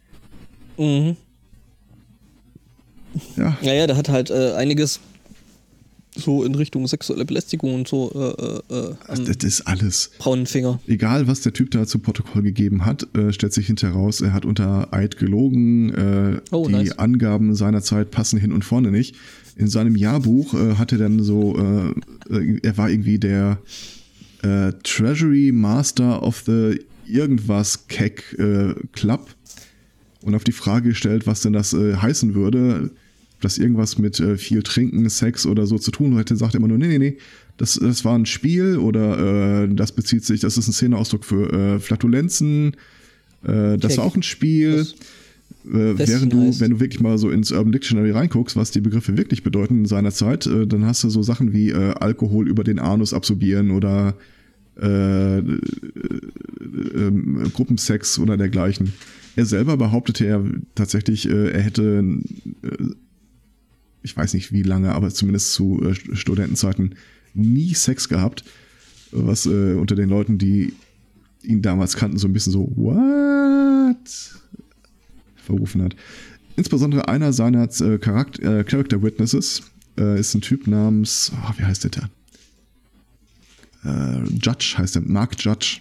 Mhm. 0.78 1.16
Ja. 3.36 3.56
Naja, 3.62 3.86
der 3.86 3.96
hat 3.96 4.08
halt 4.08 4.30
äh, 4.30 4.52
einiges 4.54 5.00
so 6.16 6.44
in 6.44 6.54
Richtung 6.54 6.86
sexuelle 6.86 7.24
Belästigung 7.24 7.74
und 7.74 7.88
so. 7.88 8.12
Äh, 8.14 8.74
äh, 8.74 8.94
also 9.06 9.24
das 9.24 9.44
ist 9.44 9.62
alles. 9.62 10.10
Braunen 10.18 10.46
Finger. 10.46 10.80
Egal, 10.86 11.26
was 11.26 11.40
der 11.40 11.52
Typ 11.52 11.70
da 11.70 11.86
zu 11.86 11.98
Protokoll 11.98 12.42
gegeben 12.42 12.84
hat, 12.86 13.06
äh, 13.16 13.32
stellt 13.32 13.52
sich 13.52 13.66
hinterher 13.66 13.96
raus, 13.96 14.20
er 14.20 14.32
hat 14.32 14.44
unter 14.44 14.92
Eid 14.92 15.16
gelogen. 15.16 15.92
Äh, 15.92 16.40
oh, 16.50 16.66
die 16.66 16.72
nice. 16.72 16.98
Angaben 16.98 17.54
seiner 17.54 17.82
Zeit 17.82 18.10
passen 18.10 18.38
hin 18.38 18.52
und 18.52 18.64
vorne 18.64 18.90
nicht. 18.90 19.16
In 19.56 19.68
seinem 19.68 19.96
Jahrbuch 19.96 20.54
äh, 20.54 20.74
hat 20.74 20.92
er 20.92 20.98
dann 20.98 21.22
so, 21.22 21.56
äh, 21.58 22.58
er 22.62 22.76
war 22.76 22.90
irgendwie 22.90 23.18
der 23.18 23.58
Treasury 24.82 25.52
Master 25.52 26.22
of 26.22 26.42
the 26.46 26.80
irgendwas 27.06 27.86
Keck 27.88 28.36
Club 28.92 29.34
und 30.22 30.34
auf 30.34 30.44
die 30.44 30.52
Frage 30.52 30.90
gestellt, 30.90 31.26
was 31.26 31.40
denn 31.40 31.52
das 31.52 31.72
heißen 31.72 32.34
würde 32.34 32.90
das 33.44 33.58
irgendwas 33.58 33.98
mit 33.98 34.18
äh, 34.20 34.36
viel 34.36 34.62
Trinken, 34.62 35.08
Sex 35.08 35.46
oder 35.46 35.66
so 35.66 35.78
zu 35.78 35.90
tun 35.90 36.16
hätte, 36.16 36.36
sagt 36.36 36.54
er 36.54 36.58
immer 36.58 36.68
nur, 36.68 36.78
nee, 36.78 36.88
nee, 36.88 36.98
nee, 36.98 37.16
das, 37.56 37.74
das 37.74 38.04
war 38.04 38.18
ein 38.18 38.26
Spiel 38.26 38.78
oder 38.78 39.64
äh, 39.64 39.68
das 39.74 39.92
bezieht 39.92 40.24
sich, 40.24 40.40
das 40.40 40.56
ist 40.56 40.66
ein 40.66 40.72
Szeneausdruck 40.72 41.24
für 41.24 41.52
äh, 41.52 41.78
Flatulenzen, 41.78 42.76
äh, 43.44 43.76
das 43.76 43.98
war 43.98 44.04
auch 44.04 44.16
ein 44.16 44.22
Spiel. 44.22 44.86
Äh, 45.66 45.96
während 45.96 46.32
du, 46.32 46.42
heißt. 46.42 46.60
wenn 46.60 46.72
du 46.72 46.80
wirklich 46.80 47.00
mal 47.00 47.16
so 47.16 47.30
ins 47.30 47.50
Urban 47.50 47.72
Dictionary 47.72 48.10
reinguckst, 48.10 48.54
was 48.54 48.70
die 48.70 48.82
Begriffe 48.82 49.16
wirklich 49.16 49.42
bedeuten 49.42 49.78
in 49.78 49.86
seiner 49.86 50.10
Zeit, 50.10 50.46
äh, 50.46 50.66
dann 50.66 50.84
hast 50.84 51.04
du 51.04 51.10
so 51.10 51.22
Sachen 51.22 51.54
wie 51.54 51.70
äh, 51.70 51.94
Alkohol 51.94 52.48
über 52.48 52.64
den 52.64 52.78
Anus 52.78 53.14
absorbieren 53.14 53.70
oder 53.70 54.14
äh, 54.80 55.38
äh, 55.38 55.42
äh, 56.98 57.12
Gruppensex 57.52 58.18
oder 58.18 58.36
dergleichen. 58.36 58.92
Er 59.36 59.46
selber 59.46 59.76
behauptete 59.76 60.26
er 60.26 60.44
tatsächlich, 60.74 61.28
äh, 61.28 61.50
er 61.50 61.62
hätte 61.62 62.04
ich 64.04 64.16
weiß 64.16 64.34
nicht 64.34 64.52
wie 64.52 64.62
lange, 64.62 64.94
aber 64.94 65.10
zumindest 65.10 65.52
zu 65.54 65.82
äh, 65.82 65.94
Studentenzeiten 66.14 66.94
nie 67.32 67.74
Sex 67.74 68.08
gehabt, 68.08 68.44
was 69.10 69.46
äh, 69.46 69.74
unter 69.74 69.96
den 69.96 70.08
Leuten, 70.08 70.38
die 70.38 70.74
ihn 71.42 71.62
damals 71.62 71.96
kannten, 71.96 72.18
so 72.18 72.28
ein 72.28 72.32
bisschen 72.32 72.52
so, 72.52 72.70
what? 72.76 73.96
verrufen 75.36 75.82
hat. 75.82 75.96
Insbesondere 76.56 77.08
einer 77.08 77.32
seiner 77.32 77.68
äh, 77.80 77.98
Charakter, 77.98 78.60
äh, 78.60 78.64
Character 78.64 79.02
Witnesses 79.02 79.62
äh, 79.98 80.18
ist 80.18 80.34
ein 80.34 80.40
Typ 80.40 80.66
namens, 80.66 81.32
oh, 81.34 81.52
wie 81.58 81.64
heißt 81.64 81.84
der 81.84 81.90
da? 81.90 82.10
Äh, 83.84 84.24
Judge 84.42 84.74
heißt 84.78 84.96
er, 84.96 85.02
Mark 85.02 85.34
Judge. 85.38 85.80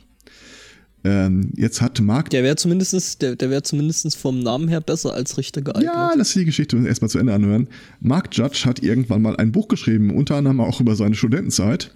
Ähm, 1.05 1.51
jetzt 1.55 1.81
hat 1.81 1.99
Mark. 1.99 2.29
Der 2.29 2.43
wäre 2.43 2.55
zumindest, 2.55 3.21
der, 3.21 3.35
der 3.35 3.49
wäre 3.49 3.61
zumindest 3.63 4.15
vom 4.15 4.39
Namen 4.39 4.69
her 4.69 4.79
besser 4.79 5.13
als 5.13 5.37
Richter 5.37 5.61
geeignet. 5.61 5.91
Ja, 5.93 6.13
lass 6.15 6.31
die 6.33 6.45
Geschichte 6.45 6.77
erstmal 6.77 7.09
zu 7.09 7.19
Ende 7.19 7.33
anhören. 7.33 7.67
Mark 7.99 8.29
Judge 8.31 8.63
hat 8.65 8.81
irgendwann 8.81 9.21
mal 9.21 9.35
ein 9.35 9.51
Buch 9.51 9.67
geschrieben, 9.67 10.11
unter 10.15 10.35
anderem 10.35 10.61
auch 10.61 10.79
über 10.79 10.95
seine 10.95 11.15
Studentenzeit 11.15 11.93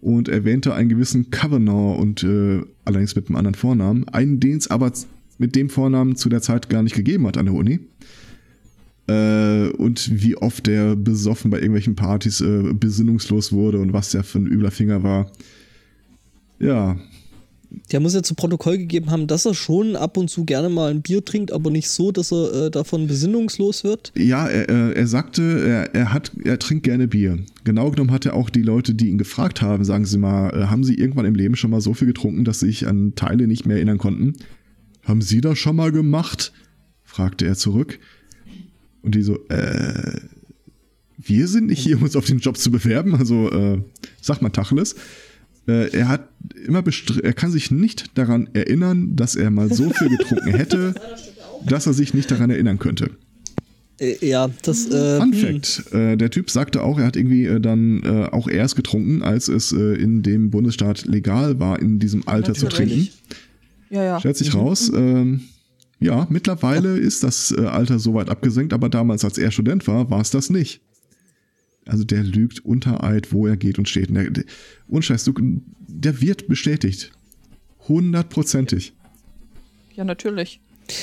und 0.00 0.28
erwähnte 0.28 0.74
einen 0.74 0.88
gewissen 0.88 1.30
Kavanaugh 1.30 1.98
und 2.00 2.24
äh, 2.24 2.62
allerdings 2.84 3.14
mit 3.14 3.28
einem 3.28 3.36
anderen 3.36 3.54
Vornamen, 3.54 4.08
einen, 4.08 4.40
den 4.40 4.58
es 4.58 4.68
aber 4.68 4.92
mit 5.38 5.54
dem 5.54 5.70
Vornamen 5.70 6.16
zu 6.16 6.28
der 6.28 6.42
Zeit 6.42 6.68
gar 6.68 6.82
nicht 6.82 6.96
gegeben 6.96 7.26
hat 7.26 7.36
an 7.36 7.46
der 7.46 7.54
Uni. 7.54 7.80
Äh, 9.08 9.70
und 9.78 10.22
wie 10.22 10.36
oft 10.36 10.66
der 10.66 10.94
besoffen 10.96 11.50
bei 11.50 11.58
irgendwelchen 11.58 11.96
Partys 11.96 12.40
äh, 12.40 12.74
besinnungslos 12.74 13.52
wurde 13.52 13.80
und 13.80 13.92
was 13.92 14.10
der 14.10 14.22
für 14.22 14.38
ein 14.38 14.46
übler 14.46 14.70
Finger 14.70 15.02
war. 15.02 15.30
Ja, 16.60 16.96
der 17.92 18.00
muss 18.00 18.14
ja 18.14 18.22
zu 18.22 18.34
Protokoll 18.34 18.78
gegeben 18.78 19.10
haben, 19.10 19.26
dass 19.26 19.44
er 19.44 19.54
schon 19.54 19.96
ab 19.96 20.16
und 20.16 20.28
zu 20.30 20.44
gerne 20.44 20.68
mal 20.68 20.90
ein 20.90 21.02
Bier 21.02 21.24
trinkt, 21.24 21.52
aber 21.52 21.70
nicht 21.70 21.88
so, 21.90 22.12
dass 22.12 22.32
er 22.32 22.66
äh, 22.66 22.70
davon 22.70 23.06
besinnungslos 23.06 23.84
wird. 23.84 24.12
Ja, 24.16 24.46
er, 24.46 24.96
er 24.96 25.06
sagte, 25.06 25.42
er, 25.42 25.94
er, 25.94 26.12
hat, 26.12 26.32
er 26.44 26.58
trinkt 26.58 26.84
gerne 26.84 27.08
Bier. 27.08 27.38
Genau 27.64 27.90
genommen 27.90 28.10
hat 28.10 28.26
er 28.26 28.34
auch 28.34 28.50
die 28.50 28.62
Leute, 28.62 28.94
die 28.94 29.08
ihn 29.08 29.18
gefragt 29.18 29.60
haben, 29.60 29.84
sagen 29.84 30.06
Sie 30.06 30.18
mal, 30.18 30.50
äh, 30.50 30.66
haben 30.66 30.84
Sie 30.84 30.94
irgendwann 30.94 31.26
im 31.26 31.34
Leben 31.34 31.56
schon 31.56 31.70
mal 31.70 31.80
so 31.80 31.94
viel 31.94 32.08
getrunken, 32.08 32.44
dass 32.44 32.60
Sie 32.60 32.66
sich 32.66 32.86
an 32.86 33.14
Teile 33.14 33.46
nicht 33.46 33.66
mehr 33.66 33.76
erinnern 33.76 33.98
konnten? 33.98 34.34
Haben 35.04 35.20
Sie 35.20 35.40
das 35.40 35.58
schon 35.58 35.76
mal 35.76 35.92
gemacht? 35.92 36.52
fragte 37.04 37.46
er 37.46 37.54
zurück. 37.54 37.98
Und 39.02 39.14
die 39.14 39.22
so, 39.22 39.38
äh, 39.48 40.20
wir 41.18 41.48
sind 41.48 41.66
nicht 41.66 41.80
hier, 41.80 41.96
um 41.96 42.04
uns 42.04 42.16
auf 42.16 42.26
den 42.26 42.38
Job 42.38 42.56
zu 42.56 42.70
bewerben, 42.70 43.14
also 43.14 43.50
äh, 43.50 43.82
sag 44.20 44.40
mal 44.42 44.50
Tacheles. 44.50 44.94
Äh, 45.66 45.90
er 45.90 46.08
hat 46.08 46.28
immer 46.66 46.82
er 47.22 47.32
kann 47.32 47.50
sich 47.50 47.70
nicht 47.70 48.16
daran 48.16 48.48
erinnern, 48.54 49.16
dass 49.16 49.36
er 49.36 49.50
mal 49.50 49.72
so 49.72 49.90
viel 49.90 50.08
getrunken 50.08 50.54
hätte, 50.54 50.94
dass 51.66 51.86
er 51.86 51.92
sich 51.92 52.14
nicht 52.14 52.30
daran 52.30 52.50
erinnern 52.50 52.78
könnte. 52.78 53.10
Äh, 54.00 54.26
ja, 54.26 54.48
das. 54.62 54.86
Äh, 54.86 55.18
Fun. 55.18 55.34
Fact: 55.34 55.92
äh, 55.92 56.16
Der 56.16 56.30
Typ 56.30 56.50
sagte 56.50 56.82
auch, 56.82 56.98
er 56.98 57.06
hat 57.06 57.16
irgendwie 57.16 57.46
äh, 57.46 57.60
dann 57.60 58.02
äh, 58.04 58.28
auch 58.30 58.48
erst 58.48 58.76
getrunken, 58.76 59.22
als 59.22 59.48
es 59.48 59.72
äh, 59.72 59.94
in 59.94 60.22
dem 60.22 60.50
Bundesstaat 60.50 61.04
legal 61.06 61.58
war, 61.58 61.80
in 61.80 61.98
diesem 61.98 62.26
Alter 62.26 62.52
Natürlich. 62.52 62.60
zu 62.60 62.76
trinken. 62.76 63.08
Ja, 63.90 64.04
ja. 64.04 64.20
Stellt 64.20 64.36
sich 64.36 64.54
mhm. 64.54 64.60
raus. 64.60 64.90
Ähm, 64.94 65.40
ja, 66.00 66.26
mittlerweile 66.30 66.96
ist 66.96 67.22
das 67.22 67.52
Alter 67.52 67.98
so 67.98 68.14
weit 68.14 68.28
abgesenkt, 68.28 68.72
aber 68.72 68.88
damals, 68.88 69.24
als 69.24 69.38
er 69.38 69.50
Student 69.50 69.86
war, 69.86 70.10
war 70.10 70.20
es 70.20 70.30
das 70.30 70.50
nicht. 70.50 70.80
Also 71.86 72.04
der 72.04 72.22
lügt 72.22 72.64
unter 72.64 73.02
Eid, 73.02 73.32
wo 73.32 73.46
er 73.46 73.56
geht 73.56 73.78
und 73.78 73.88
steht. 73.88 74.10
Und 74.10 74.16
der, 74.16 74.30
der, 74.30 74.44
Unscheiß, 74.88 75.24
du, 75.24 75.32
der 75.86 76.20
wird 76.20 76.46
bestätigt. 76.46 77.12
Hundertprozentig. 77.88 78.92
Ja, 79.94 80.04
natürlich. 80.04 80.60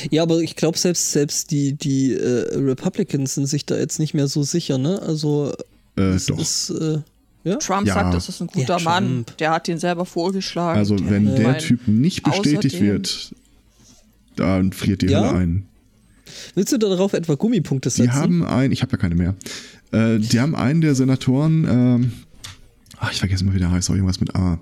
Ja, 0.10 0.24
aber 0.24 0.40
ich 0.40 0.56
glaube, 0.56 0.78
selbst, 0.78 1.12
selbst 1.12 1.52
die, 1.52 1.74
die 1.74 2.14
äh, 2.14 2.56
Republicans 2.56 3.36
sind 3.36 3.48
sich 3.48 3.66
da 3.66 3.78
jetzt 3.78 4.00
nicht 4.00 4.14
mehr 4.14 4.28
so 4.28 4.44
sicher, 4.44 4.78
ne? 4.78 5.02
Also, 5.02 5.54
äh, 5.96 6.18
doch. 6.28 6.40
Ist, 6.40 6.70
äh, 6.70 7.00
ja? 7.44 7.58
Trump 7.58 7.88
ja. 7.88 7.94
sagt, 7.94 8.14
das 8.14 8.30
ist 8.30 8.42
ein 8.42 8.48
guter 8.48 8.78
ja, 8.78 8.84
Mann. 8.84 9.26
Der 9.40 9.52
hat 9.52 9.68
ihn 9.68 9.78
selber 9.78 10.06
vorgeschlagen. 10.06 10.80
Also, 10.80 10.98
wenn 11.10 11.26
der, 11.26 11.36
der 11.36 11.58
Typ 11.60 11.88
nicht 11.88 12.24
bestätigt 12.24 12.80
wird, 12.80 13.36
dann 14.36 14.72
friert 14.74 15.02
die 15.02 15.08
ja? 15.08 15.30
Hölle 15.30 15.40
ein. 15.40 15.66
Willst 16.56 16.74
du 16.74 16.78
darauf 16.78 17.14
etwa 17.14 17.36
Gummipunkte 17.36 17.90
setzen? 17.90 18.04
Die 18.04 18.12
haben 18.12 18.44
ein, 18.44 18.72
ich 18.72 18.82
habe 18.82 18.94
ja 18.94 18.98
keine 18.98 19.16
mehr. 19.16 19.36
Äh, 19.92 20.20
die 20.20 20.40
haben 20.40 20.56
einen 20.56 20.82
der 20.82 20.96
Senatoren, 20.96 21.68
ähm, 21.70 22.12
ach, 22.98 23.12
ich 23.12 23.20
vergesse 23.20 23.46
mal, 23.46 23.54
wie 23.54 23.60
der 23.60 23.72
heißt, 23.72 23.90
auch 23.90 23.94
irgendwas 23.94 24.20
mit 24.20 24.36
A. 24.36 24.60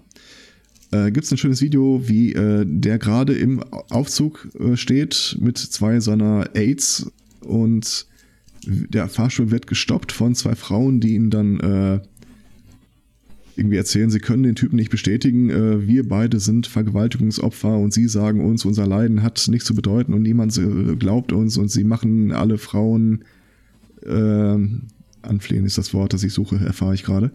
Äh, 0.92 1.12
Gibt 1.12 1.26
es 1.26 1.32
ein 1.32 1.38
schönes 1.38 1.62
Video, 1.62 2.08
wie 2.08 2.34
äh, 2.34 2.66
der 2.68 3.00
gerade 3.00 3.34
im 3.34 3.64
Aufzug 3.90 4.50
äh, 4.60 4.76
steht 4.78 5.38
mit 5.40 5.58
zwei 5.58 6.00
seiner 6.00 6.50
Aides 6.54 7.12
und 7.42 8.08
der 8.66 9.10
Fahrstuhl 9.10 9.52
wird 9.52 9.68
gestoppt 9.68 10.12
von 10.12 10.36
zwei 10.36 10.56
Frauen, 10.56 11.00
die 11.00 11.16
ihn 11.16 11.30
dann 11.30 11.60
äh, 11.60 12.00
irgendwie 13.56 13.78
erzählen, 13.78 14.10
sie 14.10 14.20
können 14.20 14.44
den 14.44 14.56
Typen 14.56 14.76
nicht 14.76 14.90
bestätigen, 14.90 15.50
äh, 15.50 15.88
wir 15.88 16.08
beide 16.08 16.40
sind 16.40 16.68
Vergewaltigungsopfer 16.68 17.78
und 17.78 17.94
sie 17.94 18.08
sagen 18.08 18.44
uns, 18.44 18.66
unser 18.66 18.88
Leiden 18.88 19.24
hat 19.24 19.48
nichts 19.50 19.66
zu 19.66 19.76
bedeuten 19.76 20.14
und 20.14 20.22
niemand 20.22 20.58
äh, 20.58 20.96
glaubt 20.96 21.32
uns 21.32 21.58
und 21.58 21.70
sie 21.70 21.84
machen 21.84 22.32
alle 22.32 22.58
Frauen 22.58 23.24
äh, 24.06 24.58
anflehen 25.22 25.66
ist 25.66 25.78
das 25.78 25.94
Wort, 25.94 26.14
das 26.14 26.24
ich 26.24 26.34
suche, 26.34 26.58
erfahre 26.58 26.94
ich 26.94 27.04
gerade. 27.04 27.32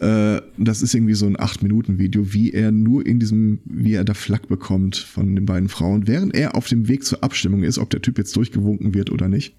Äh, 0.00 0.40
das 0.56 0.82
ist 0.82 0.94
irgendwie 0.94 1.14
so 1.14 1.26
ein 1.26 1.36
8-Minuten-Video, 1.36 2.32
wie 2.32 2.52
er 2.52 2.70
nur 2.70 3.04
in 3.04 3.18
diesem, 3.18 3.60
wie 3.64 3.94
er 3.94 4.04
da 4.04 4.14
Flack 4.14 4.48
bekommt 4.48 4.96
von 4.96 5.34
den 5.34 5.44
beiden 5.44 5.68
Frauen, 5.68 6.06
während 6.06 6.34
er 6.34 6.54
auf 6.54 6.68
dem 6.68 6.88
Weg 6.88 7.04
zur 7.04 7.22
Abstimmung 7.22 7.62
ist, 7.62 7.78
ob 7.78 7.90
der 7.90 8.02
Typ 8.02 8.18
jetzt 8.18 8.36
durchgewunken 8.36 8.94
wird 8.94 9.10
oder 9.10 9.28
nicht. 9.28 9.54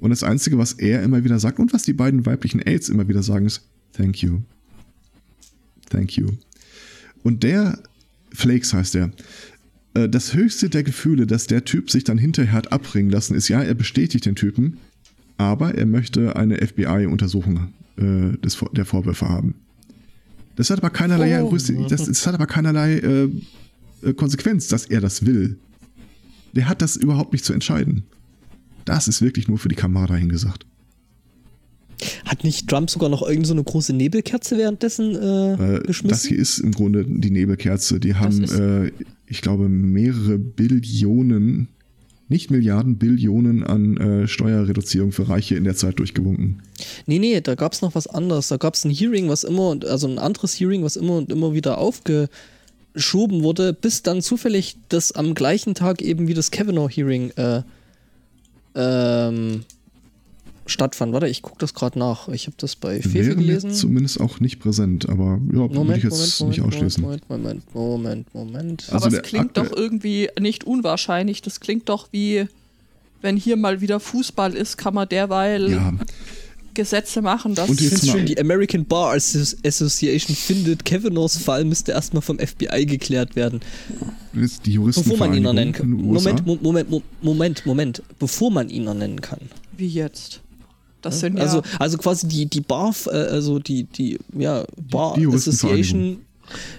Und 0.00 0.10
das 0.10 0.22
Einzige, 0.22 0.58
was 0.58 0.74
er 0.74 1.02
immer 1.02 1.24
wieder 1.24 1.38
sagt 1.38 1.58
und 1.58 1.72
was 1.72 1.82
die 1.82 1.92
beiden 1.92 2.26
weiblichen 2.26 2.60
Aids 2.64 2.88
immer 2.88 3.08
wieder 3.08 3.22
sagen, 3.22 3.46
ist 3.46 3.68
Thank 3.92 4.22
you. 4.22 4.42
Thank 5.90 6.16
you. 6.16 6.28
Und 7.22 7.42
der, 7.42 7.78
Flakes 8.32 8.72
heißt 8.72 8.94
er, 8.96 9.10
äh, 9.94 10.08
das 10.08 10.34
höchste 10.34 10.68
der 10.68 10.82
Gefühle, 10.82 11.26
dass 11.26 11.46
der 11.46 11.64
Typ 11.64 11.90
sich 11.90 12.04
dann 12.04 12.18
hinterher 12.18 12.52
hat 12.52 12.72
abbringen 12.72 13.10
lassen, 13.10 13.34
ist 13.34 13.48
ja, 13.48 13.62
er 13.62 13.74
bestätigt 13.74 14.26
den 14.26 14.36
Typen, 14.36 14.78
aber 15.36 15.74
er 15.74 15.86
möchte 15.86 16.36
eine 16.36 16.56
FBI-Untersuchung 16.58 17.72
äh, 17.96 18.36
des, 18.38 18.58
der 18.72 18.84
Vorwürfe 18.84 19.28
haben. 19.28 19.54
Das 20.56 20.70
hat 20.70 20.78
aber 20.78 20.90
keinerlei, 20.90 21.40
Oh. 21.42 21.56
das, 21.88 22.06
das 22.06 22.26
hat 22.26 22.34
aber 22.34 22.46
keinerlei 22.46 22.94
äh, 22.98 23.28
äh, 24.02 24.12
Konsequenz, 24.14 24.68
dass 24.68 24.86
er 24.86 25.00
das 25.00 25.24
will. 25.24 25.56
Der 26.54 26.68
hat 26.68 26.82
das 26.82 26.96
überhaupt 26.96 27.32
nicht 27.32 27.44
zu 27.44 27.52
entscheiden. 27.52 28.04
Das 28.84 29.06
ist 29.06 29.22
wirklich 29.22 29.48
nur 29.48 29.58
für 29.58 29.68
die 29.68 29.76
Kamera 29.76 30.06
dahingesagt. 30.06 30.66
Hat 32.24 32.44
nicht 32.44 32.68
Trump 32.68 32.90
sogar 32.90 33.08
noch 33.08 33.26
irgend 33.28 33.46
so 33.46 33.52
eine 33.54 33.64
große 33.64 33.92
Nebelkerze 33.92 34.56
währenddessen 34.56 35.14
äh, 35.16 35.76
Äh, 35.76 35.80
geschmissen? 35.80 36.08
das 36.08 36.24
hier 36.24 36.38
ist 36.38 36.58
im 36.58 36.72
Grunde 36.72 37.04
die 37.06 37.30
Nebelkerze. 37.30 37.98
Die 38.00 38.14
haben, 38.14 38.44
äh, 38.44 38.92
ich 39.26 39.40
glaube, 39.42 39.68
mehrere 39.68 40.38
Billionen, 40.38 41.68
nicht 42.28 42.50
Milliarden, 42.50 42.98
Billionen 42.98 43.64
an 43.64 43.96
äh, 43.96 44.28
Steuerreduzierung 44.28 45.12
für 45.12 45.28
Reiche 45.28 45.56
in 45.56 45.64
der 45.64 45.74
Zeit 45.74 45.98
durchgewunken. 45.98 46.62
Nee, 47.06 47.18
nee, 47.18 47.40
da 47.40 47.54
gab 47.54 47.72
es 47.72 47.80
noch 47.82 47.94
was 47.94 48.06
anderes. 48.06 48.48
Da 48.48 48.58
gab 48.58 48.74
es 48.74 48.84
ein 48.84 48.90
Hearing, 48.90 49.28
was 49.28 49.44
immer, 49.44 49.70
und 49.70 49.84
also 49.86 50.06
ein 50.06 50.18
anderes 50.18 50.60
Hearing, 50.60 50.82
was 50.84 50.96
immer 50.96 51.16
und 51.16 51.32
immer 51.32 51.54
wieder 51.54 51.78
aufgeschoben 51.78 53.42
wurde, 53.42 53.72
bis 53.72 54.02
dann 54.02 54.20
zufällig 54.22 54.76
das 54.90 55.12
am 55.12 55.34
gleichen 55.34 55.74
Tag 55.74 56.02
eben 56.02 56.28
wie 56.28 56.34
das 56.34 56.50
Kavanaugh-Hearing 56.50 57.30
äh, 57.36 57.62
ähm, 58.74 59.64
stattfand. 60.68 61.12
Warte, 61.12 61.28
ich 61.28 61.42
gucke 61.42 61.58
das 61.58 61.74
gerade 61.74 61.98
nach. 61.98 62.28
Ich 62.28 62.46
habe 62.46 62.56
das 62.58 62.76
bei 62.76 63.00
Fefe 63.02 63.34
gelesen. 63.36 63.72
zumindest 63.72 64.20
auch 64.20 64.40
nicht 64.40 64.58
präsent, 64.60 65.08
aber 65.08 65.40
ja, 65.52 65.58
würde 65.58 65.74
Moment, 65.74 65.98
ich 65.98 66.04
jetzt 66.04 66.40
Moment, 66.40 66.48
nicht 66.50 66.60
Moment, 66.60 66.74
ausschließen. 66.74 67.02
Moment, 67.02 67.28
Moment, 67.30 67.74
Moment, 67.74 68.34
Moment. 68.34 68.84
Also 68.92 69.06
Aber 69.06 69.16
es 69.16 69.22
klingt 69.22 69.56
doch 69.56 69.70
irgendwie 69.74 70.28
nicht 70.40 70.64
unwahrscheinlich. 70.64 71.42
Das 71.42 71.60
klingt 71.60 71.88
doch 71.88 72.08
wie, 72.12 72.46
wenn 73.22 73.36
hier 73.36 73.56
mal 73.56 73.80
wieder 73.80 73.98
Fußball 74.00 74.54
ist, 74.54 74.76
kann 74.76 74.94
man 74.94 75.08
derweil 75.08 75.70
Ja, 75.70 75.92
Gesetze 76.74 77.22
machen, 77.22 77.56
dass 77.56 77.68
Und 77.68 77.80
Ich 77.80 77.90
jetzt 77.90 78.08
schön, 78.08 78.24
die 78.24 78.38
American 78.38 78.84
Bar 78.84 79.14
Associ- 79.14 79.56
Association 79.66 80.36
findet, 80.36 80.84
Kavanaughs 80.84 81.36
Fall 81.36 81.64
müsste 81.64 81.90
erstmal 81.90 82.22
vom 82.22 82.38
FBI 82.38 82.86
geklärt 82.86 83.34
werden. 83.34 83.60
die 84.64 84.72
Juristen 84.74 85.02
Bevor 85.02 85.18
man 85.26 85.34
ihn 85.36 85.42
noch 85.42 85.52
nennen 85.54 85.72
kann. 85.72 85.90
Moment, 85.90 86.46
Mo- 86.46 86.58
Moment, 86.62 86.88
Mo- 86.90 87.02
Moment, 87.20 87.66
Moment. 87.66 88.02
Bevor 88.20 88.52
man 88.52 88.68
ihn 88.68 88.84
noch 88.84 88.94
nennen 88.94 89.20
kann. 89.20 89.40
wie 89.76 89.88
jetzt. 89.88 90.40
Das 91.02 91.20
sind 91.20 91.36
ja 91.36 91.44
Also, 91.44 91.62
also 91.78 91.96
quasi 91.98 92.26
die, 92.26 92.46
die 92.46 92.60
Bar, 92.60 92.94
äh, 93.06 93.10
also 93.10 93.58
die, 93.58 93.84
die, 93.84 94.18
ja, 94.36 94.64
Bar 94.90 95.14
die 95.16 95.26
Association. 95.26 96.18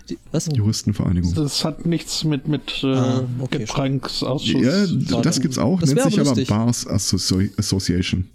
Die, 0.10 0.18
was? 0.32 0.50
Juristenvereinigung. 0.54 1.34
Das 1.36 1.64
hat 1.64 1.86
nichts 1.86 2.24
mit, 2.24 2.48
mit 2.48 2.84
äh, 2.84 2.88
Ah, 2.88 3.24
okay, 3.40 3.60
Getränksausschuss. 3.60 4.62
Ja, 4.64 4.86
zu 4.88 4.98
tun. 4.98 5.22
das 5.22 5.40
gibt's 5.40 5.60
auch, 5.60 5.80
Das 5.80 5.90
nennt 5.94 6.02
sich 6.04 6.20
aber 6.20 6.32
aber 6.32 6.38
lustig. 6.40 6.48
Bars 6.50 6.88
Associ 6.88 7.52
Association. 7.56 8.28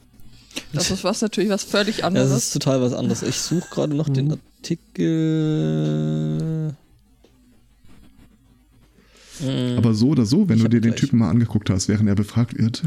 das 0.73 0.91
ist 0.93 1.03
was 1.03 1.21
natürlich 1.23 1.51
was 1.51 1.65
völlig 1.65 1.99
Ja, 1.99 2.09
das 2.11 2.21
anderes. 2.23 2.45
ist 2.45 2.53
total 2.53 2.81
was 2.81 2.93
anderes. 2.93 3.23
Ich 3.25 3.37
suche 3.37 3.67
gerade 3.71 3.95
noch 3.97 4.09
den 4.09 4.31
Artikel. 4.63 6.05
Hm, 9.41 9.79
Aber 9.79 9.95
so 9.95 10.09
oder 10.11 10.25
so, 10.27 10.49
wenn 10.49 10.57
Ich 10.59 10.63
du 10.63 10.69
dir 10.69 10.81
den 10.81 10.93
gleich. 10.93 11.01
Typen 11.01 11.19
mal 11.19 11.31
angeguckt 11.31 11.69
hast, 11.71 11.89
während 11.89 12.09
er 12.09 12.15
befragt 12.15 12.57
wird. 12.57 12.85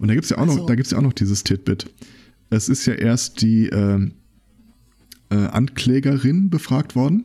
Und 0.00 0.08
da 0.08 0.14
gibt's 0.14 0.30
ja 0.30 0.38
auch 0.38 0.46
noch, 0.46 0.54
Also- 0.54 0.66
da 0.66 0.74
gibt's 0.74 0.90
ja 0.90 0.98
auch 0.98 1.02
noch 1.02 1.12
dieses 1.12 1.44
Titbit. 1.44 1.88
Es 2.50 2.68
ist 2.68 2.84
ja 2.86 2.94
erst 2.94 3.42
die 3.42 3.66
ähm, 3.68 4.12
äh, 5.30 5.36
Anklägerin 5.36 6.50
befragt 6.50 6.96
worden. 6.96 7.24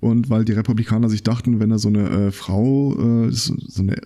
Und 0.00 0.28
weil 0.28 0.44
die 0.44 0.52
Republikaner 0.52 1.08
sich 1.08 1.22
dachten, 1.22 1.60
wenn 1.60 1.70
er 1.70 1.78
so 1.78 1.88
eine 1.88 2.08
äh, 2.10 2.30
Frau, 2.32 3.26
äh, 3.26 3.30
so 3.32 3.54
so 3.56 3.82
eine 3.82 3.96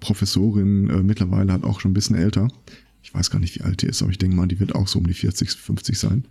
Professorin, 0.00 0.88
äh, 0.88 1.02
mittlerweile 1.02 1.52
hat 1.52 1.64
auch 1.64 1.80
schon 1.80 1.90
ein 1.90 1.94
bisschen 1.94 2.16
älter. 2.16 2.48
Ich 3.02 3.12
weiß 3.12 3.30
gar 3.30 3.40
nicht, 3.40 3.54
wie 3.56 3.62
alt 3.62 3.82
die 3.82 3.86
ist, 3.86 4.00
aber 4.02 4.10
ich 4.12 4.18
denke 4.18 4.36
mal, 4.36 4.46
die 4.46 4.60
wird 4.60 4.74
auch 4.74 4.86
so 4.88 4.98
um 5.00 5.06
die 5.06 5.14
40, 5.14 5.50
50 5.50 5.98
sein. 5.98 6.24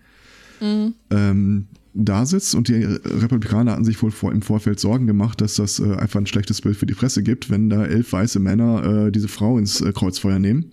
ähm, 1.10 1.68
da 1.94 2.26
sitzt 2.26 2.56
und 2.56 2.70
die 2.70 2.84
Republikaner 2.84 3.74
hatten 3.74 3.84
sich 3.84 4.02
wohl 4.02 4.12
vor, 4.12 4.32
im 4.32 4.42
Vorfeld 4.42 4.80
Sorgen 4.80 5.08
gemacht, 5.08 5.42
dass 5.42 5.56
das 5.56 5.80
äh, 5.80 5.96
einfach 5.96 6.20
ein 6.20 6.26
schlechtes 6.26 6.62
Bild 6.62 6.78
für 6.78 6.86
die 6.86 6.94
Presse 6.94 7.22
gibt, 7.22 7.50
wenn 7.50 7.70
da 7.70 7.86
elf 7.86 8.14
weiße 8.14 8.40
Männer 8.40 8.84
äh, 9.08 9.12
diese 9.12 9.28
Frau 9.28 9.58
ins 9.58 9.82
äh, 9.82 9.92
Kreuzfeuer 9.92 10.40
nehmen. 10.40 10.72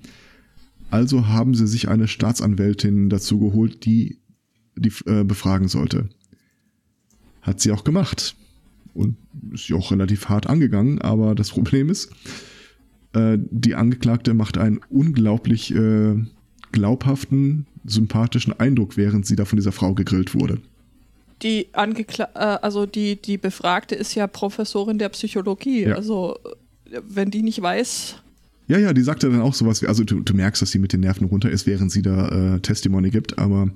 Also 0.91 1.27
haben 1.27 1.55
sie 1.55 1.67
sich 1.67 1.89
eine 1.89 2.09
Staatsanwältin 2.09 3.11
dazu 3.11 3.39
geholt, 3.41 3.85
die 3.85 4.19
die 4.77 4.93
äh, 5.07 5.25
befragen 5.25 5.69
sollte. 5.69 6.09
Hat 7.43 7.61
sie 7.61 7.73
auch 7.73 7.85
gemacht. 7.85 8.37
Und 8.95 9.17
ist 9.53 9.67
sie 9.67 9.75
auch 9.75 9.93
relativ 9.93 10.29
hart 10.29 10.49
angegangen, 10.49 11.01
aber 11.01 11.35
das 11.35 11.51
Problem 11.51 11.89
ist, 11.89 12.11
äh, 13.13 13.39
die 13.39 13.75
Angeklagte 13.75 14.35
macht 14.35 14.59
einen 14.59 14.81
unglaublich 14.89 15.73
äh, 15.75 16.17
glaubhaften, 16.73 17.67
sympathischen 17.85 18.59
Eindruck, 18.59 18.97
während 18.97 19.25
sie 19.27 19.37
da 19.37 19.45
von 19.45 19.57
dieser 19.57 19.73
Frau 19.73 19.95
gegrillt 19.95 20.35
wurde. 20.35 20.61
Die 21.43 21.69
Angekla 21.73 22.29
äh, 22.35 22.59
also 22.63 22.87
die, 22.87 23.21
die 23.21 23.39
Befragte 23.39 23.95
ist 23.95 24.15
ja 24.15 24.27
Professorin 24.27 24.99
der 24.99 25.09
Psychologie. 25.11 25.85
Ja. 25.85 25.95
Also 25.95 26.39
wenn 27.07 27.31
die 27.31 27.43
nicht 27.43 27.61
weiß, 27.61 28.17
Ja, 28.67 28.79
ja, 28.79 28.93
die 28.93 29.03
sagte 29.03 29.31
dann 29.31 29.43
auch 29.43 29.55
sowas 29.55 29.83
wie, 29.83 29.87
also 29.87 30.05
du, 30.05 30.21
du 30.21 30.35
merkst, 30.35 30.63
dass 30.63 30.71
sie 30.71 30.79
mit 30.79 30.93
den 30.93 31.01
Nerven 31.01 31.27
runter 31.27 31.51
ist, 31.51 31.67
während 31.67 31.93
sie 31.93 32.03
da 32.03 32.55
äh, 32.55 32.61
Testimony 32.61 33.11
gibt, 33.11 33.39
aber 33.39 33.71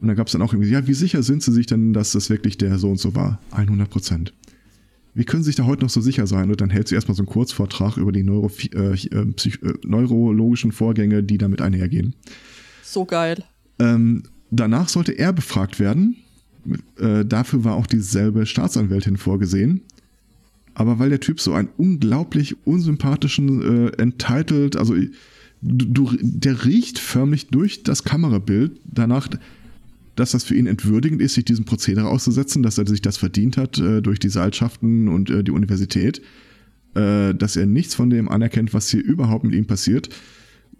und 0.00 0.08
dann 0.08 0.16
gab 0.16 0.28
es 0.28 0.32
dann 0.32 0.42
auch 0.42 0.54
irgendwie, 0.54 0.70
ja, 0.70 0.86
wie 0.86 0.94
sicher 0.94 1.22
sind 1.22 1.42
sie 1.42 1.52
sich 1.52 1.66
denn, 1.66 1.92
dass 1.92 2.12
das 2.12 2.30
wirklich 2.30 2.56
der 2.56 2.78
so 2.78 2.88
und 2.88 2.98
so 2.98 3.14
war? 3.14 3.38
100 3.50 3.90
Prozent. 3.90 4.32
Wie 5.12 5.24
können 5.24 5.42
sie 5.42 5.48
sich 5.48 5.56
da 5.56 5.64
heute 5.64 5.82
noch 5.82 5.90
so 5.90 6.00
sicher 6.00 6.26
sein? 6.26 6.50
Und 6.50 6.60
dann 6.60 6.70
hält 6.70 6.88
sie 6.88 6.94
erstmal 6.94 7.16
so 7.16 7.22
einen 7.22 7.28
Kurzvortrag 7.28 7.98
über 7.98 8.12
die 8.12 8.22
Neuro 8.22 8.50
äh, 8.72 8.94
äh, 8.94 8.94
äh, 8.94 9.74
neurologischen 9.84 10.72
Vorgänge, 10.72 11.22
die 11.22 11.36
damit 11.36 11.60
einhergehen. 11.60 12.14
so 12.82 13.04
geil. 13.04 13.44
Ähm, 13.78 14.22
danach 14.50 14.88
sollte 14.88 15.12
er 15.12 15.32
befragt 15.32 15.78
werden. 15.78 16.16
Äh, 16.98 17.24
dafür 17.24 17.64
war 17.64 17.74
auch 17.74 17.86
dieselbe 17.86 18.46
Staatsanwältin 18.46 19.16
vorgesehen. 19.16 19.82
Aber 20.74 20.98
weil 20.98 21.10
der 21.10 21.20
Typ 21.20 21.40
so 21.40 21.52
einen 21.52 21.68
unglaublich 21.76 22.56
unsympathischen, 22.66 23.88
äh, 23.88 24.02
entitled, 24.02 24.76
also 24.76 24.94
du, 24.94 25.86
du, 25.86 26.16
der 26.20 26.64
riecht 26.64 26.98
förmlich 26.98 27.48
durch 27.48 27.82
das 27.82 28.04
Kamerabild 28.04 28.72
danach, 28.84 29.28
dass 30.16 30.32
das 30.32 30.44
für 30.44 30.54
ihn 30.54 30.66
entwürdigend 30.66 31.20
ist, 31.22 31.34
sich 31.34 31.44
diesem 31.44 31.64
Prozedere 31.64 32.08
auszusetzen, 32.08 32.62
dass 32.62 32.78
er 32.78 32.86
sich 32.86 33.02
das 33.02 33.16
verdient 33.16 33.56
hat 33.56 33.78
äh, 33.78 34.00
durch 34.00 34.18
die 34.18 34.28
Seilschaften 34.28 35.08
und 35.08 35.30
äh, 35.30 35.42
die 35.42 35.50
Universität, 35.50 36.20
äh, 36.94 37.34
dass 37.34 37.56
er 37.56 37.66
nichts 37.66 37.94
von 37.94 38.10
dem 38.10 38.28
anerkennt, 38.28 38.72
was 38.72 38.88
hier 38.88 39.02
überhaupt 39.02 39.44
mit 39.44 39.54
ihm 39.54 39.66
passiert 39.66 40.08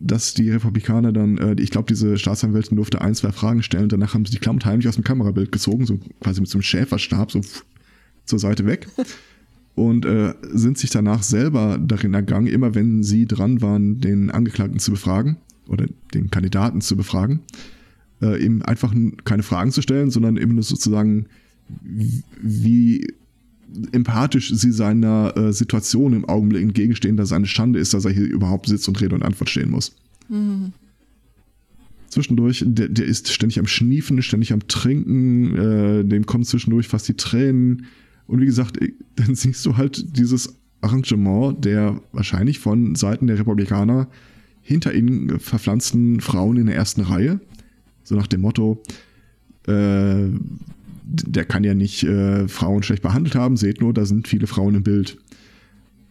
dass 0.01 0.35
die 0.35 0.51
Republikaner 0.51 1.13
dann, 1.13 1.39
äh, 1.39 1.55
ich 1.61 1.71
glaube, 1.71 1.87
diese 1.87 2.17
Staatsanwältin 2.17 2.77
durfte 2.77 3.01
ein, 3.01 3.15
zwei 3.15 3.33
Fragen 3.33 3.63
stellen. 3.63 3.89
Danach 3.89 4.15
haben 4.15 4.25
sie 4.25 4.33
die 4.33 4.39
Klammern 4.39 4.65
heimlich 4.65 4.89
aus 4.89 4.95
dem 4.95 5.05
Kamerabild 5.05 5.53
gezogen, 5.53 5.87
so 5.87 6.01
quasi 6.21 6.41
mit 6.41 6.49
so 6.49 6.57
einem 6.57 6.63
Schäferstab, 6.63 7.31
so 7.31 7.41
zur 8.25 8.39
Seite 8.39 8.67
weg. 8.67 8.89
Und 9.75 10.05
äh, 10.05 10.35
sind 10.53 10.79
sich 10.79 10.91
danach 10.91 11.23
selber 11.23 11.79
darin 11.79 12.15
ergangen, 12.15 12.49
immer 12.49 12.75
wenn 12.75 13.03
sie 13.03 13.27
dran 13.27 13.63
waren, 13.63 14.01
den 14.01 14.31
Angeklagten 14.31 14.79
zu 14.79 14.91
befragen 14.91 15.37
oder 15.69 15.87
den 16.13 16.31
Kandidaten 16.31 16.81
zu 16.81 16.97
befragen, 16.97 17.41
äh, 18.21 18.43
eben 18.43 18.63
einfach 18.63 18.93
keine 19.25 19.43
Fragen 19.43 19.71
zu 19.71 19.83
stellen, 19.83 20.11
sondern 20.11 20.37
eben 20.37 20.55
nur 20.55 20.65
sozusagen, 20.65 21.27
wie 21.83 23.07
empathisch 23.93 24.53
sie 24.55 24.73
seiner 24.73 25.37
äh, 25.37 25.53
Situation 25.53 26.13
im 26.13 26.25
Augenblick 26.25 26.63
entgegenstehen, 26.63 27.17
dass 27.17 27.29
es 27.29 27.33
eine 27.33 27.47
Schande 27.47 27.79
ist, 27.79 27.95
dass 27.95 28.05
er 28.05 28.13
hier 28.13 28.27
überhaupt 28.27 28.67
sitzt 28.69 28.89
und 28.89 29.01
Rede 29.01 29.15
und 29.15 29.23
Antwort 29.23 29.51
stehen 29.51 29.71
muss. 29.71 29.95
Zwischendurch, 32.09 32.65
der, 32.67 32.89
der 32.89 33.05
ist 33.05 33.33
ständig 33.33 33.59
am 33.59 33.67
Schniefen, 33.67 34.21
ständig 34.23 34.53
am 34.53 34.67
Trinken, 34.67 35.57
äh, 35.57 36.05
dem 36.05 36.27
kommen 36.27 36.45
zwischendurch 36.45 36.89
fast 36.89 37.09
die 37.09 37.15
Tränen. 37.15 37.87
Und 38.27 38.41
wie 38.41 38.47
gesagt, 38.47 38.79
dann 39.17 39.35
siehst 39.35 39.65
du 39.67 39.77
halt 39.77 40.17
dieses 40.17 40.57
Arrangement 40.81 41.65
der 41.65 42.01
wahrscheinlich 42.13 42.59
von 42.59 42.95
Seiten 42.95 43.27
der 43.27 43.39
Republikaner 43.39 44.09
hinter 44.63 44.95
ihnen 44.95 45.39
verpflanzten 45.39 46.21
Frauen 46.21 46.57
in 46.57 46.67
der 46.67 46.77
ersten 46.77 47.03
Reihe. 47.03 47.41
So 48.03 48.15
nach 48.15 48.27
dem 48.27 48.41
Motto, 48.41 48.83
äh, 49.67 50.29
der 51.11 51.45
kann 51.45 51.65
ja 51.65 51.75
nicht 51.75 52.05
äh, 52.05 52.47
Frauen 52.49 52.83
schlecht 52.83 53.03
behandelt 53.03 53.35
haben, 53.35 53.57
seht 53.57 53.81
nur, 53.81 53.93
da 53.93 54.05
sind 54.05 54.29
viele 54.29 54.47
Frauen 54.47 54.77
im 54.77 54.83
Bild. 54.83 55.19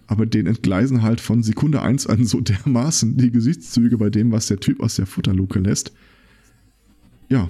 Aber 0.08 0.26
den 0.26 0.47
entgleisen 0.47 1.04
halt 1.04 1.22
von 1.22 1.43
Sekunde 1.43 1.82
eins 1.82 2.08
an 2.08 2.26
so 2.26 2.41
dermaßen 2.41 3.18
die 3.18 3.32
Gesichtszüge 3.32 3.97
bei 3.97 4.10
dem, 4.10 4.32
was 4.32 4.47
der 4.47 4.60
Typ 4.60 4.82
aus 4.82 4.95
der 4.95 5.06
Futterluke 5.06 5.60
lässt. 5.60 5.93
Ja. 7.30 7.50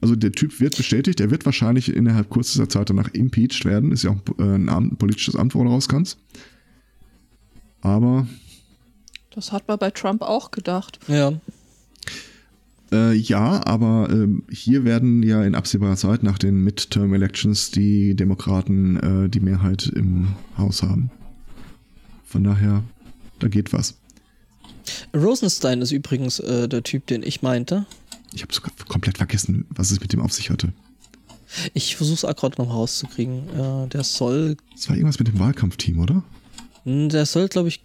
Also 0.00 0.14
der 0.14 0.32
Typ 0.32 0.60
wird 0.60 0.76
bestätigt, 0.76 1.20
er 1.20 1.30
wird 1.30 1.46
wahrscheinlich 1.46 1.94
innerhalb 1.94 2.28
kurzer 2.28 2.68
Zeit 2.68 2.90
danach 2.90 3.08
impeached 3.14 3.64
werden. 3.64 3.92
Ist 3.92 4.02
ja 4.02 4.10
auch 4.10 4.38
äh, 4.38 4.42
ein, 4.42 4.68
Amt, 4.68 4.92
ein 4.92 4.96
politisches 4.96 5.36
Amt, 5.36 5.54
wo 5.54 5.64
du 5.64 5.70
raus 5.70 5.88
kannst. 5.88 6.18
Aber 7.80 8.26
Das 9.30 9.52
hat 9.52 9.68
man 9.68 9.78
bei 9.78 9.90
Trump 9.90 10.22
auch 10.22 10.50
gedacht. 10.50 10.98
Ja. 11.08 11.32
Äh, 12.96 13.12
ja, 13.14 13.64
aber 13.66 14.08
ähm, 14.10 14.44
hier 14.50 14.84
werden 14.84 15.22
ja 15.22 15.42
in 15.44 15.54
absehbarer 15.54 15.96
Zeit 15.96 16.22
nach 16.22 16.38
den 16.38 16.62
Midterm 16.62 17.12
Elections 17.12 17.70
die 17.70 18.14
Demokraten 18.14 19.24
äh, 19.26 19.28
die 19.28 19.40
Mehrheit 19.40 19.86
im 19.94 20.28
Haus 20.56 20.82
haben. 20.82 21.10
Von 22.24 22.44
daher, 22.44 22.82
da 23.38 23.48
geht 23.48 23.72
was. 23.72 23.98
Rosenstein 25.14 25.82
ist 25.82 25.92
übrigens 25.92 26.38
äh, 26.38 26.68
der 26.68 26.82
Typ, 26.82 27.06
den 27.06 27.22
ich 27.22 27.42
meinte. 27.42 27.84
Ich 28.32 28.42
habe 28.42 28.54
sogar 28.54 28.72
komplett 28.88 29.18
vergessen, 29.18 29.66
was 29.70 29.90
es 29.90 30.00
mit 30.00 30.12
dem 30.12 30.20
auf 30.20 30.32
sich 30.32 30.50
hatte. 30.50 30.72
Ich 31.74 31.96
versuche 31.96 32.14
es 32.16 32.24
auch 32.24 32.36
gerade 32.36 32.60
noch 32.60 32.72
rauszukriegen. 32.72 33.48
Äh, 33.50 33.88
der 33.88 34.04
soll, 34.04 34.56
Es 34.74 34.88
war 34.88 34.96
irgendwas 34.96 35.18
mit 35.18 35.28
dem 35.28 35.38
Wahlkampfteam, 35.38 35.98
oder? 35.98 36.22
hm, 36.84 37.08
der 37.08 37.26
soll, 37.26 37.48
glaube 37.48 37.68
ich, 37.68 37.82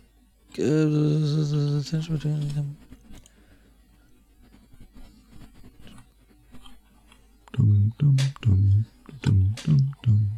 Dum, 7.54 7.92
dum, 7.98 8.16
dum, 8.42 8.86
dum, 9.22 9.54
dum, 9.66 9.92
dum. 10.04 10.32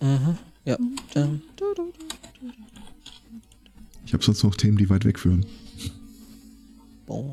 mhm, 0.00 0.38
ja, 0.64 0.78
Ich 4.06 4.12
habe 4.14 4.24
sonst 4.24 4.42
noch 4.42 4.54
Themen, 4.54 4.78
die 4.78 4.88
weit 4.88 5.04
wegführen. 5.04 5.44
boom. 7.06 7.32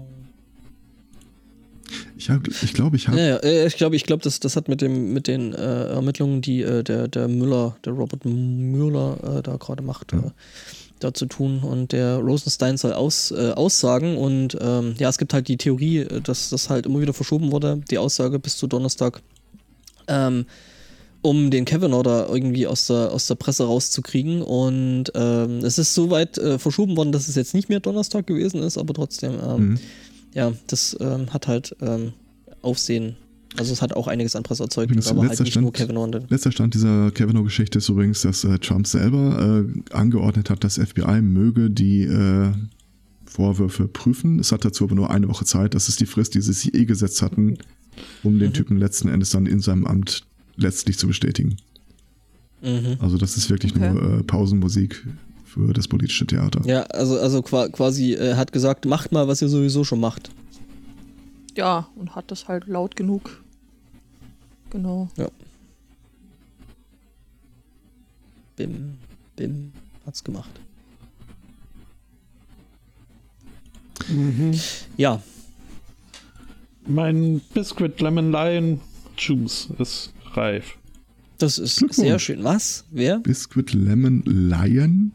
Ich, 2.17 2.29
hab, 2.29 2.47
ich 2.47 2.73
glaube, 2.73 2.95
ich 2.97 3.07
habe. 3.07 3.17
Ja, 3.17 3.25
ja, 3.25 3.37
äh, 3.37 3.65
ich 3.67 3.75
glaube, 3.77 3.95
ich 3.95 4.03
glaube, 4.03 4.21
das, 4.23 4.39
das 4.39 4.55
hat 4.55 4.67
mit 4.67 4.81
dem 4.81 5.11
mit 5.11 5.27
den 5.27 5.53
äh, 5.53 5.85
Ermittlungen, 5.87 6.41
die 6.41 6.61
äh, 6.61 6.83
der 6.83 7.07
der 7.07 7.27
Müller, 7.27 7.75
der 7.83 7.93
Robert 7.93 8.25
Müller 8.25 9.17
äh, 9.39 9.41
da 9.41 9.57
gerade 9.57 9.81
macht, 9.81 10.13
Ja. 10.13 10.31
Da 11.03 11.13
zu 11.13 11.25
tun. 11.25 11.59
Und 11.59 11.91
der 11.91 12.17
Rosenstein 12.17 12.77
soll 12.77 12.93
aus, 12.93 13.31
äh, 13.31 13.51
aussagen. 13.51 14.17
Und 14.17 14.57
ähm, 14.61 14.95
ja, 14.97 15.09
es 15.09 15.17
gibt 15.17 15.33
halt 15.33 15.47
die 15.47 15.57
Theorie, 15.57 15.99
äh, 15.99 16.21
dass 16.21 16.49
das 16.49 16.69
halt 16.69 16.85
immer 16.85 17.01
wieder 17.01 17.13
verschoben 17.13 17.51
wurde, 17.51 17.81
die 17.89 17.97
Aussage 17.97 18.39
bis 18.39 18.57
zu 18.57 18.67
Donnerstag, 18.67 19.21
ähm, 20.07 20.45
um 21.21 21.51
den 21.51 21.65
Kavanaugh 21.65 22.03
da 22.03 22.27
irgendwie 22.27 22.65
aus 22.65 22.87
der, 22.87 23.11
aus 23.11 23.27
der 23.27 23.35
Presse 23.35 23.65
rauszukriegen. 23.65 24.41
Und 24.41 25.11
ähm, 25.13 25.59
es 25.59 25.77
ist 25.77 25.93
so 25.93 26.09
weit 26.09 26.37
äh, 26.37 26.57
verschoben 26.57 26.97
worden, 26.97 27.11
dass 27.11 27.27
es 27.27 27.35
jetzt 27.35 27.53
nicht 27.53 27.69
mehr 27.69 27.79
Donnerstag 27.79 28.25
gewesen 28.27 28.63
ist, 28.63 28.77
aber 28.77 28.93
trotzdem, 28.93 29.33
ähm, 29.33 29.69
Mhm. 29.69 29.79
ja, 30.33 30.53
das 30.67 30.97
ähm, 30.99 31.31
hat 31.33 31.47
halt 31.47 31.75
ähm, 31.81 32.13
Aufsehen. 32.61 33.15
Also 33.57 33.73
es 33.73 33.81
hat 33.81 33.93
auch 33.93 34.07
einiges 34.07 34.35
an 34.35 34.43
Presse 34.43 34.63
erzeugt, 34.63 34.89
Übrigens, 34.91 35.07
aber 35.09 35.21
halt 35.21 35.31
letzter 35.31 35.43
nicht 35.43 35.55
nur 35.59 35.71
Stand- 35.75 35.89
Kavanaugh. 35.89 36.03
und 36.05 36.11
den- 36.13 36.27
Letzter 36.29 36.51
Stand 36.51 36.73
dieser 36.73 37.11
Kavanaugh-Geschichte 37.11 37.79
ist 37.79 37.89
übrigens, 37.89 38.21
dass 38.21 38.43
äh, 38.45 38.57
Trump 38.59 38.87
selber 38.87 39.65
äh, 39.65 39.93
angeordnet 39.93 40.49
hat, 40.49 40.63
das 40.63 40.77
FBI 40.77 41.21
möge 41.21 41.69
die 41.69 42.03
äh, 42.03 42.51
Vorwürfe 43.25 43.87
prüfen. 43.87 44.39
Es 44.39 44.51
hat 44.51 44.63
dazu 44.65 44.85
aber 44.85 44.95
nur 44.95 45.09
eine 45.11 45.27
Woche 45.27 45.45
Zeit. 45.45 45.73
Das 45.73 45.89
ist 45.89 45.99
die 45.99 46.05
Frist, 46.05 46.33
die 46.35 46.41
sie 46.41 46.53
sich 46.53 46.73
eh 46.73 46.85
gesetzt 46.85 47.21
hatten, 47.21 47.57
um 48.23 48.39
den 48.39 48.49
Mhm. 48.49 48.53
Typen 48.53 48.77
letzten 48.77 49.07
Endes 49.09 49.29
dann 49.31 49.45
in 49.45 49.59
seinem 49.59 49.85
Amt 49.85 50.23
letztlich 50.57 50.97
zu 50.97 51.07
bestätigen. 51.07 51.57
Mhm. 52.61 52.97
Also 52.99 53.17
das 53.17 53.37
ist 53.37 53.49
wirklich 53.49 53.75
Okay. 53.75 53.91
nur 53.91 54.19
äh, 54.19 54.23
Pausenmusik 54.23 55.05
für 55.45 55.73
das 55.73 55.87
politische 55.87 56.25
Theater. 56.25 56.61
Ja, 56.65 56.83
also, 56.83 57.19
also 57.19 57.41
qua- 57.41 57.67
quasi, 57.69 58.13
er 58.13 58.37
hat 58.37 58.53
gesagt, 58.53 58.85
macht 58.85 59.11
mal, 59.11 59.27
was 59.27 59.41
ihr 59.41 59.49
sowieso 59.49 59.83
schon 59.83 59.99
macht. 59.99 60.29
Ja, 61.55 61.87
und 61.95 62.15
hat 62.15 62.31
das 62.31 62.47
halt 62.47 62.67
laut 62.67 62.95
genug. 62.95 63.43
Genau. 64.69 65.09
Bim, 68.55 68.97
bim, 69.35 69.71
hat's 70.05 70.23
gemacht. 70.23 70.49
Mhm. 74.09 74.59
Ja, 74.97 75.21
Mein 76.87 77.41
Biscuit 77.53 77.99
Lemon 78.01 78.31
Lion 78.31 78.81
Juice 79.17 79.69
ist 79.77 80.13
reif. 80.33 80.77
das 81.37 81.59
ist 81.59 81.75
sehr 81.93 82.17
schön. 82.19 82.43
Was? 82.43 82.85
Wer? 82.91 83.19
Biscuit 83.19 83.73
Lemon 83.73 84.23
Lion. 84.25 85.11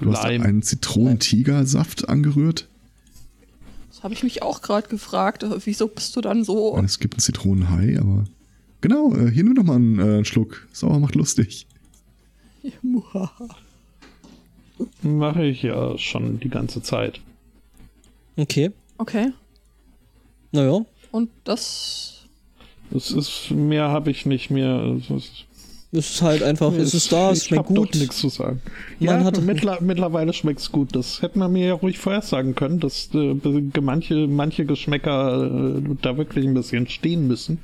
Du 0.00 0.12
hast 0.12 0.24
Lime. 0.24 0.44
einen 0.44 0.62
Zitronentigersaft 0.62 2.08
angerührt. 2.08 2.68
Das 4.02 4.06
habe 4.06 4.14
ich 4.14 4.24
mich 4.24 4.42
auch 4.42 4.62
gerade 4.62 4.88
gefragt. 4.88 5.44
äh, 5.44 5.64
Wieso 5.64 5.86
bist 5.86 6.16
du 6.16 6.20
dann 6.20 6.42
so? 6.42 6.70
Und 6.70 6.86
es 6.86 6.98
gibt 6.98 7.14
einen 7.14 7.20
Zitronenhai, 7.20 8.00
aber. 8.00 8.24
Genau, 8.80 9.14
äh, 9.14 9.30
hier 9.30 9.44
nimm 9.44 9.54
doch 9.54 9.62
mal 9.62 9.76
einen, 9.76 10.00
äh, 10.00 10.02
einen 10.02 10.24
Schluck. 10.24 10.66
Sauer 10.72 10.98
macht 10.98 11.14
lustig. 11.14 11.68
Mache 15.02 15.44
ich 15.44 15.62
ja 15.62 15.96
schon 15.98 16.40
die 16.40 16.48
ganze 16.48 16.82
Zeit. 16.82 17.20
Okay. 18.36 18.72
Okay. 18.98 19.32
Naja. 20.50 20.84
Und 21.12 21.30
das. 21.44 22.24
Es 22.92 23.12
ist, 23.12 23.52
mehr 23.52 23.90
habe 23.90 24.10
ich 24.10 24.26
nicht 24.26 24.50
mehr. 24.50 24.98
Es 25.00 25.10
ist, 25.10 25.44
Es 25.94 26.08
ist 26.14 26.22
halt 26.22 26.42
einfach, 26.42 26.72
es 26.72 26.94
ist 26.94 27.12
da, 27.12 27.32
es 27.32 27.42
ich 27.42 27.44
schmeckt 27.48 27.66
gut. 27.66 27.76
doch 27.94 28.00
nichts 28.00 28.16
zu 28.18 28.30
sagen. 28.30 28.62
Man 28.98 29.08
ja, 29.20 29.24
hat- 29.24 29.42
mittler, 29.42 29.78
mittlerweile 29.82 30.32
schmeckt 30.32 30.60
es 30.60 30.72
gut. 30.72 30.96
Das 30.96 31.20
hätte 31.20 31.38
man 31.38 31.52
mir 31.52 31.66
ja 31.66 31.74
ruhig 31.74 31.98
vorher 31.98 32.22
sagen 32.22 32.54
können, 32.54 32.80
dass 32.80 33.10
äh, 33.12 33.34
manche, 33.80 34.26
manche 34.26 34.64
Geschmäcker 34.64 35.76
äh, 35.76 35.82
da 36.00 36.16
wirklich 36.16 36.46
ein 36.46 36.54
bisschen 36.54 36.88
stehen 36.88 37.26
müssen. 37.26 37.58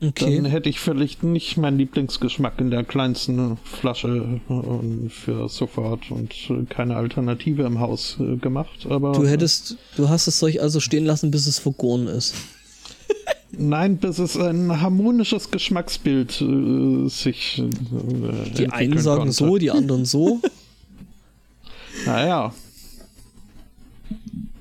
Dann 0.00 0.08
Okay. 0.10 0.42
hätte 0.50 0.68
ich 0.68 0.80
vielleicht 0.80 1.22
nicht 1.22 1.56
meinen 1.56 1.78
Lieblingsgeschmack 1.78 2.58
in 2.60 2.70
der 2.70 2.84
kleinsten 2.84 3.56
Flasche 3.64 4.40
äh, 4.50 5.08
für 5.08 5.48
sofort 5.48 6.10
und 6.10 6.32
keine 6.70 6.96
Alternative 6.96 7.62
im 7.64 7.80
Haus 7.80 8.16
äh, 8.18 8.36
gemacht. 8.36 8.86
Aber 8.88 9.12
Du 9.12 9.26
hättest, 9.26 9.76
du 9.96 10.08
hast 10.08 10.26
das 10.26 10.38
Zeug 10.38 10.58
also 10.60 10.80
stehen 10.80 11.04
lassen, 11.04 11.30
bis 11.30 11.46
es 11.46 11.58
vergoren 11.58 12.06
ist. 12.06 12.34
Nein, 13.58 13.96
bis 13.98 14.18
es 14.18 14.36
ein 14.36 14.80
harmonisches 14.80 15.50
Geschmacksbild 15.50 16.40
äh, 16.40 17.08
sich. 17.08 17.58
Äh, 17.60 18.50
Die 18.56 18.68
einen 18.70 18.98
sagen 18.98 19.32
so, 19.32 19.58
die 19.58 19.70
anderen 19.70 20.04
so. 20.04 20.40
Naja, 22.06 22.52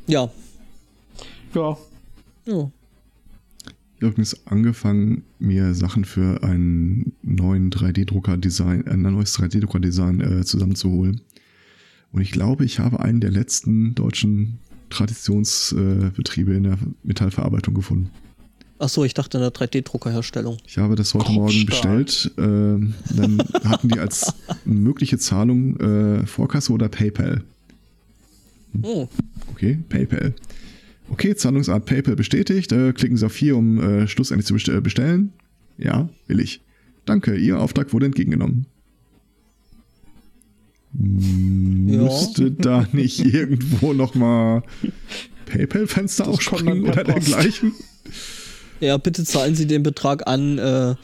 Ja. 0.07 0.29
ja. 1.53 1.77
ja. 2.45 2.71
Ich 3.95 4.05
habe 4.05 4.11
übrigens 4.11 4.45
angefangen, 4.47 5.23
mir 5.39 5.73
Sachen 5.73 6.05
für 6.05 6.43
einen 6.43 7.13
neuen 7.21 7.71
3D-Drucker-Design, 7.71 8.87
ein 8.87 9.01
neues 9.01 9.37
3D-Drucker-Design 9.39 10.19
äh, 10.21 10.43
zusammenzuholen. 10.43 11.21
Und 12.11 12.21
ich 12.21 12.31
glaube, 12.31 12.65
ich 12.65 12.79
habe 12.79 12.99
einen 12.99 13.21
der 13.21 13.31
letzten 13.31 13.95
deutschen 13.95 14.59
Traditionsbetriebe 14.89 16.53
äh, 16.53 16.57
in 16.57 16.63
der 16.63 16.77
Metallverarbeitung 17.03 17.73
gefunden. 17.73 18.11
Achso, 18.83 19.05
ich 19.05 19.13
dachte 19.13 19.37
in 19.37 19.41
der 19.43 19.53
3D-Druckerherstellung. 19.53 20.57
Ich 20.67 20.77
habe 20.77 20.95
das 20.95 21.13
heute 21.13 21.31
Morgen 21.31 21.53
Kruppstahl. 21.65 22.03
bestellt. 22.03 22.31
ähm, 22.37 22.93
dann 23.15 23.37
hatten 23.63 23.87
die 23.87 23.97
als 23.97 24.33
mögliche 24.65 25.17
Zahlung 25.17 25.79
äh, 25.79 26.25
Vorkasse 26.25 26.73
oder 26.73 26.89
PayPal. 26.89 27.43
Oh, 28.81 29.07
Okay, 29.53 29.79
PayPal. 29.87 30.33
Okay, 31.09 31.33
Zahlungsart 31.33 31.85
PayPal 31.85 32.17
bestätigt. 32.17 32.73
Äh, 32.73 32.91
klicken 32.91 33.15
Sie 33.15 33.25
auf 33.25 33.35
hier, 33.37 33.55
um 33.55 33.79
äh, 33.79 34.07
schlussendlich 34.07 34.45
zu 34.47 34.53
bestell 34.53 34.81
bestellen. 34.81 35.31
Ja, 35.77 36.09
will 36.27 36.41
ich. 36.41 36.59
Danke, 37.05 37.35
Ihr 37.37 37.59
Auftrag 37.59 37.93
wurde 37.93 38.07
entgegengenommen. 38.07 38.65
Ja. 40.93 42.03
Müsste 42.03 42.51
da 42.51 42.85
nicht 42.91 43.23
irgendwo 43.23 43.93
nochmal 43.93 44.63
PayPal-Fenster 45.45 46.27
aufspringen 46.27 46.83
oder 46.83 47.05
dergleichen? 47.05 47.71
Ja, 48.83 48.97
bitte 48.97 49.23
zahlen 49.23 49.55
Sie 49.55 49.65
den 49.67 49.83
Betrag 49.83 50.27
an 50.27 50.57
äh, 50.57 50.95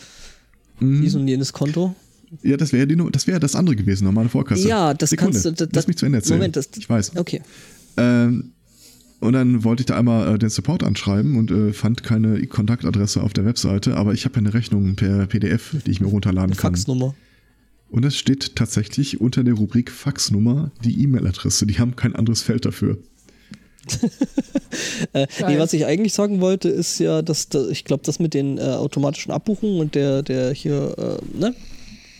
Mhm. 0.80 1.02
dies 1.02 1.16
und 1.16 1.28
jenes 1.28 1.52
Konto. 1.54 1.96
Ja, 2.44 2.56
das 2.58 2.72
wäre 2.74 2.88
das 3.12 3.28
wäre 3.28 3.40
das 3.40 3.56
andere 3.56 3.76
gewesen, 3.76 4.06
normale 4.06 4.30
Vorkasse. 4.30 4.68
Ja, 4.68 4.94
das 4.94 5.10
Sekunde, 5.10 5.34
kannst 5.34 5.46
du- 5.46 5.66
das- 5.66 5.70
Lass 5.74 5.88
mich 5.88 5.98
zu 5.98 6.06
Ende 6.06 6.20
erzählen. 6.20 6.38
Moment, 6.40 6.56
das- 6.56 6.70
ich 6.78 6.88
weiß. 6.90 7.18
Okay. 7.18 7.42
Ähm, 7.98 8.52
und 9.20 9.34
dann 9.34 9.64
wollte 9.64 9.82
ich 9.82 9.88
da 9.88 9.98
einmal 9.98 10.36
äh, 10.36 10.40
den 10.40 10.50
Support 10.50 10.84
anschreiben 10.84 11.36
und 11.38 11.52
äh, 11.52 11.74
fand 11.74 12.04
keine 12.04 12.46
Kontaktadresse 12.48 13.22
auf 13.22 13.34
der 13.34 13.46
Webseite, 13.46 13.98
aber 13.98 14.14
ich 14.14 14.26
habe 14.26 14.36
eine 14.38 14.54
Rechnung 14.54 14.96
per 14.96 15.26
PDF, 15.28 15.76
die 15.86 15.92
ich 15.92 16.00
mir 16.02 16.08
runterladen 16.08 16.56
kann. 16.56 16.72
Faxnummer. 16.76 17.14
Und 17.90 18.06
es 18.06 18.16
steht 18.16 18.56
tatsächlich 18.56 19.20
unter 19.20 19.44
der 19.44 19.56
Rubrik 19.56 19.90
Faxnummer 19.92 20.72
die 20.86 21.02
E-Mail-Adresse. 21.04 21.66
Die 21.66 21.80
haben 21.80 21.96
kein 21.96 22.16
anderes 22.16 22.44
Feld 22.44 22.66
dafür. 22.66 23.00
Äh, 25.14 25.26
nee, 25.48 25.58
was 25.58 25.74
ich 25.74 25.86
eigentlich 25.86 26.14
sagen 26.14 26.42
wollte, 26.42 26.70
ist 26.70 27.00
ja, 27.00 27.24
dass 27.24 27.50
da, 27.50 27.68
ich 27.70 27.86
glaube, 27.86 28.04
das 28.06 28.20
mit 28.20 28.34
den 28.36 28.58
äh, 28.60 28.62
automatischen 28.62 29.32
Abbuchungen 29.32 29.80
und 29.80 29.96
der, 29.96 30.22
der 30.22 30.54
hier, 30.54 30.96
äh, 30.98 31.38
ne? 31.40 31.56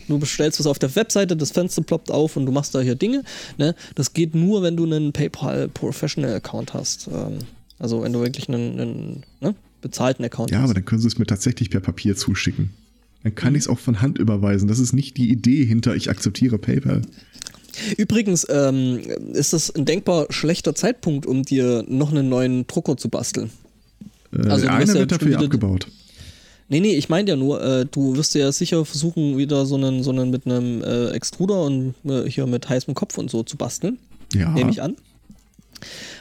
Du 0.08 0.18
bestellst 0.18 0.58
was 0.58 0.66
auf 0.66 0.80
der 0.80 0.94
Webseite, 0.96 1.36
das 1.36 1.52
Fenster 1.52 1.82
ploppt 1.82 2.10
auf 2.10 2.36
und 2.36 2.46
du 2.46 2.50
machst 2.52 2.74
da 2.74 2.80
hier 2.80 2.96
Dinge. 2.96 3.22
Ne? 3.58 3.76
Das 3.94 4.12
geht 4.12 4.34
nur, 4.34 4.62
wenn 4.62 4.76
du 4.76 4.84
einen 4.84 5.12
PayPal 5.12 5.68
Professional 5.68 6.34
Account 6.34 6.74
hast. 6.74 7.06
Ähm, 7.06 7.38
also 7.78 8.02
wenn 8.02 8.12
du 8.12 8.20
wirklich 8.20 8.48
einen, 8.48 8.80
einen 8.80 9.22
ne? 9.40 9.54
bezahlten 9.80 10.24
Account 10.24 10.50
Ja, 10.50 10.58
hast. 10.58 10.64
aber 10.64 10.74
dann 10.74 10.84
können 10.84 11.00
sie 11.00 11.06
es 11.06 11.18
mir 11.18 11.26
tatsächlich 11.26 11.70
per 11.70 11.80
Papier 11.80 12.16
zuschicken. 12.16 12.70
Dann 13.22 13.30
Mhm. 13.32 13.36
kann 13.36 13.54
ich 13.54 13.60
es 13.60 13.68
auch 13.68 13.78
von 13.78 14.00
Hand 14.00 14.18
überweisen. 14.18 14.66
Das 14.66 14.80
ist 14.80 14.92
nicht 14.92 15.16
die 15.16 15.30
Idee 15.30 15.64
hinter, 15.64 15.94
ich 15.94 16.10
akzeptiere 16.10 16.58
PayPal. 16.58 17.02
Übrigens 17.96 18.46
ähm, 18.50 19.00
ist 19.32 19.52
das 19.52 19.74
ein 19.74 19.84
denkbar 19.84 20.26
schlechter 20.30 20.74
Zeitpunkt, 20.74 21.26
um 21.26 21.42
dir 21.42 21.84
noch 21.88 22.10
einen 22.10 22.28
neuen 22.28 22.66
Drucker 22.66 22.96
zu 22.96 23.08
basteln. 23.08 23.50
Äh, 24.32 24.48
Also 24.48 24.66
einer 24.66 24.86
ja 24.86 24.94
wird 24.94 25.12
dafür 25.12 25.38
abgebaut. 25.38 25.86
Nee, 26.68 26.78
nee, 26.78 26.94
ich 26.94 27.08
meine 27.08 27.30
ja 27.30 27.36
nur, 27.36 27.60
äh, 27.62 27.84
du 27.84 28.16
wirst 28.16 28.34
ja 28.36 28.52
sicher 28.52 28.84
versuchen, 28.84 29.36
wieder 29.36 29.66
so 29.66 29.74
einen, 29.74 30.04
so 30.04 30.10
einen 30.10 30.30
mit 30.30 30.46
einem 30.46 30.84
äh, 30.84 31.08
Extruder 31.10 31.64
und 31.64 31.94
äh, 32.04 32.30
hier 32.30 32.46
mit 32.46 32.68
heißem 32.68 32.94
Kopf 32.94 33.18
und 33.18 33.28
so 33.28 33.42
zu 33.42 33.56
basteln. 33.56 33.98
Ja. 34.32 34.50
Nehme 34.50 34.70
ich 34.70 34.80
an. 34.80 34.94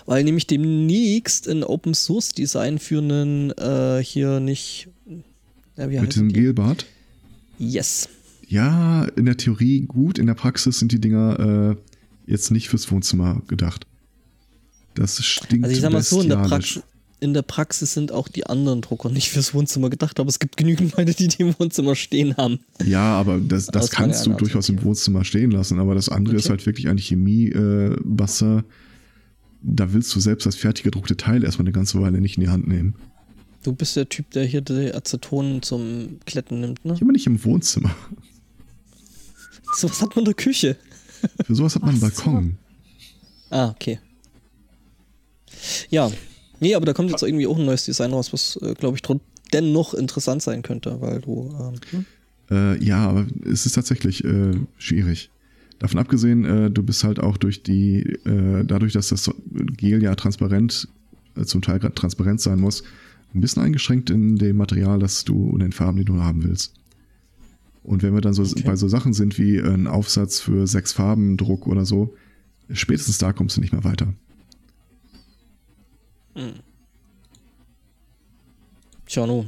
Weil 0.07 0.23
nämlich 0.23 0.47
demnächst 0.47 1.47
ein 1.47 1.63
Open 1.63 1.93
Source 1.93 2.29
Design 2.29 2.79
für 2.79 2.97
einen 2.97 3.51
äh, 3.51 4.03
hier 4.03 4.39
nicht. 4.39 4.87
Ja, 5.77 5.85
Mit 5.85 6.15
diesem 6.15 6.29
die? 6.29 6.33
Gelbart. 6.33 6.85
Yes. 7.59 8.09
Ja, 8.49 9.03
in 9.15 9.25
der 9.25 9.37
Theorie 9.37 9.81
gut, 9.87 10.17
in 10.17 10.25
der 10.27 10.33
Praxis 10.33 10.79
sind 10.79 10.91
die 10.91 10.99
Dinger 10.99 11.75
äh, 11.77 12.31
jetzt 12.31 12.49
nicht 12.51 12.67
fürs 12.69 12.91
Wohnzimmer 12.91 13.41
gedacht. 13.47 13.85
Das 14.95 15.23
stinkt 15.23 15.63
Also 15.65 15.75
ich 15.75 15.81
sag 15.81 15.91
mal 15.93 16.01
so, 16.01 16.21
in 16.21 16.29
der. 16.29 16.37
Praxis, 16.37 16.83
in 17.21 17.33
der 17.33 17.41
Praxis 17.43 17.93
sind 17.93 18.11
auch 18.11 18.27
die 18.27 18.45
anderen 18.47 18.81
Drucker 18.81 19.09
nicht 19.09 19.29
fürs 19.29 19.53
Wohnzimmer 19.53 19.89
gedacht, 19.89 20.19
aber 20.19 20.29
es 20.29 20.39
gibt 20.39 20.57
genügend 20.57 20.95
Leute, 20.97 21.13
die 21.13 21.27
die 21.27 21.43
im 21.43 21.53
Wohnzimmer 21.59 21.93
stehen 21.95 22.35
haben. 22.37 22.59
Ja, 22.83 23.13
aber 23.19 23.39
das, 23.39 23.67
das 23.67 23.83
Aus 23.83 23.89
kannst 23.91 24.25
du 24.25 24.33
durchaus 24.33 24.67
im 24.69 24.81
Wohnzimmer 24.83 25.23
stehen 25.25 25.51
lassen, 25.51 25.79
aber 25.79 25.95
das 25.95 26.09
andere 26.09 26.35
Okay. 26.35 26.43
ist 26.43 26.49
halt 26.49 26.65
wirklich 26.65 26.87
ein 26.87 26.97
Chemie-Basser. 26.97 28.63
da 29.61 29.93
willst 29.93 30.15
du 30.15 30.19
selbst 30.21 30.45
das 30.45 30.55
fertig 30.55 30.83
gedruckte 30.85 31.17
Teil 31.17 31.43
erstmal 31.43 31.63
eine 31.67 31.73
ganze 31.73 32.01
Weile 32.01 32.19
nicht 32.21 32.37
in 32.37 32.43
die 32.43 32.49
Hand 32.49 32.67
nehmen. 32.67 32.95
Du 33.63 33.73
bist 33.73 33.97
der 33.97 34.07
Typ, 34.07 34.31
der 34.31 34.45
hier 34.45 34.61
die 34.61 34.93
Aceton 34.93 35.61
zum 35.61 36.19
Kletten 36.25 36.61
nimmt, 36.61 36.85
ne? 36.85 36.93
Ich 36.93 36.99
bin 37.01 37.09
nicht 37.09 37.27
im 37.27 37.43
Wohnzimmer. 37.43 37.93
So 39.73 39.89
was 39.89 40.01
hat 40.01 40.15
man 40.15 40.19
in 40.19 40.25
der 40.25 40.33
Küche. 40.33 40.77
Für 41.45 41.55
sowas 41.55 41.75
hat 41.75 41.81
man 41.81 41.95
einen 41.95 42.03
Ach 42.03 42.11
so. 42.11 42.23
Balkon. 42.23 42.57
Ah, 43.49 43.69
okay. 43.69 43.99
Ja. 45.89 46.11
Nee, 46.59 46.75
aber 46.75 46.85
da 46.85 46.93
kommt 46.93 47.09
jetzt 47.09 47.23
irgendwie 47.23 47.47
auch 47.47 47.57
ein 47.57 47.65
neues 47.65 47.85
Design 47.85 48.11
raus, 48.11 48.33
was, 48.33 48.57
äh, 48.61 48.73
glaube 48.73 48.97
ich, 48.97 49.03
dennoch 49.53 49.93
interessant 49.93 50.41
sein 50.41 50.61
könnte, 50.61 50.99
weil 51.01 51.21
du. 51.21 51.55
Ähm, 51.59 52.05
Äh, 52.51 52.83
ja, 52.83 53.07
aber 53.07 53.27
es 53.45 53.67
ist 53.67 53.73
tatsächlich 53.73 54.23
äh, 54.23 54.53
schwierig. 54.79 55.29
Davon 55.77 55.99
abgesehen, 55.99 56.45
äh, 56.45 56.71
du 56.71 56.81
bist 56.81 57.03
halt 57.03 57.19
auch 57.19 57.37
durch 57.37 57.61
die, 57.61 57.99
äh, 58.25 58.65
dadurch, 58.65 58.93
dass 58.93 59.09
das 59.09 59.29
Gel 59.77 60.01
ja 60.01 60.15
transparent, 60.15 60.87
äh, 61.37 61.45
zum 61.45 61.61
Teil 61.61 61.79
transparent 61.79 62.41
sein 62.41 62.59
muss, 62.59 62.83
ein 63.35 63.41
bisschen 63.41 63.61
eingeschränkt 63.61 64.09
in 64.09 64.35
dem 64.37 64.57
Material, 64.57 64.97
das 64.99 65.23
du 65.23 65.49
und 65.49 65.59
den 65.59 65.71
Farben, 65.71 65.99
die 65.99 66.05
du 66.05 66.21
haben 66.21 66.43
willst. 66.43 66.73
Und 67.83 68.03
wenn 68.03 68.13
wir 68.13 68.21
dann 68.21 68.33
so 68.33 68.43
Okay. 68.43 68.63
bei 68.65 68.75
so 68.75 68.87
Sachen 68.87 69.13
sind 69.13 69.37
wie 69.37 69.59
ein 69.59 69.87
Aufsatz 69.87 70.39
für 70.39 70.67
sechs 70.67 70.91
Farben 70.93 71.37
Druck 71.37 71.65
oder 71.67 71.85
so, 71.85 72.13
spätestens 72.71 73.17
da 73.17 73.33
kommst 73.33 73.57
du 73.57 73.61
nicht 73.61 73.71
mehr 73.73 73.83
weiter. 73.83 74.13
tja, 79.05 79.25
no. 79.25 79.45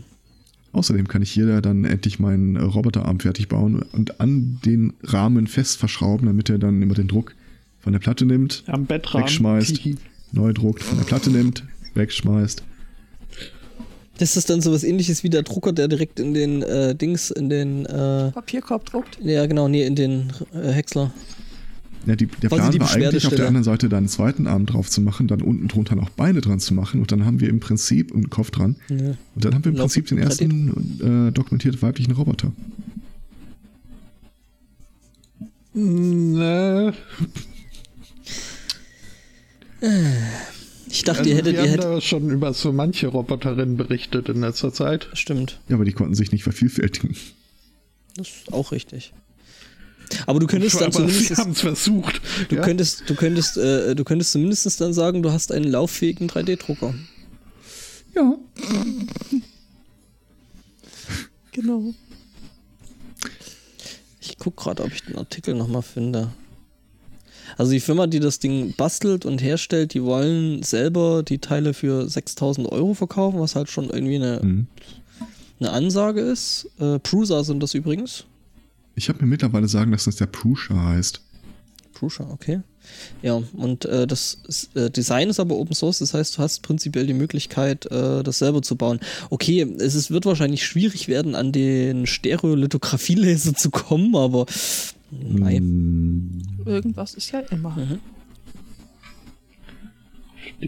Außerdem 0.73 1.07
kann 1.07 1.21
ich 1.21 1.31
hier 1.31 1.61
dann 1.61 1.83
endlich 1.83 2.19
meinen 2.19 2.55
äh, 2.55 2.61
Roboterarm 2.61 3.19
fertig 3.19 3.49
bauen 3.49 3.81
und 3.91 4.21
an 4.21 4.59
den 4.65 4.93
Rahmen 5.03 5.47
fest 5.47 5.77
verschrauben, 5.77 6.27
damit 6.27 6.49
er 6.49 6.59
dann 6.59 6.81
immer 6.81 6.93
den 6.93 7.07
Druck 7.09 7.35
von 7.79 7.91
der 7.93 7.99
Platte 7.99 8.25
nimmt, 8.25 8.63
Am 8.67 8.85
Bettrahmen. 8.85 9.25
Wegschmeißt. 9.25 9.81
neu 10.31 10.53
druckt, 10.53 10.81
von 10.81 10.97
der 10.97 11.05
Platte 11.05 11.29
nimmt, 11.29 11.65
wegschmeißt. 11.93 12.63
Das 14.21 14.37
ist 14.37 14.51
dann 14.51 14.61
sowas 14.61 14.83
ähnliches 14.83 15.23
wie 15.23 15.31
der 15.31 15.41
Drucker, 15.41 15.73
der 15.73 15.87
direkt 15.87 16.19
in 16.19 16.35
den 16.35 16.61
äh, 16.61 16.93
Dings, 16.93 17.31
in 17.31 17.49
den, 17.49 17.87
äh, 17.87 18.29
Papierkorb 18.31 18.85
druckt. 18.85 19.17
ja 19.23 19.47
genau, 19.47 19.67
nee, 19.67 19.83
in 19.83 19.95
den 19.95 20.31
äh, 20.53 20.71
Häcksler. 20.71 21.11
Ja, 22.05 22.15
die, 22.15 22.27
der 22.27 22.49
Plan 22.49 22.71
die 22.71 22.79
war 22.79 22.93
eigentlich 22.93 23.25
auf 23.25 23.33
der 23.33 23.47
anderen 23.47 23.63
Seite 23.63 23.89
da 23.89 23.97
einen 23.97 24.07
zweiten 24.07 24.45
Arm 24.45 24.67
drauf 24.67 24.91
zu 24.91 25.01
machen, 25.01 25.27
dann 25.27 25.41
unten 25.41 25.67
drunter 25.67 25.95
noch 25.95 26.11
Beine 26.11 26.39
dran 26.39 26.59
zu 26.59 26.75
machen 26.75 27.01
und 27.01 27.11
dann 27.11 27.25
haben 27.25 27.39
wir 27.39 27.49
im 27.49 27.59
Prinzip 27.59 28.13
einen 28.13 28.29
Kopf 28.29 28.51
dran 28.51 28.75
Ja. 28.89 29.15
und 29.33 29.43
dann 29.43 29.55
haben 29.55 29.65
wir 29.65 29.71
im 29.71 29.77
Prinzip 29.79 30.05
den 30.05 30.19
ersten 30.19 31.29
äh, 31.29 31.31
dokumentiert 31.31 31.81
weiblichen 31.81 32.11
Roboter. 32.11 32.51
Ne, 35.73 36.93
Ich 40.91 41.03
dachte, 41.03 41.19
also 41.19 41.29
ihr 41.29 41.35
hättet, 41.37 41.53
wir 41.53 41.63
ihr 41.63 41.71
haben 41.71 41.79
hättet. 41.79 41.85
da 41.85 42.01
schon 42.01 42.29
über 42.29 42.53
so 42.53 42.71
manche 42.73 43.07
Roboterinnen 43.07 43.77
berichtet 43.77 44.29
in 44.29 44.41
letzter 44.41 44.73
Zeit. 44.73 45.07
Stimmt, 45.13 45.59
Ja, 45.69 45.75
aber 45.75 45.85
die 45.85 45.93
konnten 45.93 46.15
sich 46.15 46.31
nicht 46.31 46.43
vervielfältigen. 46.43 47.15
das 48.17 48.27
ist 48.27 48.53
auch 48.53 48.71
richtig. 48.71 49.13
Aber 50.27 50.39
du 50.41 50.47
könntest 50.47 50.81
dann 50.81 50.91
zumindest. 50.91 51.37
haben 51.37 51.51
es 51.51 51.61
versucht. 51.61 52.21
Du 52.49 52.57
ja? 52.57 52.61
könntest, 52.61 53.09
du 53.09 53.15
könntest, 53.15 53.55
äh, 53.57 53.95
du 53.95 54.03
könntest 54.03 54.33
zumindest 54.33 54.81
dann 54.81 54.93
sagen, 54.93 55.23
du 55.23 55.31
hast 55.31 55.51
einen 55.53 55.71
lauffähigen 55.71 56.29
3D-Drucker. 56.29 56.93
Ja. 58.13 58.35
Genau. 61.53 61.93
Ich 64.19 64.37
guck 64.37 64.57
gerade, 64.57 64.83
ob 64.83 64.91
ich 64.93 65.03
den 65.03 65.17
Artikel 65.17 65.53
nochmal 65.55 65.81
finde. 65.81 66.31
Also 67.57 67.71
die 67.71 67.79
Firma, 67.79 68.07
die 68.07 68.19
das 68.19 68.39
Ding 68.39 68.73
bastelt 68.75 69.25
und 69.25 69.41
herstellt, 69.41 69.93
die 69.93 70.03
wollen 70.03 70.63
selber 70.63 71.23
die 71.23 71.39
Teile 71.39 71.73
für 71.73 72.09
6000 72.09 72.71
Euro 72.71 72.93
verkaufen, 72.93 73.39
was 73.39 73.55
halt 73.55 73.69
schon 73.69 73.89
irgendwie 73.89 74.15
eine, 74.15 74.39
Mhm. 74.41 74.67
eine 75.59 75.71
Ansage 75.71 76.21
ist. 76.21 76.67
Äh, 76.79 76.99
Prusa 76.99 77.43
sind 77.43 77.61
das 77.61 77.73
übrigens. 77.73 78.25
Ich 78.95 79.09
habe 79.09 79.19
mir 79.21 79.27
mittlerweile 79.27 79.67
sagen 79.67 79.91
lassen, 79.91 80.09
dass 80.09 80.17
der 80.17 80.25
Prusa 80.25 80.75
heißt. 80.89 81.21
Prusa, 81.93 82.27
okay. 82.31 82.61
Ja, 83.21 83.41
und 83.53 83.85
äh, 83.85 84.07
das 84.07 84.39
ist, 84.47 84.75
äh, 84.75 84.89
Design 84.89 85.29
ist 85.29 85.39
aber 85.39 85.55
Open 85.55 85.75
Source, 85.75 85.99
das 85.99 86.15
heißt, 86.15 86.37
du 86.37 86.41
hast 86.41 86.61
prinzipiell 86.61 87.05
die 87.05 87.13
Möglichkeit, 87.13 87.85
äh, 87.91 88.23
das 88.23 88.39
selber 88.39 88.63
zu 88.63 88.75
bauen. 88.75 88.99
Okay, 89.29 89.61
es 89.79 89.93
ist, 89.93 90.09
wird 90.09 90.25
wahrscheinlich 90.25 90.65
schwierig 90.65 91.07
werden, 91.07 91.35
an 91.35 91.51
den 91.51 92.07
Stereolithographielaser 92.07 93.53
zu 93.53 93.69
kommen, 93.69 94.15
aber 94.15 94.47
nein. 95.11 95.63
Mm, 95.63 96.67
Irgendwas 96.67 97.13
ist 97.15 97.31
ja 97.31 97.39
immer. 97.39 97.75
Mhm. 97.75 97.99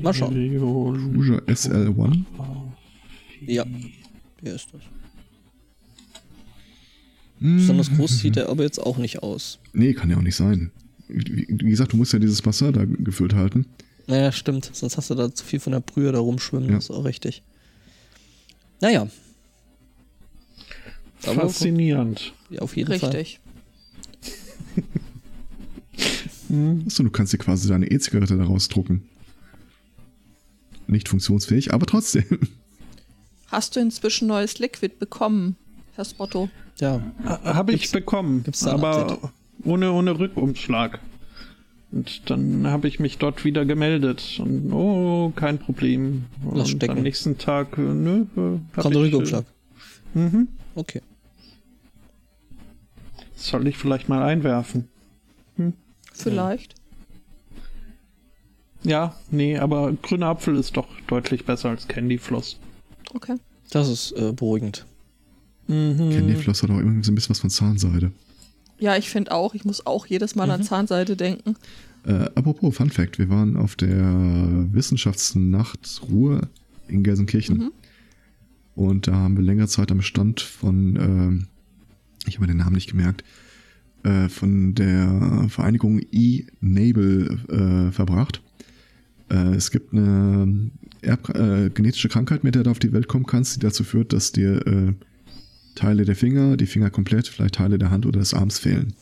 Mal 0.01 0.13
schauen. 0.13 0.33
Prusa 1.13 1.35
SL1. 1.47 2.23
Ja, 3.45 3.65
hier 4.41 4.55
ist 4.55 4.67
das. 4.73 4.81
Mm. 7.39 7.57
Besonders 7.57 7.91
groß 7.91 8.19
sieht 8.19 8.37
er 8.37 8.49
aber 8.49 8.63
jetzt 8.63 8.79
auch 8.79 8.97
nicht 8.97 9.21
aus. 9.21 9.59
Nee, 9.73 9.93
kann 9.93 10.09
ja 10.09 10.17
auch 10.17 10.21
nicht 10.21 10.35
sein. 10.35 10.71
Wie, 11.07 11.45
wie 11.49 11.69
gesagt, 11.69 11.93
du 11.93 11.97
musst 11.97 12.13
ja 12.13 12.19
dieses 12.19 12.45
Wasser 12.45 12.71
da 12.71 12.85
gefüllt 12.85 13.35
halten. 13.35 13.67
Naja, 14.07 14.31
stimmt. 14.31 14.69
Sonst 14.73 14.97
hast 14.97 15.09
du 15.09 15.15
da 15.15 15.33
zu 15.33 15.45
viel 15.45 15.59
von 15.59 15.73
der 15.73 15.79
Brühe 15.79 16.11
da 16.11 16.19
rumschwimmen. 16.19 16.69
Ja. 16.69 16.75
Das 16.75 16.85
ist 16.85 16.91
auch 16.91 17.05
richtig. 17.05 17.43
Naja. 18.81 19.07
Aber 21.25 21.41
Faszinierend. 21.41 22.33
ja, 22.49 22.61
auf 22.61 22.75
jeden 22.75 22.99
Fall. 22.99 23.09
Richtig. 23.11 23.39
Achso, 26.85 27.03
du 27.03 27.09
kannst 27.09 27.33
dir 27.33 27.37
quasi 27.37 27.67
deine 27.67 27.89
E-Zigarette 27.89 28.37
daraus 28.37 28.67
drucken. 28.67 29.03
Nicht 30.87 31.07
funktionsfähig, 31.09 31.73
aber 31.73 31.85
trotzdem. 31.85 32.25
Hast 33.47 33.75
du 33.75 33.79
inzwischen 33.79 34.27
neues 34.27 34.59
Liquid 34.59 34.95
bekommen, 34.99 35.55
Herr 35.95 36.05
Spotto? 36.05 36.49
Ja. 36.79 37.01
Habe 37.23 37.71
ich 37.73 37.81
Gibt's- 37.81 37.91
bekommen, 37.93 38.43
aber 38.65 39.19
ohne, 39.63 39.91
ohne 39.91 40.17
Rückumschlag. 40.19 40.99
Und 41.91 42.29
dann 42.31 42.65
habe 42.67 42.87
ich 42.87 42.99
mich 42.99 43.19
dort 43.19 43.45
wieder 43.45 43.65
gemeldet 43.65 44.39
und 44.39 44.73
oh, 44.73 45.31
kein 45.35 45.59
Problem. 45.59 46.25
Lass 46.43 46.69
Und 46.71 46.77
stecken. 46.77 46.97
am 46.97 47.03
nächsten 47.03 47.37
Tag, 47.37 47.77
äh, 47.77 47.81
nö, 47.81 48.21
äh, 48.21 48.25
Kommt 48.35 48.65
der 48.75 48.89
ich, 48.91 48.97
Rückumschlag. 49.13 49.45
Äh, 50.15 50.19
mhm. 50.19 50.47
Okay. 50.73 51.01
Soll 53.35 53.67
ich 53.67 53.77
vielleicht 53.77 54.09
mal 54.09 54.23
einwerfen? 54.23 54.87
Vielleicht. 56.13 56.75
Ja, 58.83 59.15
nee, 59.31 59.57
aber 59.57 59.93
grüner 59.93 60.27
Apfel 60.27 60.55
ist 60.57 60.75
doch 60.75 60.87
deutlich 61.07 61.45
besser 61.45 61.69
als 61.69 61.87
Candyfloss. 61.87 62.59
Okay. 63.13 63.35
Das 63.69 63.87
ist 63.89 64.11
äh, 64.13 64.33
beruhigend. 64.33 64.85
Mhm. 65.67 65.97
Candyfloss 66.11 66.63
hat 66.63 66.69
auch 66.69 66.79
immer 66.79 67.03
so 67.03 67.11
ein 67.11 67.15
bisschen 67.15 67.29
was 67.31 67.39
von 67.39 67.49
Zahnseide. 67.49 68.11
Ja, 68.79 68.97
ich 68.97 69.09
finde 69.09 69.31
auch, 69.31 69.53
ich 69.55 69.63
muss 69.63 69.85
auch 69.85 70.05
jedes 70.07 70.35
Mal 70.35 70.45
Mhm. 70.47 70.51
an 70.51 70.63
Zahnseide 70.63 71.15
denken. 71.15 71.55
Äh, 72.05 72.25
apropos 72.35 72.75
Fun 72.75 72.89
Fact, 72.89 73.17
wir 73.17 73.29
waren 73.29 73.55
auf 73.55 73.77
der 73.77 74.03
Wissenschaftsnacht 74.73 76.01
Ruhr 76.09 76.49
in 76.89 77.03
Gelsenkirchen. 77.03 77.57
Mhm. 77.57 77.71
Und 78.75 79.07
da 79.07 79.13
haben 79.13 79.37
wir 79.37 79.43
längere 79.43 79.67
Zeit 79.69 79.91
am 79.91 80.01
Stand 80.01 80.41
von, 80.41 80.95
ähm, 80.97 81.47
ich 82.27 82.35
habe 82.35 82.41
mir 82.47 82.47
den 82.53 82.57
Namen 82.57 82.75
nicht 82.75 82.89
gemerkt, 82.89 83.23
äh, 84.03 84.29
von 84.29 84.75
der 84.75 85.47
Vereinigung 85.49 86.01
E-Nable 86.11 87.37
äh, 87.49 87.91
verbracht. 87.91 88.41
Äh, 89.29 89.55
es 89.55 89.71
gibt 89.71 89.93
eine 89.93 90.71
Erb 91.01 91.29
äh, 91.35 91.69
genetische 91.73 92.09
Krankheit, 92.09 92.43
mit 92.43 92.55
der 92.55 92.63
du 92.63 92.71
auf 92.71 92.79
die 92.79 92.93
Welt 92.93 93.07
kommen 93.07 93.25
kannst, 93.25 93.55
die 93.55 93.59
dazu 93.59 93.83
führt, 93.83 94.13
dass 94.13 94.31
dir 94.31 94.93
Teile 95.75 96.05
der 96.05 96.15
Finger, 96.15 96.55
die 96.55 96.67
Finger 96.67 96.89
komplett, 96.89 97.27
vielleicht 97.27 97.55
Teile 97.55 97.77
der 97.77 97.89
Hand 97.89 98.05
oder 98.05 98.19
des 98.19 98.33
Arms 98.33 98.59
fehlen. 98.59 98.93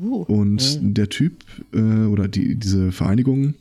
Uh, 0.00 0.22
Und 0.22 0.80
Mhm. 0.80 0.94
der 0.94 1.08
Typ 1.10 1.44
oder 1.72 2.28
die, 2.28 2.54
diese 2.54 2.92
Vereinigung 2.92 3.54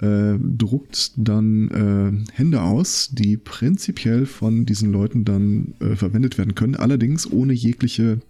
äh, 0.00 0.38
druckt 0.38 1.12
dann 1.16 1.68
äh, 1.68 2.32
Hände 2.32 2.62
aus, 2.62 3.10
die 3.12 3.36
prinzipiell 3.36 4.26
von 4.26 4.64
diesen 4.66 4.92
Leuten 4.92 5.24
dann 5.24 5.74
äh, 5.80 5.96
verwendet 5.96 6.38
werden 6.38 6.54
können, 6.54 6.74
allerdings 6.74 7.30
ohne 7.30 7.52
jegliche 7.52 8.20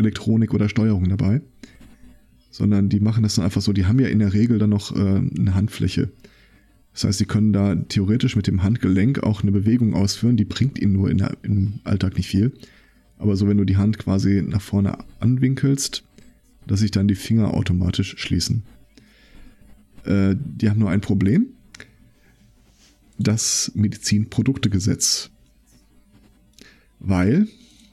Elektronik 0.00 0.52
oder 0.54 0.68
Steuerung 0.68 1.08
dabei. 1.08 1.40
sondern 2.50 2.88
die 2.88 2.98
machen 2.98 3.22
das 3.22 3.36
dann 3.36 3.44
einfach 3.44 3.62
so, 3.62 3.72
die 3.72 3.86
haben 3.86 4.00
ja 4.00 4.08
in 4.08 4.18
der 4.18 4.32
Regel 4.34 4.58
dann 4.58 4.70
noch 4.70 4.94
äh, 4.94 4.98
eine 4.98 5.54
Handfläche. 5.54 6.10
Das 6.92 7.04
heißt, 7.04 7.18
sie 7.18 7.24
können 7.24 7.52
da 7.52 7.76
theoretisch 7.76 8.34
mit 8.34 8.48
dem 8.48 8.64
Handgelenk 8.64 9.22
auch 9.22 9.42
eine 9.42 9.52
Bewegung 9.52 9.94
ausführen, 9.94 10.36
die 10.36 10.44
bringt 10.44 10.78
ihnen 10.78 10.94
nur 10.94 11.08
in 11.10 11.24
im 11.42 11.74
Alltag 11.84 12.16
nicht 12.16 12.26
viel. 12.26 12.52
Aber 13.18 13.36
so, 13.36 13.46
wenn 13.46 13.58
du 13.58 13.64
die 13.64 13.76
Hand 13.76 13.98
quasi 13.98 14.42
nach 14.42 14.62
vorne 14.62 14.98
anwinkelst, 15.20 16.02
dass 16.66 16.80
sich 16.80 16.90
dann 16.90 17.06
die 17.06 17.14
Finger 17.14 17.54
automatisch 17.54 18.16
schließen. 18.18 18.62
Äh, 20.04 20.36
die 20.36 20.70
haben 20.70 20.78
nur 20.80 20.90
ein 20.90 21.00
Problem. 21.00 21.46
Das 23.18 23.70
Medizinproduktegesetz. 23.74 25.30
Weil, 26.98 27.48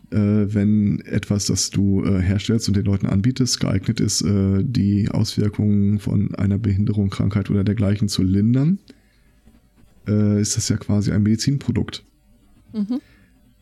wenn 0.10 1.02
etwas, 1.02 1.48
das 1.48 1.70
du 1.70 2.04
äh, 2.04 2.22
herstellst 2.22 2.68
und 2.68 2.78
den 2.78 2.86
Leuten 2.86 3.08
anbietest, 3.08 3.60
geeignet 3.60 4.00
ist, 4.00 4.22
äh, 4.22 4.64
die 4.64 5.10
Auswirkungen 5.10 6.00
von 6.00 6.34
einer 6.36 6.58
Behinderung, 6.58 7.10
Krankheit 7.10 7.50
oder 7.50 7.64
dergleichen 7.64 8.08
zu 8.08 8.24
lindern, 8.24 8.80
äh, 10.08 10.42
ist 10.42 10.56
das 10.56 10.70
ja 10.70 10.78
quasi 10.78 11.12
ein 11.12 11.24
Medizinprodukt. 11.24 12.04
Mhm. 12.74 13.02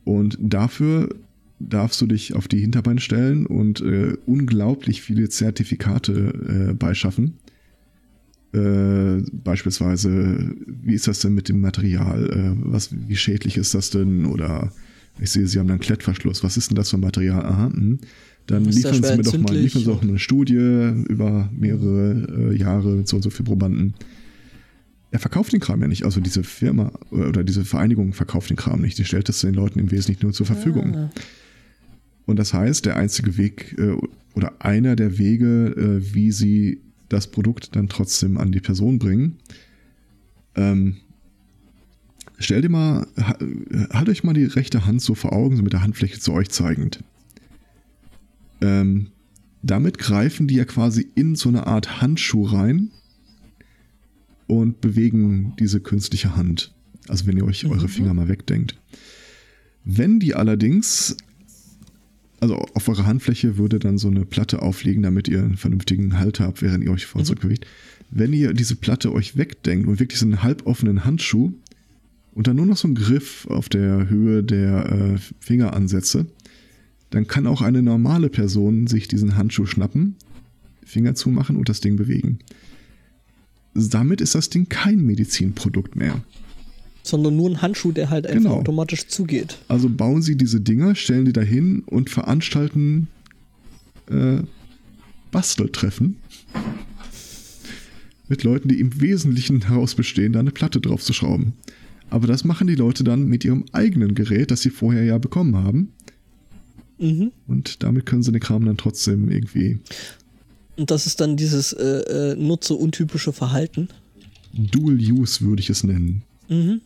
Und 0.04 0.38
dafür 0.40 1.10
darfst 1.60 2.00
du 2.02 2.06
dich 2.06 2.36
auf 2.36 2.48
die 2.48 2.60
Hinterbeine 2.60 3.00
stellen 3.00 3.46
und 3.46 3.82
äh, 3.82 4.18
unglaublich 4.26 5.02
viele 5.02 5.30
Zertifikate 5.30 6.70
äh, 6.70 6.74
beischaffen. 6.74 7.38
Äh, 8.54 9.24
beispielsweise, 9.32 10.56
wie 10.66 10.94
ist 10.94 11.08
das 11.08 11.20
denn 11.20 11.34
mit 11.34 11.50
dem 11.50 11.60
Material? 11.60 12.30
Äh, 12.30 12.72
was, 12.72 12.90
wie 13.08 13.16
schädlich 13.16 13.58
ist 13.58 13.74
das 13.74 13.90
denn? 13.90 14.26
Oder 14.26 14.72
ich 15.20 15.32
sehe, 15.32 15.48
Sie 15.48 15.60
haben 15.60 15.70
einen 15.70 15.80
Klettverschluss. 15.80 16.44
Was 16.44 16.58
ist 16.58 16.70
denn 16.70 16.76
das 16.76 16.90
für 16.90 16.98
ein 16.98 17.02
Material? 17.02 17.46
Aha, 17.46 17.70
mh. 17.70 17.98
Dann 18.48 18.66
Ist 18.66 18.84
das 18.84 18.98
liefern 18.98 19.04
Sie 19.04 19.18
mir 19.18 19.24
doch 19.24 19.38
mal, 19.40 19.58
liefern 19.58 19.84
Sie 19.84 19.92
auch 19.92 20.02
eine 20.02 20.20
Studie 20.20 20.54
über 21.08 21.50
mehrere 21.52 22.52
äh, 22.52 22.58
Jahre 22.58 22.90
mit 22.90 23.08
so 23.08 23.16
und 23.16 23.24
so 23.24 23.30
viel 23.30 23.46
Probanden. 23.46 23.96
Er 25.12 25.20
verkauft 25.20 25.54
den 25.54 25.62
Kram 25.62 25.82
ja 25.82 25.88
nicht. 25.88 26.04
Also 26.04 26.20
diese 26.20 26.44
Firma 26.44 26.92
oder 27.10 27.44
diese 27.44 27.66
Vereinigung 27.66 28.14
verkauft 28.14 28.50
den 28.50 28.58
Kram 28.58 28.82
nicht. 28.82 28.98
Die 28.98 29.06
stellt 29.06 29.30
es 29.30 29.42
den 29.42 29.54
Leuten 29.56 29.80
im 29.80 29.90
Wesentlichen 29.90 30.26
nur 30.26 30.34
zur 30.34 30.46
Verfügung. 30.46 30.96
Ah. 30.96 31.10
Und 32.26 32.38
das 32.38 32.54
heißt, 32.54 32.86
der 32.86 32.98
einzige 32.98 33.38
Weg 33.38 33.76
äh, 33.80 33.96
oder 34.36 34.54
einer 34.60 34.96
der 34.96 35.18
Wege, 35.18 36.02
äh, 36.02 36.14
wie 36.14 36.32
sie 36.32 36.82
das 37.10 37.28
Produkt 37.28 37.76
dann 37.76 37.88
trotzdem 37.88 38.38
an 38.38 38.52
die 38.52 38.60
Person 38.60 39.00
bringen, 39.00 39.38
ähm, 40.56 40.98
stell 42.46 42.62
dir 42.62 42.70
mal, 42.70 43.08
ha, 43.18 43.38
halt 43.92 44.10
euch 44.10 44.24
mal 44.24 44.34
die 44.34 44.46
rechte 44.46 44.86
Hand 44.86 45.02
so 45.02 45.16
vor 45.16 45.34
Augen, 45.34 45.58
so 45.58 45.64
mit 45.64 45.74
der 45.74 45.82
Handfläche 45.82 46.20
zu 46.20 46.32
euch 46.32 46.50
zeigend. 46.50 47.04
Ähm, 48.62 49.08
damit 49.62 49.98
greifen 49.98 50.48
die 50.48 50.56
ja 50.56 50.66
quasi 50.66 51.08
in 51.16 51.36
so 51.36 51.50
eine 51.50 51.68
Art 51.68 52.02
Handschuh 52.02 52.44
rein 52.46 52.92
und 54.48 54.80
bewegen 54.80 55.54
diese 55.60 55.80
künstliche 55.80 56.36
Hand. 56.36 56.74
Also 57.08 57.26
wenn 57.26 57.38
ihr 57.38 57.46
euch 57.46 57.66
eure 57.66 57.88
Finger 57.88 58.14
mal 58.14 58.30
wegdenkt. 58.30 58.80
Wenn 59.84 60.20
die 60.20 60.36
allerdings 60.36 61.18
also 62.40 62.58
auf 62.76 62.88
eurer 62.88 63.06
Handfläche 63.06 63.58
würde 63.58 63.80
dann 63.80 63.98
so 63.98 64.08
eine 64.08 64.26
Platte 64.26 64.62
aufliegen, 64.62 65.02
damit 65.02 65.28
ihr 65.28 65.40
einen 65.40 65.58
vernünftigen 65.58 66.20
Halt 66.20 66.40
habt, 66.40 66.62
während 66.62 66.84
ihr 66.84 66.92
euch 66.92 67.06
vor 67.08 67.20
und 67.20 67.26
zurück 67.26 67.42
bewegt. 67.42 67.66
Wenn 68.12 68.34
ihr 68.34 68.54
diese 68.54 68.76
Platte 68.76 69.12
euch 69.14 69.36
wegdenkt 69.36 69.88
und 69.88 70.00
wirklich 70.00 70.20
so 70.20 70.26
einen 70.26 70.44
halboffenen 70.44 71.06
Handschuh 71.06 71.54
und 72.36 72.48
dann 72.48 72.58
nur 72.58 72.66
noch 72.66 72.78
so 72.78 72.88
einen 72.88 72.96
Griff 72.96 73.48
auf 73.50 73.70
der 73.70 74.10
Höhe 74.10 74.44
der 74.44 74.92
äh, 75.16 75.18
Fingeransätze, 75.40 76.28
dann 77.10 77.28
kann 77.28 77.48
auch 77.48 77.62
eine 77.62 77.82
normale 77.82 78.30
Person 78.30 78.88
sich 78.88 79.08
diesen 79.08 79.38
Handschuh 79.38 79.66
schnappen, 79.66 80.16
Finger 80.86 81.16
zumachen 81.16 81.56
und 81.56 81.70
das 81.70 81.80
Ding 81.80 81.96
bewegen. 81.96 82.40
Damit 83.74 84.22
ist 84.22 84.36
das 84.36 84.50
Ding 84.50 84.68
kein 84.70 85.06
Medizinprodukt 85.06 85.96
mehr. 85.96 86.22
Sondern 87.04 87.36
nur 87.36 87.50
ein 87.50 87.62
Handschuh, 87.62 87.92
der 87.92 88.10
halt 88.10 88.28
einfach 88.28 88.44
Genau. 88.44 88.56
automatisch 88.60 89.08
zugeht. 89.08 89.58
Also 89.68 89.90
bauen 89.90 90.22
sie 90.22 90.36
diese 90.36 90.60
Dinger, 90.60 90.96
stellen 90.96 91.26
die 91.26 91.34
dahin 91.34 91.84
und 91.86 92.10
veranstalten 92.10 93.08
äh, 94.10 94.40
Basteltreffen 95.32 96.18
mit 98.28 98.44
Leuten, 98.44 98.68
die 98.70 98.80
im 98.80 99.00
Wesentlichen 99.00 99.60
daraus 99.62 99.96
bestehen, 99.96 100.34
da 100.34 100.40
eine 100.40 100.52
Platte 100.52 100.82
drauf 100.82 101.02
zu 101.04 101.14
schrauben. 101.14 101.54
Aber 102.10 102.28
das 102.28 102.44
machen 102.44 102.68
die 102.68 102.76
Leute 102.76 103.04
dann 103.04 103.26
mit 103.26 103.44
ihrem 103.44 103.66
eigenen 103.72 104.16
Gerät, 104.16 104.52
das 104.52 104.62
sie 104.62 104.70
vorher 104.70 105.04
ja 105.04 105.18
bekommen 105.18 105.56
haben. 105.56 105.92
Mhm. 106.98 107.32
Und 107.48 107.84
damit 107.84 108.06
können 108.06 108.24
sie 108.24 108.32
den 108.32 108.42
Kram 108.42 108.66
dann 108.66 108.78
trotzdem 108.78 109.30
irgendwie 109.30 109.80
Und 110.78 110.92
das 110.92 111.08
ist 111.08 111.20
dann 111.20 111.36
dieses 111.36 111.74
äh, 111.74 111.84
äh, 111.84 112.36
nutzeruntypische 112.36 113.34
Verhalten. 113.34 113.90
Dual 114.54 114.98
Use, 114.98 115.42
würde 115.42 115.60
ich 115.62 115.70
es 115.70 115.84
nennen. 115.84 116.24
Mhm. 116.48 116.82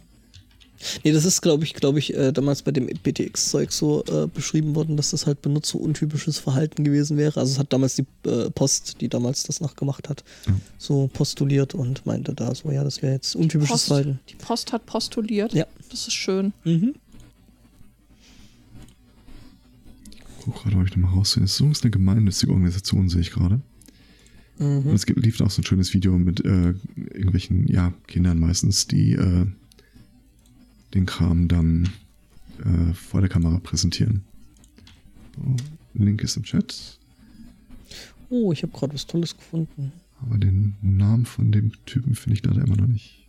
Nee, 1.03 1.11
das 1.11 1.25
ist, 1.25 1.41
glaube 1.41 1.63
ich, 1.63 1.73
glaube 1.73 1.99
ich, 1.99 2.15
äh, 2.15 2.31
damals 2.31 2.61
bei 2.61 2.71
dem 2.71 2.87
PTX-Zeug 2.87 3.71
so 3.71 4.03
äh, 4.05 4.27
beschrieben 4.27 4.75
worden, 4.75 4.97
dass 4.97 5.11
das 5.11 5.25
halt 5.25 5.41
benutzeruntypisches 5.41 6.39
Verhalten 6.39 6.83
gewesen 6.83 7.17
wäre. 7.17 7.39
Also 7.39 7.53
es 7.53 7.59
hat 7.59 7.73
damals 7.73 7.95
die 7.95 8.05
äh, 8.27 8.49
Post, 8.49 9.01
die 9.01 9.09
damals 9.09 9.43
das 9.43 9.61
nachgemacht 9.61 10.09
hat, 10.09 10.23
so 10.77 11.09
postuliert 11.13 11.73
und 11.73 12.05
meinte 12.05 12.33
da 12.33 12.53
so, 12.55 12.71
ja, 12.71 12.83
das 12.83 13.01
wäre 13.01 13.13
jetzt 13.13 13.35
untypisches 13.35 13.71
Post, 13.71 13.87
Verhalten. 13.87 14.19
die 14.29 14.35
Post 14.35 14.71
hat 14.71 14.85
postuliert. 14.85 15.53
Ja. 15.53 15.65
Das 15.89 16.07
ist 16.07 16.13
schön. 16.13 16.53
Mhm. 16.63 16.95
Guck 20.43 20.63
gerade, 20.63 20.77
ob 20.77 20.87
ich 20.87 20.95
nochmal 20.95 21.13
raussehe. 21.13 21.43
Es 21.43 21.53
ist 21.53 21.59
übrigens 21.59 21.81
eine 21.83 21.91
gemeinnützige 21.91 22.51
Organisation, 22.51 23.09
sehe 23.09 23.21
ich 23.21 23.31
gerade. 23.31 23.59
Und 24.59 24.93
es 24.93 25.05
gibt, 25.05 25.25
lief 25.25 25.39
auch 25.39 25.49
so 25.49 25.61
ein 25.61 25.65
schönes 25.65 25.93
Video 25.93 26.17
mit 26.17 26.43
äh, 26.43 26.73
irgendwelchen, 26.97 27.65
ja, 27.69 27.93
Kindern 28.07 28.39
meistens, 28.39 28.87
die 28.87 29.13
äh, 29.13 29.45
den 30.93 31.05
Kram 31.05 31.47
dann 31.47 31.89
äh, 32.59 32.93
vor 32.93 33.21
der 33.21 33.29
Kamera 33.29 33.59
präsentieren. 33.59 34.23
So, 35.35 35.55
Link 35.93 36.23
ist 36.23 36.37
im 36.37 36.43
Chat, 36.43 36.97
Oh, 38.31 38.51
ich 38.53 38.61
habe 38.61 38.71
gerade 38.73 38.93
was 38.93 39.07
Tolles 39.07 39.35
gefunden. 39.35 39.91
aber 40.21 40.37
den 40.37 40.75
Namen 40.83 41.25
von 41.25 41.51
dem 41.51 41.71
Typen 41.85 42.13
finde 42.13 42.37
ich 42.37 42.45
leider 42.45 42.61
immer 42.63 42.75
noch 42.77 42.85
nicht. 42.87 43.27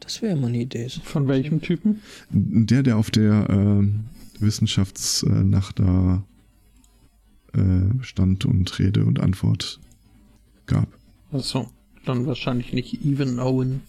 Das 0.00 0.20
wäre 0.22 0.34
mal 0.36 0.48
eine 0.48 0.62
Idee. 0.62 0.88
Von 1.04 1.28
welchem 1.28 1.60
Typen? 1.60 2.00
Der, 2.30 2.82
der 2.82 2.96
auf 2.96 3.12
der 3.12 3.48
ähm, 3.48 4.06
Wissenschaftsnacht 4.40 5.78
da 5.78 6.24
äh, 7.54 8.02
stand 8.02 8.44
und 8.44 8.76
Rede 8.80 9.04
und 9.04 9.20
Antwort 9.20 9.78
gab. 10.66 10.88
Achso, 11.30 11.70
dann 12.04 12.26
wahrscheinlich 12.26 12.72
nicht 12.72 13.04
Even 13.04 13.38
Owen. 13.38 13.82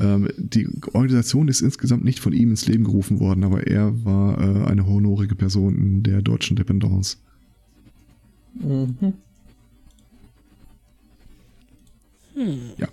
Ähm, 0.00 0.28
die 0.38 0.66
Organisation 0.92 1.48
ist 1.48 1.60
insgesamt 1.60 2.04
nicht 2.04 2.20
von 2.20 2.32
ihm 2.32 2.50
ins 2.50 2.66
Leben 2.66 2.84
gerufen 2.84 3.20
worden, 3.20 3.44
aber 3.44 3.66
er 3.66 4.04
war 4.04 4.38
äh, 4.40 4.64
eine 4.66 4.86
honorige 4.86 5.34
Person 5.34 5.76
in 5.76 6.02
der 6.02 6.22
deutschen 6.22 6.56
Dependance. 6.56 7.18
Mhm. 8.54 9.14
Ja. 12.78 12.88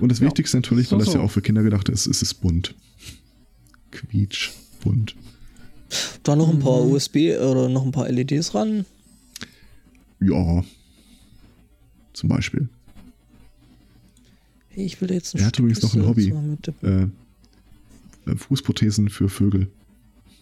Und 0.00 0.10
das 0.10 0.18
Ja. 0.20 0.26
Wichtigste 0.26 0.58
natürlich, 0.58 0.90
weil 0.92 1.00
So, 1.00 1.04
das 1.06 1.14
ja 1.14 1.20
auch 1.20 1.30
für 1.30 1.40
Kinder 1.42 1.62
gedacht 1.62 1.88
ist, 1.88 2.06
ist 2.06 2.22
es 2.22 2.34
bunt. 2.34 2.74
Quietsch, 3.90 4.50
bunt. 4.82 5.14
Da 6.24 6.34
noch 6.36 6.48
ein 6.50 6.58
paar 6.58 6.84
Mhm. 6.84 6.92
USB 6.92 7.16
oder 7.38 7.68
noch 7.68 7.84
ein 7.84 7.92
paar 7.92 8.08
LEDs 8.10 8.54
ran. 8.54 8.84
Ja. 10.20 10.64
Zum 12.12 12.28
Beispiel. 12.28 12.68
Ich 14.76 15.00
will 15.00 15.10
jetzt 15.12 15.34
ein 15.34 15.40
Er 15.40 15.46
hat 15.46 15.58
übrigens 15.58 15.82
noch 15.82 15.94
ein 15.94 16.06
Hobby. 16.06 16.34
Äh, 16.82 17.06
äh, 18.30 18.36
Fußprothesen 18.36 19.08
für 19.08 19.28
Vögel. 19.28 19.68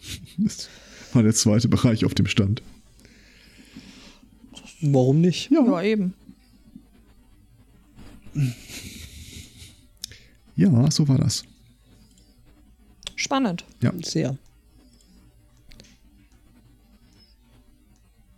Das 0.39 0.69
war 1.13 1.23
der 1.23 1.35
zweite 1.35 1.69
Bereich 1.69 2.07
auf 2.07 2.15
dem 2.15 2.27
Stand. 2.27 2.63
Warum 4.81 5.21
nicht? 5.21 5.51
Ja, 5.51 5.83
eben. 5.83 6.15
Ja, 10.57 10.91
so 10.91 11.07
war 11.07 11.19
das. 11.19 11.45
Spannend. 13.15 13.65
Ja. 13.81 13.93
Sehr. 14.03 14.39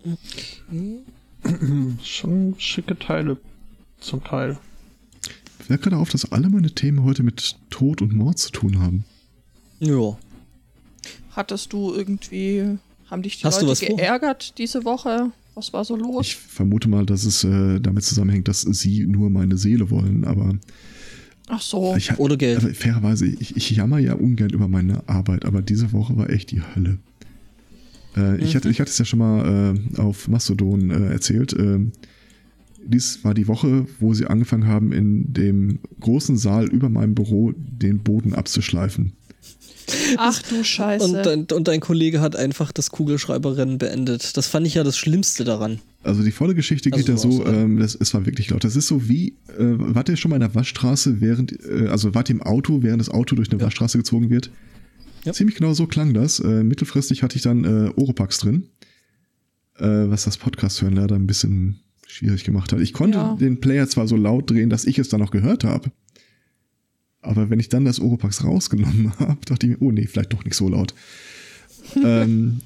Schon 2.02 2.54
schicke 2.58 2.98
Teile 2.98 3.38
zum 4.00 4.22
Teil. 4.24 4.58
Fällt 5.66 5.82
gerade 5.82 5.96
auf, 5.96 6.10
dass 6.10 6.30
alle 6.30 6.50
meine 6.50 6.70
Themen 6.70 7.04
heute 7.04 7.22
mit 7.22 7.56
Tod 7.70 8.02
und 8.02 8.12
Mord 8.12 8.38
zu 8.38 8.50
tun 8.50 8.80
haben. 8.80 9.04
Ja. 9.80 10.18
Hattest 11.30 11.72
du 11.72 11.94
irgendwie, 11.94 12.76
haben 13.10 13.22
dich 13.22 13.38
die 13.38 13.44
Hast 13.44 13.62
du 13.62 13.66
Leute 13.66 13.80
was 13.80 13.88
vor? 13.88 13.96
geärgert 13.96 14.58
diese 14.58 14.84
Woche? 14.84 15.32
Was 15.54 15.72
war 15.72 15.84
so 15.84 15.96
los? 15.96 16.26
Ich 16.26 16.36
vermute 16.36 16.88
mal, 16.88 17.06
dass 17.06 17.24
es 17.24 17.44
äh, 17.44 17.80
damit 17.80 18.04
zusammenhängt, 18.04 18.48
dass 18.48 18.62
sie 18.62 19.06
nur 19.06 19.30
meine 19.30 19.56
Seele 19.56 19.88
wollen, 19.90 20.24
aber 20.24 20.58
Ach 21.48 21.60
so. 21.60 21.94
ich, 21.96 22.18
Oder 22.18 22.36
Geld. 22.36 22.58
Aber 22.58 22.74
fairerweise, 22.74 23.26
ich, 23.26 23.56
ich 23.56 23.70
jammer 23.70 23.98
ja 23.98 24.14
ungern 24.14 24.50
über 24.50 24.68
meine 24.68 25.08
Arbeit, 25.08 25.44
aber 25.44 25.62
diese 25.62 25.92
Woche 25.92 26.16
war 26.16 26.28
echt 26.28 26.50
die 26.50 26.60
Hölle. 26.60 26.98
Äh, 28.16 28.42
ich, 28.42 28.54
hatte, 28.54 28.68
ich 28.68 28.80
hatte 28.80 28.90
es 28.90 28.98
ja 28.98 29.04
schon 29.04 29.18
mal 29.18 29.74
äh, 29.96 30.00
auf 30.00 30.28
Mastodon 30.28 30.90
äh, 30.90 31.12
erzählt. 31.12 31.54
Dies 32.86 33.24
war 33.24 33.34
die 33.34 33.48
Woche, 33.48 33.86
wo 34.00 34.14
sie 34.14 34.26
angefangen 34.26 34.66
haben, 34.66 34.92
in 34.92 35.32
dem 35.32 35.78
großen 36.00 36.36
Saal 36.36 36.66
über 36.66 36.88
meinem 36.88 37.14
Büro 37.14 37.52
den 37.56 37.98
Boden 38.02 38.34
abzuschleifen. 38.34 39.12
Ach 40.16 40.40
du 40.42 40.64
Scheiße. 40.64 41.04
Und 41.04 41.26
dein, 41.26 41.44
und 41.44 41.68
dein 41.68 41.80
Kollege 41.80 42.20
hat 42.20 42.36
einfach 42.36 42.72
das 42.72 42.90
Kugelschreiberrennen 42.90 43.78
beendet. 43.78 44.36
Das 44.36 44.46
fand 44.46 44.66
ich 44.66 44.74
ja 44.74 44.84
das 44.84 44.96
Schlimmste 44.96 45.44
daran. 45.44 45.80
Also 46.02 46.22
die 46.22 46.30
volle 46.32 46.54
Geschichte 46.54 46.90
geht 46.90 47.08
Also 47.08 47.28
ja 47.28 47.36
so 47.36 47.46
ähm, 47.46 47.78
das, 47.78 47.94
es 47.94 48.12
war 48.14 48.26
wirklich 48.26 48.50
laut. 48.50 48.64
Das 48.64 48.76
ist 48.76 48.86
so 48.86 49.08
wie, 49.08 49.34
äh, 49.58 49.74
wart 49.78 50.08
ihr 50.08 50.16
schon 50.16 50.30
mal 50.30 50.36
in 50.36 50.40
der 50.40 50.54
Waschstraße, 50.54 51.20
während, 51.20 51.52
äh, 51.64 51.88
also 51.88 52.14
wart 52.14 52.28
ihr 52.30 52.36
im 52.36 52.42
Auto, 52.42 52.82
während 52.82 53.00
das 53.00 53.08
Auto 53.08 53.36
durch 53.36 53.50
eine 53.50 53.60
Ja. 53.60 53.66
Waschstraße 53.66 53.98
gezogen 53.98 54.30
wird? 54.30 54.50
Ja. 55.24 55.32
Ziemlich 55.32 55.56
genau 55.56 55.72
so 55.72 55.86
klang 55.86 56.12
das. 56.14 56.40
Äh, 56.40 56.62
mittelfristig 56.64 57.22
hatte 57.22 57.36
ich 57.36 57.42
dann 57.42 57.64
äh, 57.64 57.90
Oropax 57.96 58.38
drin, 58.38 58.68
äh, 59.78 59.84
was 59.86 60.24
das 60.24 60.36
Podcast 60.36 60.82
hören 60.82 60.94
leider 60.94 61.14
ein 61.14 61.26
bisschen 61.26 61.80
schwierig 62.14 62.44
gemacht 62.44 62.72
hat. 62.72 62.80
Ich 62.80 62.92
konnte 62.92 63.18
Ja. 63.18 63.34
den 63.34 63.60
Player 63.60 63.88
zwar 63.88 64.06
so 64.06 64.16
laut 64.16 64.50
drehen, 64.50 64.70
dass 64.70 64.84
ich 64.84 64.98
es 64.98 65.08
dann 65.08 65.20
noch 65.20 65.32
gehört 65.32 65.64
habe, 65.64 65.90
aber 67.22 67.50
wenn 67.50 67.58
ich 67.58 67.68
dann 67.68 67.84
das 67.84 67.98
Oropax 68.00 68.44
rausgenommen 68.44 69.12
habe, 69.18 69.38
dachte 69.46 69.66
ich 69.66 69.72
mir, 69.72 69.82
oh 69.82 69.90
nee, 69.90 70.06
vielleicht 70.06 70.32
doch 70.32 70.44
nicht 70.44 70.54
so 70.54 70.68
laut. 70.68 70.94
ähm, 72.04 72.60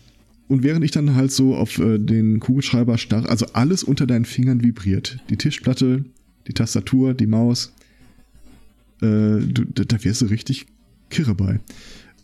und 0.48 0.62
während 0.62 0.84
ich 0.84 0.90
dann 0.90 1.14
halt 1.14 1.32
so 1.32 1.54
auf 1.56 1.78
äh, 1.78 1.98
den 1.98 2.40
Kugelschreiber 2.40 2.98
starr, 2.98 3.28
also 3.28 3.46
alles 3.52 3.82
unter 3.82 4.06
deinen 4.06 4.24
Fingern 4.24 4.62
vibriert. 4.62 5.18
Die 5.30 5.36
Tischplatte, 5.36 6.04
die 6.46 6.52
Tastatur, 6.52 7.14
die 7.14 7.26
Maus. 7.26 7.72
Äh, 9.00 9.40
du, 9.40 9.64
da, 9.74 10.02
wirst 10.04 10.22
du 10.22 10.26
richtig 10.26 10.66
kirre 11.10 11.34
bei. 11.34 11.60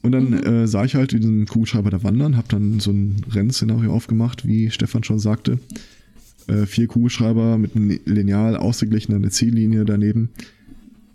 Und 0.02 0.12
dann 0.12 0.32
äh, 0.32 0.66
sah 0.66 0.84
ich 0.84 0.94
halt 0.94 1.12
diesen 1.12 1.46
Kugelschreiber 1.46 1.90
da 1.90 2.02
wandern, 2.02 2.36
hab 2.36 2.48
dann 2.50 2.80
so 2.80 2.90
ein 2.90 3.24
Rennszenario 3.30 3.92
aufgemacht, 3.92 4.46
wie 4.46 4.70
Stefan 4.70 5.04
schon 5.04 5.18
sagte. 5.18 5.58
Äh, 6.46 6.66
vier 6.66 6.86
Kugelschreiber 6.86 7.56
mit 7.58 7.74
einem 7.74 7.98
Lineal 8.04 8.56
ausgeglichen, 8.56 9.14
eine 9.14 9.30
Ziellinie 9.30 9.84
daneben. 9.84 10.30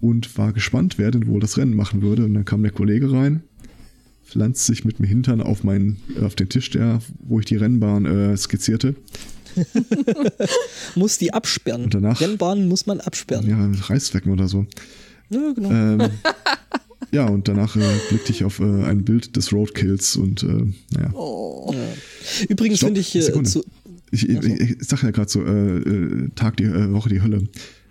Und 0.02 0.38
war 0.38 0.54
gespannt, 0.54 0.98
wer 0.98 1.12
denn 1.12 1.28
wohl 1.28 1.40
das 1.42 1.58
Rennen 1.58 1.76
machen 1.76 2.02
würde. 2.02 2.24
Und 2.26 2.34
dann 2.34 2.46
kam 2.46 2.62
der 2.64 2.72
Kollege 2.72 3.12
rein, 3.12 3.44
pflanzt 4.26 4.66
sich 4.66 4.86
mit 4.86 5.00
dem 5.00 5.06
Hintern 5.06 5.42
auf 5.42 5.64
meinen, 5.64 5.98
äh, 6.20 6.24
auf 6.26 6.36
den 6.36 6.48
Tisch, 6.50 6.70
der, 6.70 7.00
wo 7.20 7.40
ich 7.40 7.46
die 7.46 7.58
Rennbahn 7.58 8.06
äh, 8.06 8.38
skizzierte. 8.38 8.96
Muss 10.96 11.18
die 11.18 11.34
absperren. 11.34 11.84
Und 11.86 11.94
danach- 11.94 12.22
Rennbahnen 12.22 12.68
muss 12.68 12.86
man 12.86 13.00
absperren. 13.02 13.50
Ja, 13.50 13.58
mit 13.58 13.90
Reißzwecken 13.90 14.32
oder 14.32 14.48
so. 14.48 14.66
Ja, 15.30 15.52
genau. 15.54 15.70
Ähm, 15.72 16.10
ja, 17.12 17.26
und 17.28 17.48
danach 17.48 17.76
äh, 17.76 17.82
blickte 18.10 18.32
ich 18.32 18.44
auf 18.44 18.60
äh, 18.60 18.64
ein 18.64 19.04
Bild 19.04 19.36
des 19.36 19.52
Roadkills 19.52 20.16
und 20.16 20.44
äh, 20.44 20.66
naja. 20.96 21.12
oh. 21.14 21.74
Ja. 21.74 22.46
Übrigens 22.48 22.80
finde 22.80 23.02
ich 23.02 23.16
äh, 23.16 23.44
zu, 23.44 23.64
Ich, 24.12 24.28
ich, 24.28 24.45
ich 24.45 24.78
sag 24.80 25.03
ja 25.03 25.12
gerade 25.12 25.30
so, 25.30 25.43
äh, 25.43 25.78
äh, 25.78 26.30
Tag 26.36 26.57
die 26.57 26.64
äh, 26.64 26.91
Woche 26.91 27.10
die 27.10 27.22
Hölle. 27.22 27.43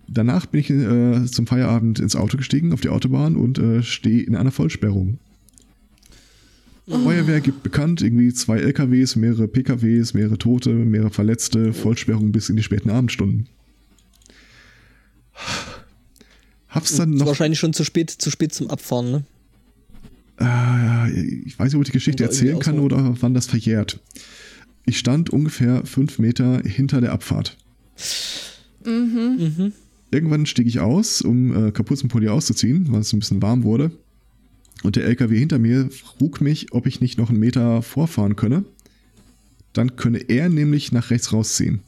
Danach 0.08 0.46
bin 0.46 0.60
ich 0.60 0.70
äh, 0.70 1.26
zum 1.26 1.46
Feierabend 1.46 2.00
ins 2.00 2.16
Auto 2.16 2.36
gestiegen, 2.36 2.72
auf 2.72 2.80
die 2.80 2.88
Autobahn 2.88 3.36
und 3.36 3.58
äh, 3.58 3.82
stehe 3.82 4.22
in 4.22 4.36
einer 4.36 4.50
Vollsperrung. 4.50 5.18
Feuerwehr 6.88 7.40
gibt 7.40 7.62
bekannt, 7.62 8.00
irgendwie 8.00 8.32
zwei 8.32 8.58
LKWs, 8.60 9.16
mehrere 9.16 9.46
PKWs, 9.46 10.14
mehrere 10.14 10.38
Tote, 10.38 10.70
mehrere 10.70 11.10
Verletzte, 11.10 11.74
Vollsperrung 11.74 12.32
bis 12.32 12.48
in 12.48 12.56
die 12.56 12.62
späten 12.62 12.88
Abendstunden. 12.88 13.46
Hab's 16.68 16.96
dann 16.96 17.12
ist 17.12 17.18
noch 17.18 17.26
wahrscheinlich 17.26 17.58
schon 17.58 17.74
zu 17.74 17.84
spät, 17.84 18.10
zu 18.10 18.30
spät 18.30 18.54
zum 18.54 18.70
Abfahren, 18.70 19.10
ne? 19.10 19.24
Äh, 20.40 21.20
ich 21.44 21.58
weiß 21.58 21.66
nicht, 21.66 21.74
ob 21.76 21.82
ich 21.82 21.88
die 21.88 21.92
Geschichte 21.92 22.24
erzählen 22.24 22.58
kann 22.58 22.78
oder 22.78 23.16
wann 23.20 23.34
das 23.34 23.46
verjährt. 23.46 24.00
Ich 24.86 24.98
stand 24.98 25.30
ungefähr 25.30 25.84
fünf 25.84 26.18
Meter 26.18 26.62
hinter 26.64 27.00
der 27.00 27.12
Abfahrt. 27.12 27.56
Mhm. 28.84 29.72
Irgendwann 30.10 30.46
stieg 30.46 30.66
ich 30.66 30.80
aus, 30.80 31.20
um 31.20 31.68
äh, 31.68 31.70
Kapuzenpulli 31.70 32.28
auszuziehen, 32.28 32.86
weil 32.90 33.00
es 33.00 33.12
ein 33.12 33.18
bisschen 33.18 33.42
warm 33.42 33.62
wurde. 33.64 33.90
Und 34.82 34.96
der 34.96 35.04
LKW 35.04 35.38
hinter 35.38 35.58
mir 35.58 35.90
frug 35.90 36.40
mich, 36.40 36.72
ob 36.72 36.86
ich 36.86 37.00
nicht 37.00 37.18
noch 37.18 37.30
einen 37.30 37.40
Meter 37.40 37.82
vorfahren 37.82 38.36
könne. 38.36 38.64
Dann 39.72 39.96
könne 39.96 40.18
er 40.18 40.48
nämlich 40.48 40.92
nach 40.92 41.10
rechts 41.10 41.32
rausziehen. 41.32 41.80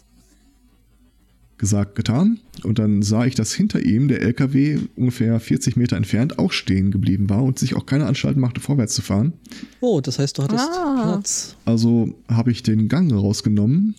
Gesagt, 1.61 1.95
getan. 1.95 2.39
Und 2.65 2.79
dann 2.79 3.03
sah 3.03 3.27
ich, 3.27 3.35
dass 3.35 3.53
hinter 3.53 3.85
ihm 3.85 4.09
der 4.09 4.23
LKW 4.23 4.79
ungefähr 4.97 5.39
40 5.39 5.77
Meter 5.77 5.95
entfernt 5.99 6.39
auch 6.39 6.53
stehen 6.53 6.91
geblieben 6.91 7.29
war 7.29 7.43
und 7.45 7.59
sich 7.59 7.75
auch 7.75 7.85
keine 7.85 8.07
Anstalten 8.07 8.41
machte, 8.41 8.63
vorwärts 8.63 8.95
zu 8.95 9.03
fahren. 9.03 9.35
Oh, 9.81 10.01
das 10.01 10.19
heißt, 10.19 10.39
du 10.39 10.43
hattest 10.45 10.67
Ah. 10.73 11.03
Platz. 11.13 11.57
Also 11.67 12.15
habe 12.29 12.51
ich 12.51 12.63
den 12.63 12.89
Gang 12.89 13.13
rausgenommen, 13.13 13.95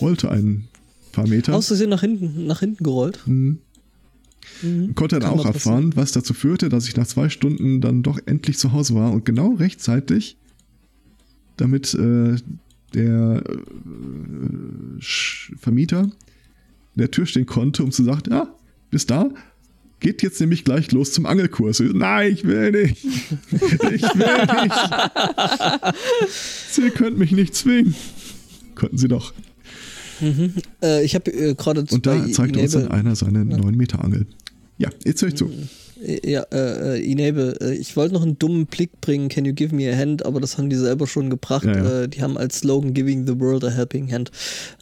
rollte 0.00 0.30
ein 0.32 0.66
paar 1.12 1.28
Meter, 1.28 1.54
Aus 1.54 1.68
Versehen 1.68 1.90
nach 1.90 2.00
hinten, 2.00 2.46
nach 2.48 2.58
hinten 2.60 2.82
gerollt. 2.82 3.24
hm, 3.26 3.58
Mhm. 4.62 4.94
konnte 4.96 5.20
dann 5.20 5.30
Kann 5.30 5.38
auch 5.40 5.46
abfahren, 5.46 5.94
was 5.94 6.10
dazu 6.10 6.34
führte, 6.34 6.68
dass 6.68 6.88
ich 6.88 6.96
nach 6.96 7.06
zwei 7.06 7.28
Stunden 7.28 7.80
dann 7.80 8.02
doch 8.02 8.18
endlich 8.26 8.58
zu 8.58 8.72
Hause 8.72 8.94
war 8.96 9.12
und 9.12 9.24
genau 9.24 9.52
rechtzeitig, 9.54 10.36
damit 11.56 11.94
äh, 11.94 12.34
der 12.94 13.42
äh, 13.46 15.02
Vermieter 15.58 16.02
in 16.02 16.10
der 16.96 17.10
Tür 17.10 17.26
stehen 17.26 17.46
konnte, 17.46 17.82
um 17.84 17.92
zu 17.92 18.04
sagen, 18.04 18.30
ja, 18.30 18.52
bis 18.90 19.06
da, 19.06 19.30
geht 20.00 20.22
jetzt 20.22 20.40
nämlich 20.40 20.64
gleich 20.64 20.92
los 20.92 21.12
zum 21.12 21.26
Angelkurs. 21.26 21.80
Nein, 21.80 22.32
ich 22.32 22.44
will 22.44 22.70
nicht. 22.70 23.04
Ich 23.04 23.62
will 23.62 24.62
nicht. 24.62 25.94
Sie 26.70 26.90
können 26.90 27.18
mich 27.18 27.32
nicht 27.32 27.54
zwingen. 27.54 27.94
Konnten 28.74 28.98
sie 28.98 29.08
doch. 29.08 29.32
Äh, 30.82 31.04
ich 31.04 31.14
habe 31.14 31.30
äh, 31.32 31.54
gerade 31.54 31.84
Und 31.90 32.06
da 32.06 32.26
zeigte 32.30 32.60
uns 32.60 32.72
dann 32.72 32.88
einer 32.88 33.14
seine 33.14 33.44
9 33.44 33.76
Meter 33.76 34.04
Angel. 34.04 34.26
Ja, 34.76 34.90
jetzt 35.04 35.22
höre 35.22 35.28
ich 35.28 35.36
zu. 35.36 35.46
Äh, 35.46 35.66
Ja, 36.00 36.42
äh, 36.52 36.98
äh, 36.98 37.12
Enable, 37.12 37.56
äh, 37.60 37.74
ich 37.74 37.96
wollte 37.96 38.14
noch 38.14 38.22
einen 38.22 38.38
dummen 38.38 38.66
Blick 38.66 39.00
bringen, 39.00 39.28
can 39.28 39.44
you 39.44 39.52
give 39.52 39.74
me 39.74 39.92
a 39.92 39.96
hand, 39.96 40.24
aber 40.24 40.40
das 40.40 40.56
haben 40.56 40.70
die 40.70 40.76
selber 40.76 41.06
schon 41.06 41.28
gebracht. 41.28 41.64
Ja, 41.64 41.76
ja. 41.76 42.02
Äh, 42.02 42.08
die 42.08 42.22
haben 42.22 42.38
als 42.38 42.58
Slogan 42.58 42.94
Giving 42.94 43.26
the 43.26 43.38
World 43.38 43.64
a 43.64 43.70
Helping 43.70 44.12
Hand. 44.12 44.30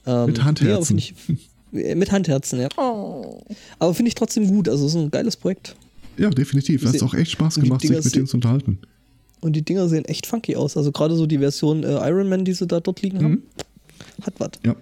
Ähm, 0.07 0.27
Mit 0.27 0.45
Handherzen. 0.45 0.97
nee, 1.73 1.81
äh, 1.81 1.95
mit 1.95 2.13
Handherzen, 2.13 2.61
ja. 2.61 2.69
Oh. 2.77 3.41
Aber 3.79 3.95
finde 3.95 4.09
ich 4.09 4.15
trotzdem 4.15 4.47
gut, 4.47 4.69
also 4.69 4.87
es 4.87 4.95
ist 4.95 5.01
ein 5.01 5.11
geiles 5.11 5.37
Projekt. 5.37 5.75
Ja, 6.19 6.31
definitiv. 6.31 6.83
Das 6.83 6.95
hat 6.95 7.03
auch 7.03 7.15
echt 7.15 7.33
Spaß 7.33 7.57
gemacht, 7.57 7.81
sich 7.81 7.91
mit 7.91 8.15
denen 8.15 8.27
zu 8.27 8.37
unterhalten. 8.37 8.79
Und 9.41 9.55
die 9.55 9.63
Dinger 9.63 9.89
sehen 9.89 10.05
echt 10.07 10.27
funky 10.27 10.57
aus. 10.57 10.77
Also 10.77 10.93
gerade 10.93 11.15
so 11.15 11.27
die 11.27 11.39
Version 11.39 11.83
äh, 11.83 12.09
Iron 12.09 12.29
Man, 12.29 12.45
die 12.45 12.53
sie 12.53 12.67
da 12.67 12.81
dort 12.81 13.03
liegen 13.03 13.23
haben, 13.23 13.43
hat 14.23 14.35
was. 14.39 14.51
Ja. 14.65 14.75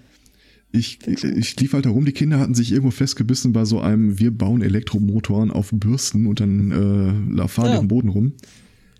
Ich, 0.76 0.98
ich 1.06 1.60
lief 1.60 1.72
halt 1.72 1.84
herum, 1.86 2.04
die 2.04 2.10
Kinder 2.12 2.40
hatten 2.40 2.54
sich 2.54 2.72
irgendwo 2.72 2.90
festgebissen 2.90 3.52
bei 3.52 3.64
so 3.64 3.78
einem, 3.80 4.18
wir 4.18 4.32
bauen 4.32 4.60
Elektromotoren 4.60 5.52
auf 5.52 5.70
Bürsten 5.72 6.26
und 6.26 6.40
dann 6.40 7.36
äh, 7.38 7.48
fahren 7.48 7.66
Ja. 7.68 7.74
auf 7.74 7.78
dem 7.84 7.88
Boden 7.88 8.08
rum. 8.08 8.32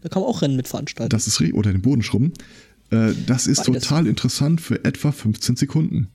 Da 0.03 0.09
kann 0.09 0.23
man 0.23 0.31
auch 0.31 0.41
Rennen 0.43 0.55
mit 0.57 0.69
veranstalten. 0.69 1.11
Das 1.11 1.27
ist 1.27 1.41
oder 1.41 1.73
den 1.73 1.83
Boden 1.83 2.03
schrubben. 2.03 2.33
Äh, 2.91 3.13
das 3.27 3.49
ist 3.49 3.65
Beides. 3.67 3.83
total 3.83 4.07
interessant 4.07 4.61
für 4.61 4.85
etwa 4.85 5.11
15 5.11 5.57
Sekunden. 5.57 6.07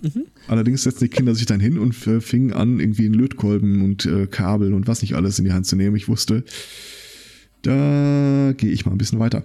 Mhm. 0.00 0.26
Allerdings 0.46 0.84
setzten 0.84 1.06
die 1.06 1.10
Kinder 1.10 1.34
sich 1.34 1.46
dann 1.46 1.58
hin 1.58 1.76
und 1.78 2.06
äh, 2.06 2.20
fingen 2.20 2.52
an, 2.52 2.78
irgendwie 2.78 3.06
einen 3.06 3.14
Lötkolben 3.14 3.82
und 3.82 4.06
äh, 4.06 4.28
Kabel 4.28 4.74
und 4.74 4.86
was 4.86 5.02
nicht 5.02 5.14
alles 5.14 5.40
in 5.40 5.44
die 5.44 5.52
Hand 5.52 5.66
zu 5.66 5.74
nehmen. 5.74 5.96
Ich 5.96 6.06
wusste, 6.06 6.44
da 7.62 8.52
gehe 8.56 8.70
ich 8.70 8.86
mal 8.86 8.92
ein 8.92 8.98
bisschen 8.98 9.18
weiter. 9.18 9.44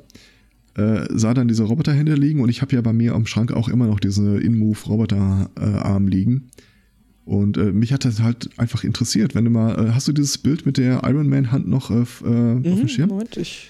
Äh, 0.76 1.06
sah 1.12 1.34
dann 1.36 1.48
diese 1.48 1.64
Roboterhände 1.64 2.16
liegen 2.16 2.40
und 2.42 2.50
ich 2.50 2.62
habe 2.64 2.76
ja 2.76 2.82
bei 2.82 2.94
mir 2.94 3.14
am 3.14 3.28
Schrank 3.28 3.52
auch 3.52 3.70
immer 3.70 3.86
noch 3.88 4.00
diese 4.00 4.38
InMove-Roboterarm 4.40 6.08
liegen. 6.08 6.50
Und 7.26 7.58
äh, 7.58 7.72
mich 7.72 7.94
hat 7.94 8.04
das 8.06 8.22
halt 8.22 8.50
einfach 8.58 8.84
interessiert. 8.84 9.34
Wenn 9.36 9.46
du 9.46 9.52
mal, 9.52 9.76
äh, 9.88 9.92
hast 9.92 10.08
du 10.08 10.12
dieses 10.12 10.38
Bild 10.38 10.66
mit 10.66 10.78
der 10.78 11.02
Iron 11.06 11.30
Man 11.30 11.52
Hand 11.52 11.68
noch 11.68 11.90
äh, 11.90 11.94
äh, 11.94 11.98
auf 12.00 12.06
dem 12.64 12.80
Mhm, 12.82 12.88
Schirm? 12.90 13.10
Moment, 13.10 13.38
ich 13.38 13.70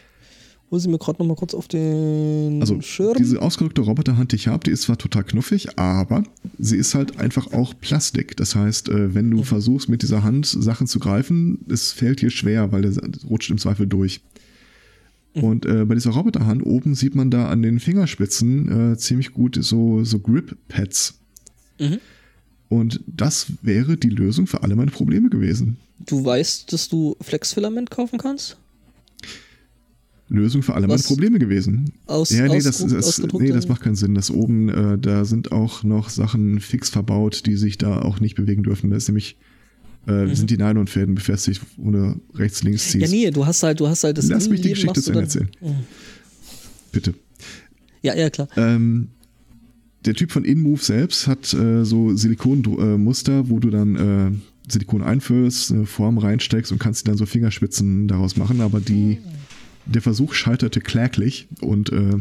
hole 0.72 0.82
sie 0.82 0.88
mir 0.90 0.98
gerade 0.98 1.20
noch 1.22 1.28
mal 1.28 1.36
kurz 1.36 1.54
auf 1.54 1.68
den 1.68 2.62
Also 2.62 2.82
Schirm. 2.82 3.14
diese 3.16 3.40
ausgedrückte 3.44 3.82
Roboterhand, 3.82 4.32
die 4.32 4.38
ich 4.38 4.48
habe, 4.48 4.64
die 4.64 4.72
ist 4.72 4.84
zwar 4.84 4.98
total 4.98 5.24
knuffig, 5.24 5.78
aber 5.78 6.24
sie 6.58 6.78
ist 6.78 6.96
halt 6.96 7.20
einfach 7.20 7.54
auch 7.54 7.76
Plastik. 7.80 8.36
Das 8.38 8.56
heißt, 8.56 8.90
äh, 8.90 9.14
wenn 9.14 9.30
du 9.30 9.44
versuchst 9.44 9.88
mit 9.88 10.02
dieser 10.02 10.24
Hand 10.24 10.48
Sachen 10.48 10.88
zu 10.88 10.98
greifen, 10.98 11.60
es 11.70 11.92
fällt 11.92 12.22
dir 12.22 12.32
schwer, 12.32 12.72
weil 12.72 12.82
der 12.82 12.94
rutscht 13.30 13.52
im 13.52 13.60
Zweifel 13.60 13.86
durch. 13.86 14.22
Und 15.42 15.66
äh, 15.66 15.86
bei 15.86 15.96
dieser 15.96 16.12
Roboterhand 16.12 16.66
oben 16.66 16.96
sieht 16.96 17.16
man 17.16 17.32
da 17.32 17.50
an 17.50 17.62
den 17.62 17.80
Fingerspitzen 17.80 18.94
äh, 18.94 18.98
ziemlich 18.98 19.34
gut 19.34 19.58
so, 19.60 20.04
so 20.04 20.20
Grip-Pads. 20.20 21.20
Mhm. 21.80 22.00
Und 22.70 23.02
das 23.08 23.48
wäre 23.62 23.98
die 23.98 24.10
Lösung 24.10 24.48
für 24.48 24.64
alle 24.64 24.76
meine 24.76 24.92
Probleme 24.92 25.30
gewesen. 25.30 25.78
Du 26.06 26.24
weißt, 26.24 26.72
dass 26.74 26.90
du 26.90 27.16
Flexfilament 27.22 27.90
kaufen 27.92 28.18
kannst? 28.18 28.58
Lösung 30.30 30.64
für 30.64 30.74
alle 30.74 30.88
meine 30.88 31.00
Was? 31.00 31.08
Probleme 31.08 31.38
gewesen. 31.38 31.94
Aus, 32.08 32.32
Ja, 32.32 32.48
nee, 32.48 32.60
das, 32.60 32.80
das, 32.80 33.22
nee, 33.34 33.52
das 33.52 33.68
macht 33.68 33.82
keinen 33.82 33.96
Sinn. 33.96 34.16
Das 34.16 34.32
oben, 34.32 34.70
äh, 34.70 34.98
da 34.98 35.26
sind 35.26 35.52
auch 35.52 35.84
noch 35.84 36.10
Sachen 36.10 36.60
fix 36.60 36.90
verbaut, 36.90 37.46
die 37.46 37.56
sich 37.56 37.78
da 37.78 38.02
auch 38.02 38.20
nicht 38.20 38.36
bewegen 38.36 38.64
dürfen. 38.64 38.90
Da 38.90 38.96
ist 38.96 39.08
nämlich, 39.08 39.38
äh, 40.08 40.34
sind 40.36 40.50
die 40.50 40.58
Nylonfäden 40.58 41.16
befestigt, 41.16 41.62
wo 41.78 41.92
du 41.92 42.20
rechts, 42.36 42.64
links 42.64 42.94
Mhm. 42.94 43.02
Ja, 43.02 43.08
ziehst. 43.08 43.14
nee, 43.14 43.32
du 43.32 43.46
hast 43.46 43.64
halt, 43.64 43.80
du 43.80 43.88
hast 43.88 44.04
halt 44.04 44.18
das 44.18 44.28
Lass 44.28 44.50
mich 44.50 44.62
die 44.62 44.70
Geschichte 44.70 45.02
zu 45.02 45.12
Ende 45.12 45.22
erzählen. 45.24 45.50
Bitte. 46.92 47.14
Ja, 48.02 48.16
ja, 48.16 48.30
klar. 48.30 48.48
Ähm, 48.58 49.08
der 50.06 50.14
Typ 50.14 50.32
von 50.32 50.44
InMove 50.44 50.84
selbst 50.84 51.28
hat 51.28 51.54
äh, 51.54 51.86
so 51.86 52.16
Silikonmuster, 52.16 53.40
äh, 53.40 53.50
wo 53.50 53.60
du 53.60 53.70
dann 53.70 53.96
äh, 53.96 54.32
Silikon 54.70 55.02
einfüllst, 55.02 55.72
eine 55.72 55.86
Form 55.86 56.18
reinsteckst 56.18 56.72
und 56.72 56.80
kannst 56.80 57.08
dann 57.08 57.18
so 57.18 57.26
Fingerspitzen 57.26 58.08
daraus 58.08 58.36
machen, 58.36 58.62
aber 58.62 58.80
die, 58.82 59.20
der 59.86 60.02
Versuch 60.02 60.34
scheiterte 60.34 60.82
kläglich 60.82 61.48
und 61.62 61.92
äh, 61.92 62.18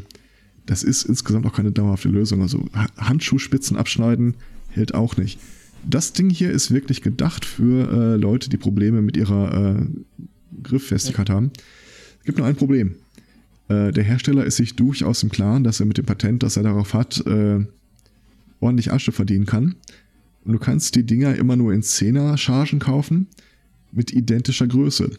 das 0.66 0.84
ist 0.84 1.04
insgesamt 1.04 1.44
auch 1.46 1.52
keine 1.52 1.72
dauerhafte 1.72 2.08
Lösung. 2.08 2.40
Also 2.42 2.64
Handschuhspitzen 2.96 3.76
abschneiden 3.76 4.34
hält 4.68 4.94
auch 4.94 5.16
nicht. 5.16 5.40
Das 5.88 6.12
Ding 6.12 6.30
hier 6.30 6.50
ist 6.50 6.70
wirklich 6.70 7.02
gedacht 7.02 7.44
für 7.44 7.90
äh, 7.90 8.16
Leute, 8.16 8.48
die 8.48 8.56
Probleme 8.56 9.02
mit 9.02 9.16
ihrer 9.16 9.78
äh, 9.80 9.86
Grifffestigkeit 10.62 11.28
ja. 11.28 11.34
haben. 11.34 11.50
Es 12.20 12.24
gibt 12.24 12.38
nur 12.38 12.46
ein 12.46 12.56
Problem. 12.56 12.94
Äh, 13.68 13.92
der 13.92 14.04
Hersteller 14.04 14.44
ist 14.44 14.56
sich 14.56 14.76
durchaus 14.76 15.22
im 15.22 15.30
Klaren, 15.30 15.64
dass 15.64 15.80
er 15.80 15.86
mit 15.86 15.98
dem 15.98 16.06
Patent, 16.06 16.42
das 16.42 16.56
er 16.56 16.62
darauf 16.62 16.94
hat, 16.94 17.24
äh, 17.26 17.60
ordentlich 18.60 18.92
Asche 18.92 19.12
verdienen 19.12 19.46
kann. 19.46 19.74
Und 20.44 20.52
du 20.52 20.58
kannst 20.58 20.94
die 20.94 21.04
Dinger 21.04 21.34
immer 21.36 21.56
nur 21.56 21.72
in 21.72 21.82
10er 21.82 22.36
Chargen 22.36 22.78
kaufen 22.78 23.26
mit 23.92 24.12
identischer 24.12 24.66
Größe. 24.66 25.10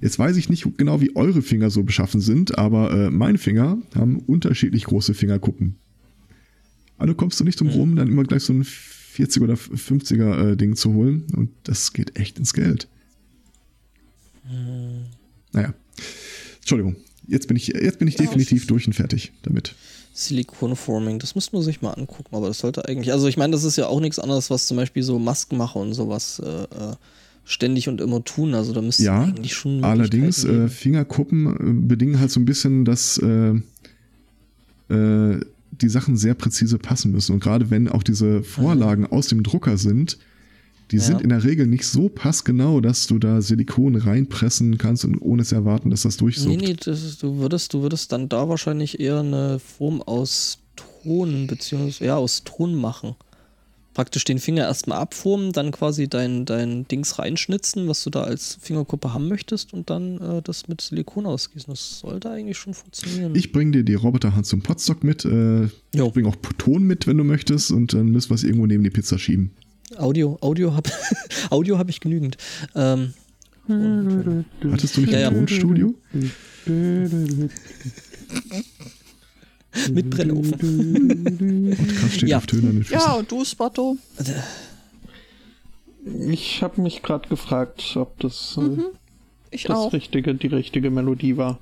Jetzt 0.00 0.18
weiß 0.18 0.36
ich 0.36 0.48
nicht 0.48 0.66
genau, 0.76 1.00
wie 1.00 1.16
eure 1.16 1.42
Finger 1.42 1.70
so 1.70 1.82
beschaffen 1.82 2.20
sind, 2.20 2.58
aber 2.58 2.92
äh, 2.92 3.10
meine 3.10 3.38
Finger 3.38 3.78
haben 3.94 4.18
unterschiedlich 4.18 4.84
große 4.84 5.14
Fingerkuppen. 5.14 5.76
Also 6.98 7.14
kommst 7.14 7.40
du 7.40 7.44
nicht 7.44 7.60
drum 7.60 7.68
rum, 7.68 7.96
dann 7.96 8.08
immer 8.08 8.24
gleich 8.24 8.42
so 8.42 8.52
ein 8.52 8.64
40 9.14 9.42
oder 9.42 9.54
50er 9.54 10.52
äh, 10.52 10.56
Ding 10.56 10.74
zu 10.74 10.92
holen 10.92 11.24
und 11.36 11.50
das 11.62 11.92
geht 11.92 12.18
echt 12.18 12.36
ins 12.38 12.52
Geld. 12.52 12.88
Hm. 14.48 15.04
Naja. 15.52 15.72
Entschuldigung. 16.56 16.96
Jetzt 17.28 17.46
bin 17.46 17.56
ich, 17.56 17.68
jetzt 17.68 18.00
bin 18.00 18.08
ich 18.08 18.18
ja, 18.18 18.24
definitiv 18.24 18.66
durch 18.66 18.88
und 18.88 18.92
fertig 18.92 19.32
damit. 19.42 19.76
Silikonforming, 20.12 21.20
das 21.20 21.36
müsste 21.36 21.54
man 21.54 21.64
sich 21.64 21.80
mal 21.80 21.92
angucken, 21.92 22.34
aber 22.34 22.48
das 22.48 22.58
sollte 22.58 22.86
eigentlich, 22.88 23.12
also 23.12 23.28
ich 23.28 23.36
meine, 23.36 23.52
das 23.52 23.64
ist 23.64 23.76
ja 23.76 23.86
auch 23.86 24.00
nichts 24.00 24.18
anderes, 24.18 24.50
was 24.50 24.66
zum 24.66 24.76
Beispiel 24.76 25.04
so 25.04 25.18
Maskenmacher 25.18 25.76
und 25.76 25.94
sowas 25.94 26.42
äh, 26.44 26.62
äh 26.62 26.96
ständig 27.44 27.88
und 27.90 28.00
immer 28.00 28.24
tun. 28.24 28.54
Also 28.54 28.72
da 28.72 28.80
müsste 28.80 29.04
ja, 29.04 29.22
eigentlich 29.22 29.52
schon. 29.54 29.84
Allerdings, 29.84 30.44
äh, 30.44 30.68
Fingerkuppen 30.68 31.46
äh, 31.46 31.86
bedingen 31.86 32.18
halt 32.18 32.30
so 32.30 32.40
ein 32.40 32.46
bisschen, 32.46 32.86
dass 32.86 33.18
äh, 33.18 33.54
äh, 34.88 35.40
die 35.80 35.88
Sachen 35.88 36.16
sehr 36.16 36.34
präzise 36.34 36.78
passen 36.78 37.12
müssen. 37.12 37.32
Und 37.32 37.40
gerade 37.42 37.70
wenn 37.70 37.88
auch 37.88 38.02
diese 38.02 38.42
Vorlagen 38.42 39.06
aus 39.06 39.28
dem 39.28 39.42
Drucker 39.42 39.76
sind, 39.76 40.18
die 40.90 40.96
ja. 40.96 41.02
sind 41.02 41.22
in 41.22 41.30
der 41.30 41.44
Regel 41.44 41.66
nicht 41.66 41.86
so 41.86 42.08
passgenau, 42.08 42.80
dass 42.80 43.06
du 43.06 43.18
da 43.18 43.40
Silikon 43.40 43.96
reinpressen 43.96 44.76
kannst 44.78 45.04
und 45.04 45.18
ohne 45.18 45.44
zu 45.44 45.54
erwarten, 45.54 45.90
dass 45.90 46.02
das 46.02 46.16
durchsucht. 46.16 46.48
Nee, 46.48 46.56
nee, 46.56 46.76
das, 46.78 47.18
du, 47.18 47.38
würdest, 47.38 47.72
du 47.72 47.82
würdest 47.82 48.12
dann 48.12 48.28
da 48.28 48.48
wahrscheinlich 48.48 49.00
eher 49.00 49.20
eine 49.20 49.58
Form 49.58 50.02
aus 50.02 50.58
Ton, 50.76 51.46
beziehungsweise 51.46 52.04
ja, 52.04 52.16
aus 52.16 52.44
Ton 52.44 52.74
machen. 52.74 53.14
Praktisch 53.94 54.24
den 54.24 54.38
Finger 54.38 54.64
erstmal 54.64 54.98
abformen, 54.98 55.52
dann 55.52 55.70
quasi 55.70 56.08
dein, 56.08 56.44
dein 56.44 56.86
Dings 56.88 57.18
reinschnitzen, 57.18 57.88
was 57.88 58.02
du 58.04 58.10
da 58.10 58.24
als 58.24 58.58
Fingerkuppe 58.60 59.14
haben 59.14 59.28
möchtest 59.28 59.72
und 59.72 59.88
dann 59.88 60.18
äh, 60.18 60.42
das 60.42 60.68
mit 60.68 60.80
Silikon 60.80 61.26
ausgießen. 61.26 61.72
Das 61.72 62.00
sollte 62.00 62.30
eigentlich 62.30 62.58
schon 62.58 62.74
funktionieren. 62.74 63.34
Ich 63.34 63.52
bringe 63.52 63.70
dir 63.70 63.84
die 63.84 63.94
Roboterhand 63.94 64.46
zum 64.46 64.62
Potstock 64.62 65.04
mit. 65.04 65.24
Äh, 65.24 65.64
ich 65.64 65.70
bringe 66.12 66.28
auch 66.28 66.36
Ton 66.58 66.82
mit, 66.82 67.06
wenn 67.06 67.16
du 67.16 67.24
möchtest 67.24 67.70
und 67.70 67.94
dann 67.94 68.08
müssen 68.08 68.30
wir 68.30 68.34
es 68.34 68.44
irgendwo 68.44 68.66
neben 68.66 68.82
die 68.82 68.90
Pizza 68.90 69.18
schieben. 69.18 69.52
Audio, 69.96 70.38
Audio 70.40 70.74
habe 70.74 70.90
Audio 71.50 71.78
hab 71.78 71.88
ich 71.88 72.00
genügend. 72.00 72.36
Ähm, 72.74 73.14
und, 73.68 74.44
Hattest 74.70 74.96
du 74.96 75.02
nicht 75.02 75.12
ja, 75.12 75.28
ein 75.28 75.34
Tonstudio? 75.34 75.94
Mit 79.90 80.10
Brennofen. 80.10 81.76
Steht 82.10 82.28
ja. 82.28 82.38
auf 82.38 82.46
Tönen 82.46 82.78
mit 82.78 82.90
Ja, 82.90 83.14
und 83.14 83.30
du, 83.30 83.44
Spotto? 83.44 83.96
Ich 86.28 86.62
habe 86.62 86.80
mich 86.80 87.02
gerade 87.02 87.28
gefragt, 87.28 87.96
ob 87.96 88.18
das, 88.20 88.56
äh, 88.56 88.60
mhm, 88.60 88.84
äh, 89.50 89.58
das 89.66 89.76
auch. 89.76 89.92
richtige, 89.92 90.34
die 90.34 90.46
richtige 90.48 90.90
Melodie 90.90 91.36
war. 91.36 91.58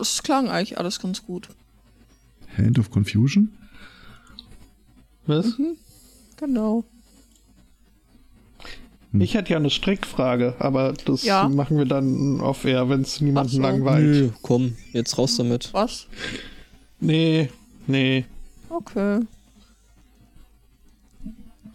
Es 0.00 0.22
klang 0.22 0.48
eigentlich 0.48 0.78
alles 0.78 1.00
ganz 1.00 1.24
gut. 1.24 1.48
Hand 2.56 2.78
of 2.78 2.90
Confusion? 2.90 3.52
Was? 5.26 5.58
Mhm, 5.58 5.76
genau. 6.36 6.84
Hm. 9.12 9.20
Ich 9.20 9.34
hätte 9.34 9.52
ja 9.52 9.58
eine 9.58 9.70
Strickfrage, 9.70 10.56
aber 10.58 10.92
das 11.04 11.22
ja. 11.22 11.48
machen 11.48 11.78
wir 11.78 11.86
dann 11.86 12.40
auf 12.40 12.64
air, 12.64 12.88
wenn 12.88 13.02
es 13.02 13.20
niemanden 13.20 13.52
so. 13.52 13.62
langweilt. 13.62 14.04
Nö, 14.04 14.30
komm, 14.42 14.76
jetzt 14.92 15.16
raus 15.16 15.36
damit. 15.36 15.72
Was? 15.72 16.08
Nee, 17.04 17.50
nee. 17.86 18.24
Okay. 18.70 19.20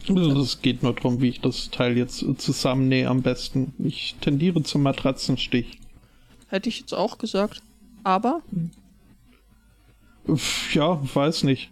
Also 0.07 0.41
es 0.41 0.59
geht 0.63 0.81
nur 0.81 0.95
darum, 0.95 1.21
wie 1.21 1.29
ich 1.29 1.39
das 1.39 1.69
Teil 1.69 1.95
jetzt 1.97 2.25
zusammennähe 2.37 3.07
am 3.07 3.21
besten. 3.21 3.73
Ich 3.77 4.15
tendiere 4.21 4.63
zum 4.63 4.81
Matratzenstich. 4.81 5.77
Hätte 6.47 6.69
ich 6.69 6.79
jetzt 6.79 6.93
auch 6.93 7.19
gesagt. 7.19 7.61
Aber? 8.03 8.41
Ja, 10.73 10.99
weiß 11.13 11.43
nicht. 11.43 11.69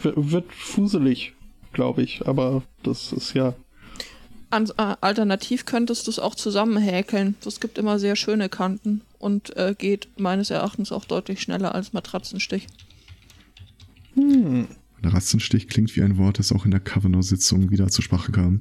W 0.00 0.12
wird 0.14 0.52
fuselig, 0.52 1.32
glaube 1.72 2.02
ich. 2.02 2.28
Aber 2.28 2.62
das 2.84 3.12
ist 3.12 3.34
ja 3.34 3.54
an, 4.50 4.66
äh, 4.76 4.94
alternativ 5.00 5.66
könntest 5.66 6.06
du 6.06 6.10
es 6.10 6.18
auch 6.18 6.34
zusammenhäkeln. 6.34 7.34
Das 7.42 7.60
gibt 7.60 7.78
immer 7.78 7.98
sehr 7.98 8.16
schöne 8.16 8.48
Kanten 8.48 9.02
und 9.18 9.56
äh, 9.56 9.74
geht 9.76 10.08
meines 10.18 10.50
Erachtens 10.50 10.92
auch 10.92 11.04
deutlich 11.04 11.40
schneller 11.40 11.74
als 11.74 11.92
Matratzenstich. 11.92 12.66
Hm. 14.14 14.68
Matratzenstich 15.02 15.68
klingt 15.68 15.94
wie 15.96 16.02
ein 16.02 16.16
Wort, 16.16 16.38
das 16.38 16.52
auch 16.52 16.64
in 16.64 16.70
der 16.70 16.80
Kavanaugh-Sitzung 16.80 17.70
wieder 17.70 17.88
zur 17.88 18.04
Sprache 18.04 18.32
kam. 18.32 18.60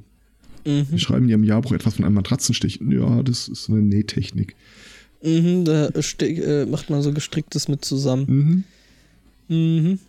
Mhm. 0.66 0.88
Wir 0.90 1.00
schreiben 1.00 1.28
dir 1.28 1.36
im 1.36 1.44
Jahrbuch 1.44 1.72
etwas 1.72 1.96
von 1.96 2.06
einem 2.06 2.16
Matratzenstich. 2.16 2.80
Ja, 2.90 3.24
das 3.24 3.48
ist 3.48 3.70
eine 3.70 3.82
Nähtechnik. 3.82 4.56
Mhm, 5.24 5.66
da 5.66 5.88
äh, 5.88 6.66
macht 6.66 6.90
man 6.90 7.02
so 7.02 7.14
gestricktes 7.14 7.68
mit 7.68 7.86
zusammen. 7.86 8.66
Mhm. 9.48 9.56
Mhm. 9.56 10.00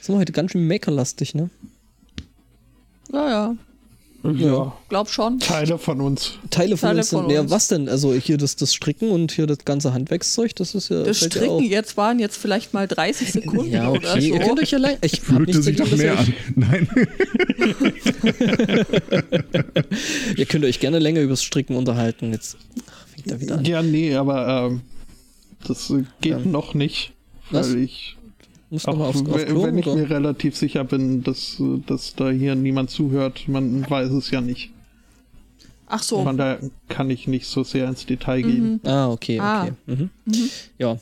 Sind 0.00 0.14
wir 0.14 0.18
heute 0.18 0.32
ganz 0.32 0.52
schön 0.52 0.66
makerlastig, 0.66 1.34
ne? 1.34 1.50
Ja, 3.12 3.28
ja. 3.28 3.56
Ja. 4.34 4.76
Glaub 4.88 5.08
schon. 5.08 5.38
Teile 5.38 5.78
von 5.78 6.00
uns. 6.00 6.32
Teile 6.50 6.76
von 6.76 6.88
Teile 6.88 7.00
uns. 7.00 7.10
Von 7.10 7.30
ja, 7.30 7.48
was 7.48 7.68
denn? 7.68 7.88
Also 7.88 8.14
hier 8.14 8.36
das, 8.38 8.56
das 8.56 8.74
Stricken 8.74 9.10
und 9.10 9.32
hier 9.32 9.46
das 9.46 9.64
ganze 9.64 9.92
Handwerkszeug, 9.92 10.54
das 10.56 10.74
ist 10.74 10.88
ja. 10.88 11.02
Das 11.02 11.18
Stricken 11.18 11.64
ja 11.64 11.70
jetzt 11.70 11.96
waren 11.96 12.18
jetzt 12.18 12.36
vielleicht 12.36 12.74
mal 12.74 12.88
30 12.88 13.32
Sekunden 13.32 13.70
ja, 13.70 13.88
okay. 13.88 13.98
oder 13.98 14.12
so. 14.12 14.18
Ihr 14.18 14.38
könnt 14.38 14.60
euch 14.60 14.74
allein. 14.74 14.96
Ich 15.02 15.20
Fühlte 15.20 15.62
sich 15.62 15.76
doch 15.76 15.90
mehr 15.96 16.18
an. 16.18 16.34
Nein. 16.54 16.88
Ihr 20.36 20.46
könnt 20.46 20.64
euch 20.64 20.80
gerne 20.80 20.98
länger 20.98 21.20
übers 21.20 21.42
Stricken 21.42 21.76
unterhalten. 21.76 22.32
Jetzt 22.32 22.56
fängt 23.14 23.30
er 23.30 23.40
wieder 23.40 23.58
an. 23.58 23.64
Ja, 23.64 23.82
nee, 23.82 24.14
aber 24.14 24.68
ähm, 24.70 24.80
das 25.66 25.92
geht 26.20 26.32
ähm, 26.32 26.50
noch 26.50 26.74
nicht. 26.74 27.12
Weil 27.50 27.60
was? 27.60 27.74
ich 27.74 28.15
muss 28.70 28.86
Auch 28.86 28.98
aufs, 28.98 29.20
auf 29.20 29.44
Klo, 29.44 29.62
wenn 29.64 29.78
ich 29.78 29.86
oder? 29.86 29.96
mir 29.96 30.10
relativ 30.10 30.56
sicher 30.56 30.84
bin, 30.84 31.22
dass, 31.22 31.62
dass 31.86 32.14
da 32.14 32.30
hier 32.30 32.54
niemand 32.54 32.90
zuhört, 32.90 33.46
man 33.48 33.88
weiß 33.88 34.10
es 34.10 34.30
ja 34.30 34.40
nicht. 34.40 34.70
Ach 35.86 36.02
so. 36.02 36.22
Von 36.24 36.36
daher 36.36 36.58
kann 36.88 37.10
ich 37.10 37.28
nicht 37.28 37.46
so 37.46 37.62
sehr 37.62 37.88
ins 37.88 38.06
Detail 38.06 38.42
mhm. 38.42 38.50
gehen. 38.50 38.80
Ah, 38.84 39.08
okay, 39.08 39.38
ah. 39.38 39.62
okay. 39.62 39.72
Mhm. 39.86 40.10
Mhm. 40.24 40.50
Ja. 40.78 40.98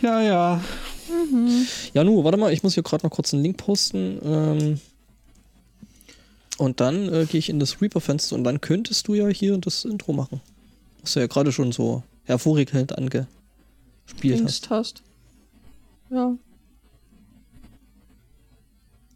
Ja, 0.00 0.22
ja. 0.22 0.60
Mhm. 1.08 1.66
Ja, 1.92 2.04
nu, 2.04 2.22
warte 2.22 2.38
mal, 2.38 2.52
ich 2.52 2.62
muss 2.62 2.74
hier 2.74 2.84
gerade 2.84 3.04
noch 3.04 3.10
kurz 3.10 3.34
einen 3.34 3.42
Link 3.42 3.56
posten. 3.56 4.18
Ähm, 4.24 4.80
und 6.58 6.80
dann 6.80 7.12
äh, 7.12 7.26
gehe 7.26 7.40
ich 7.40 7.48
in 7.48 7.58
das 7.58 7.82
Reaper-Fenster 7.82 8.36
und 8.36 8.44
dann 8.44 8.60
könntest 8.60 9.08
du 9.08 9.14
ja 9.14 9.26
hier 9.26 9.58
das 9.58 9.84
Intro 9.84 10.12
machen. 10.12 10.40
Hast 11.02 11.16
du 11.16 11.20
ja 11.20 11.26
gerade 11.26 11.50
schon 11.50 11.72
so 11.72 12.02
hervorragend 12.24 12.96
ange 12.96 13.26
gespielt 14.12 14.44
hast. 14.44 14.70
hast. 14.70 15.02
Ja. 16.10 16.36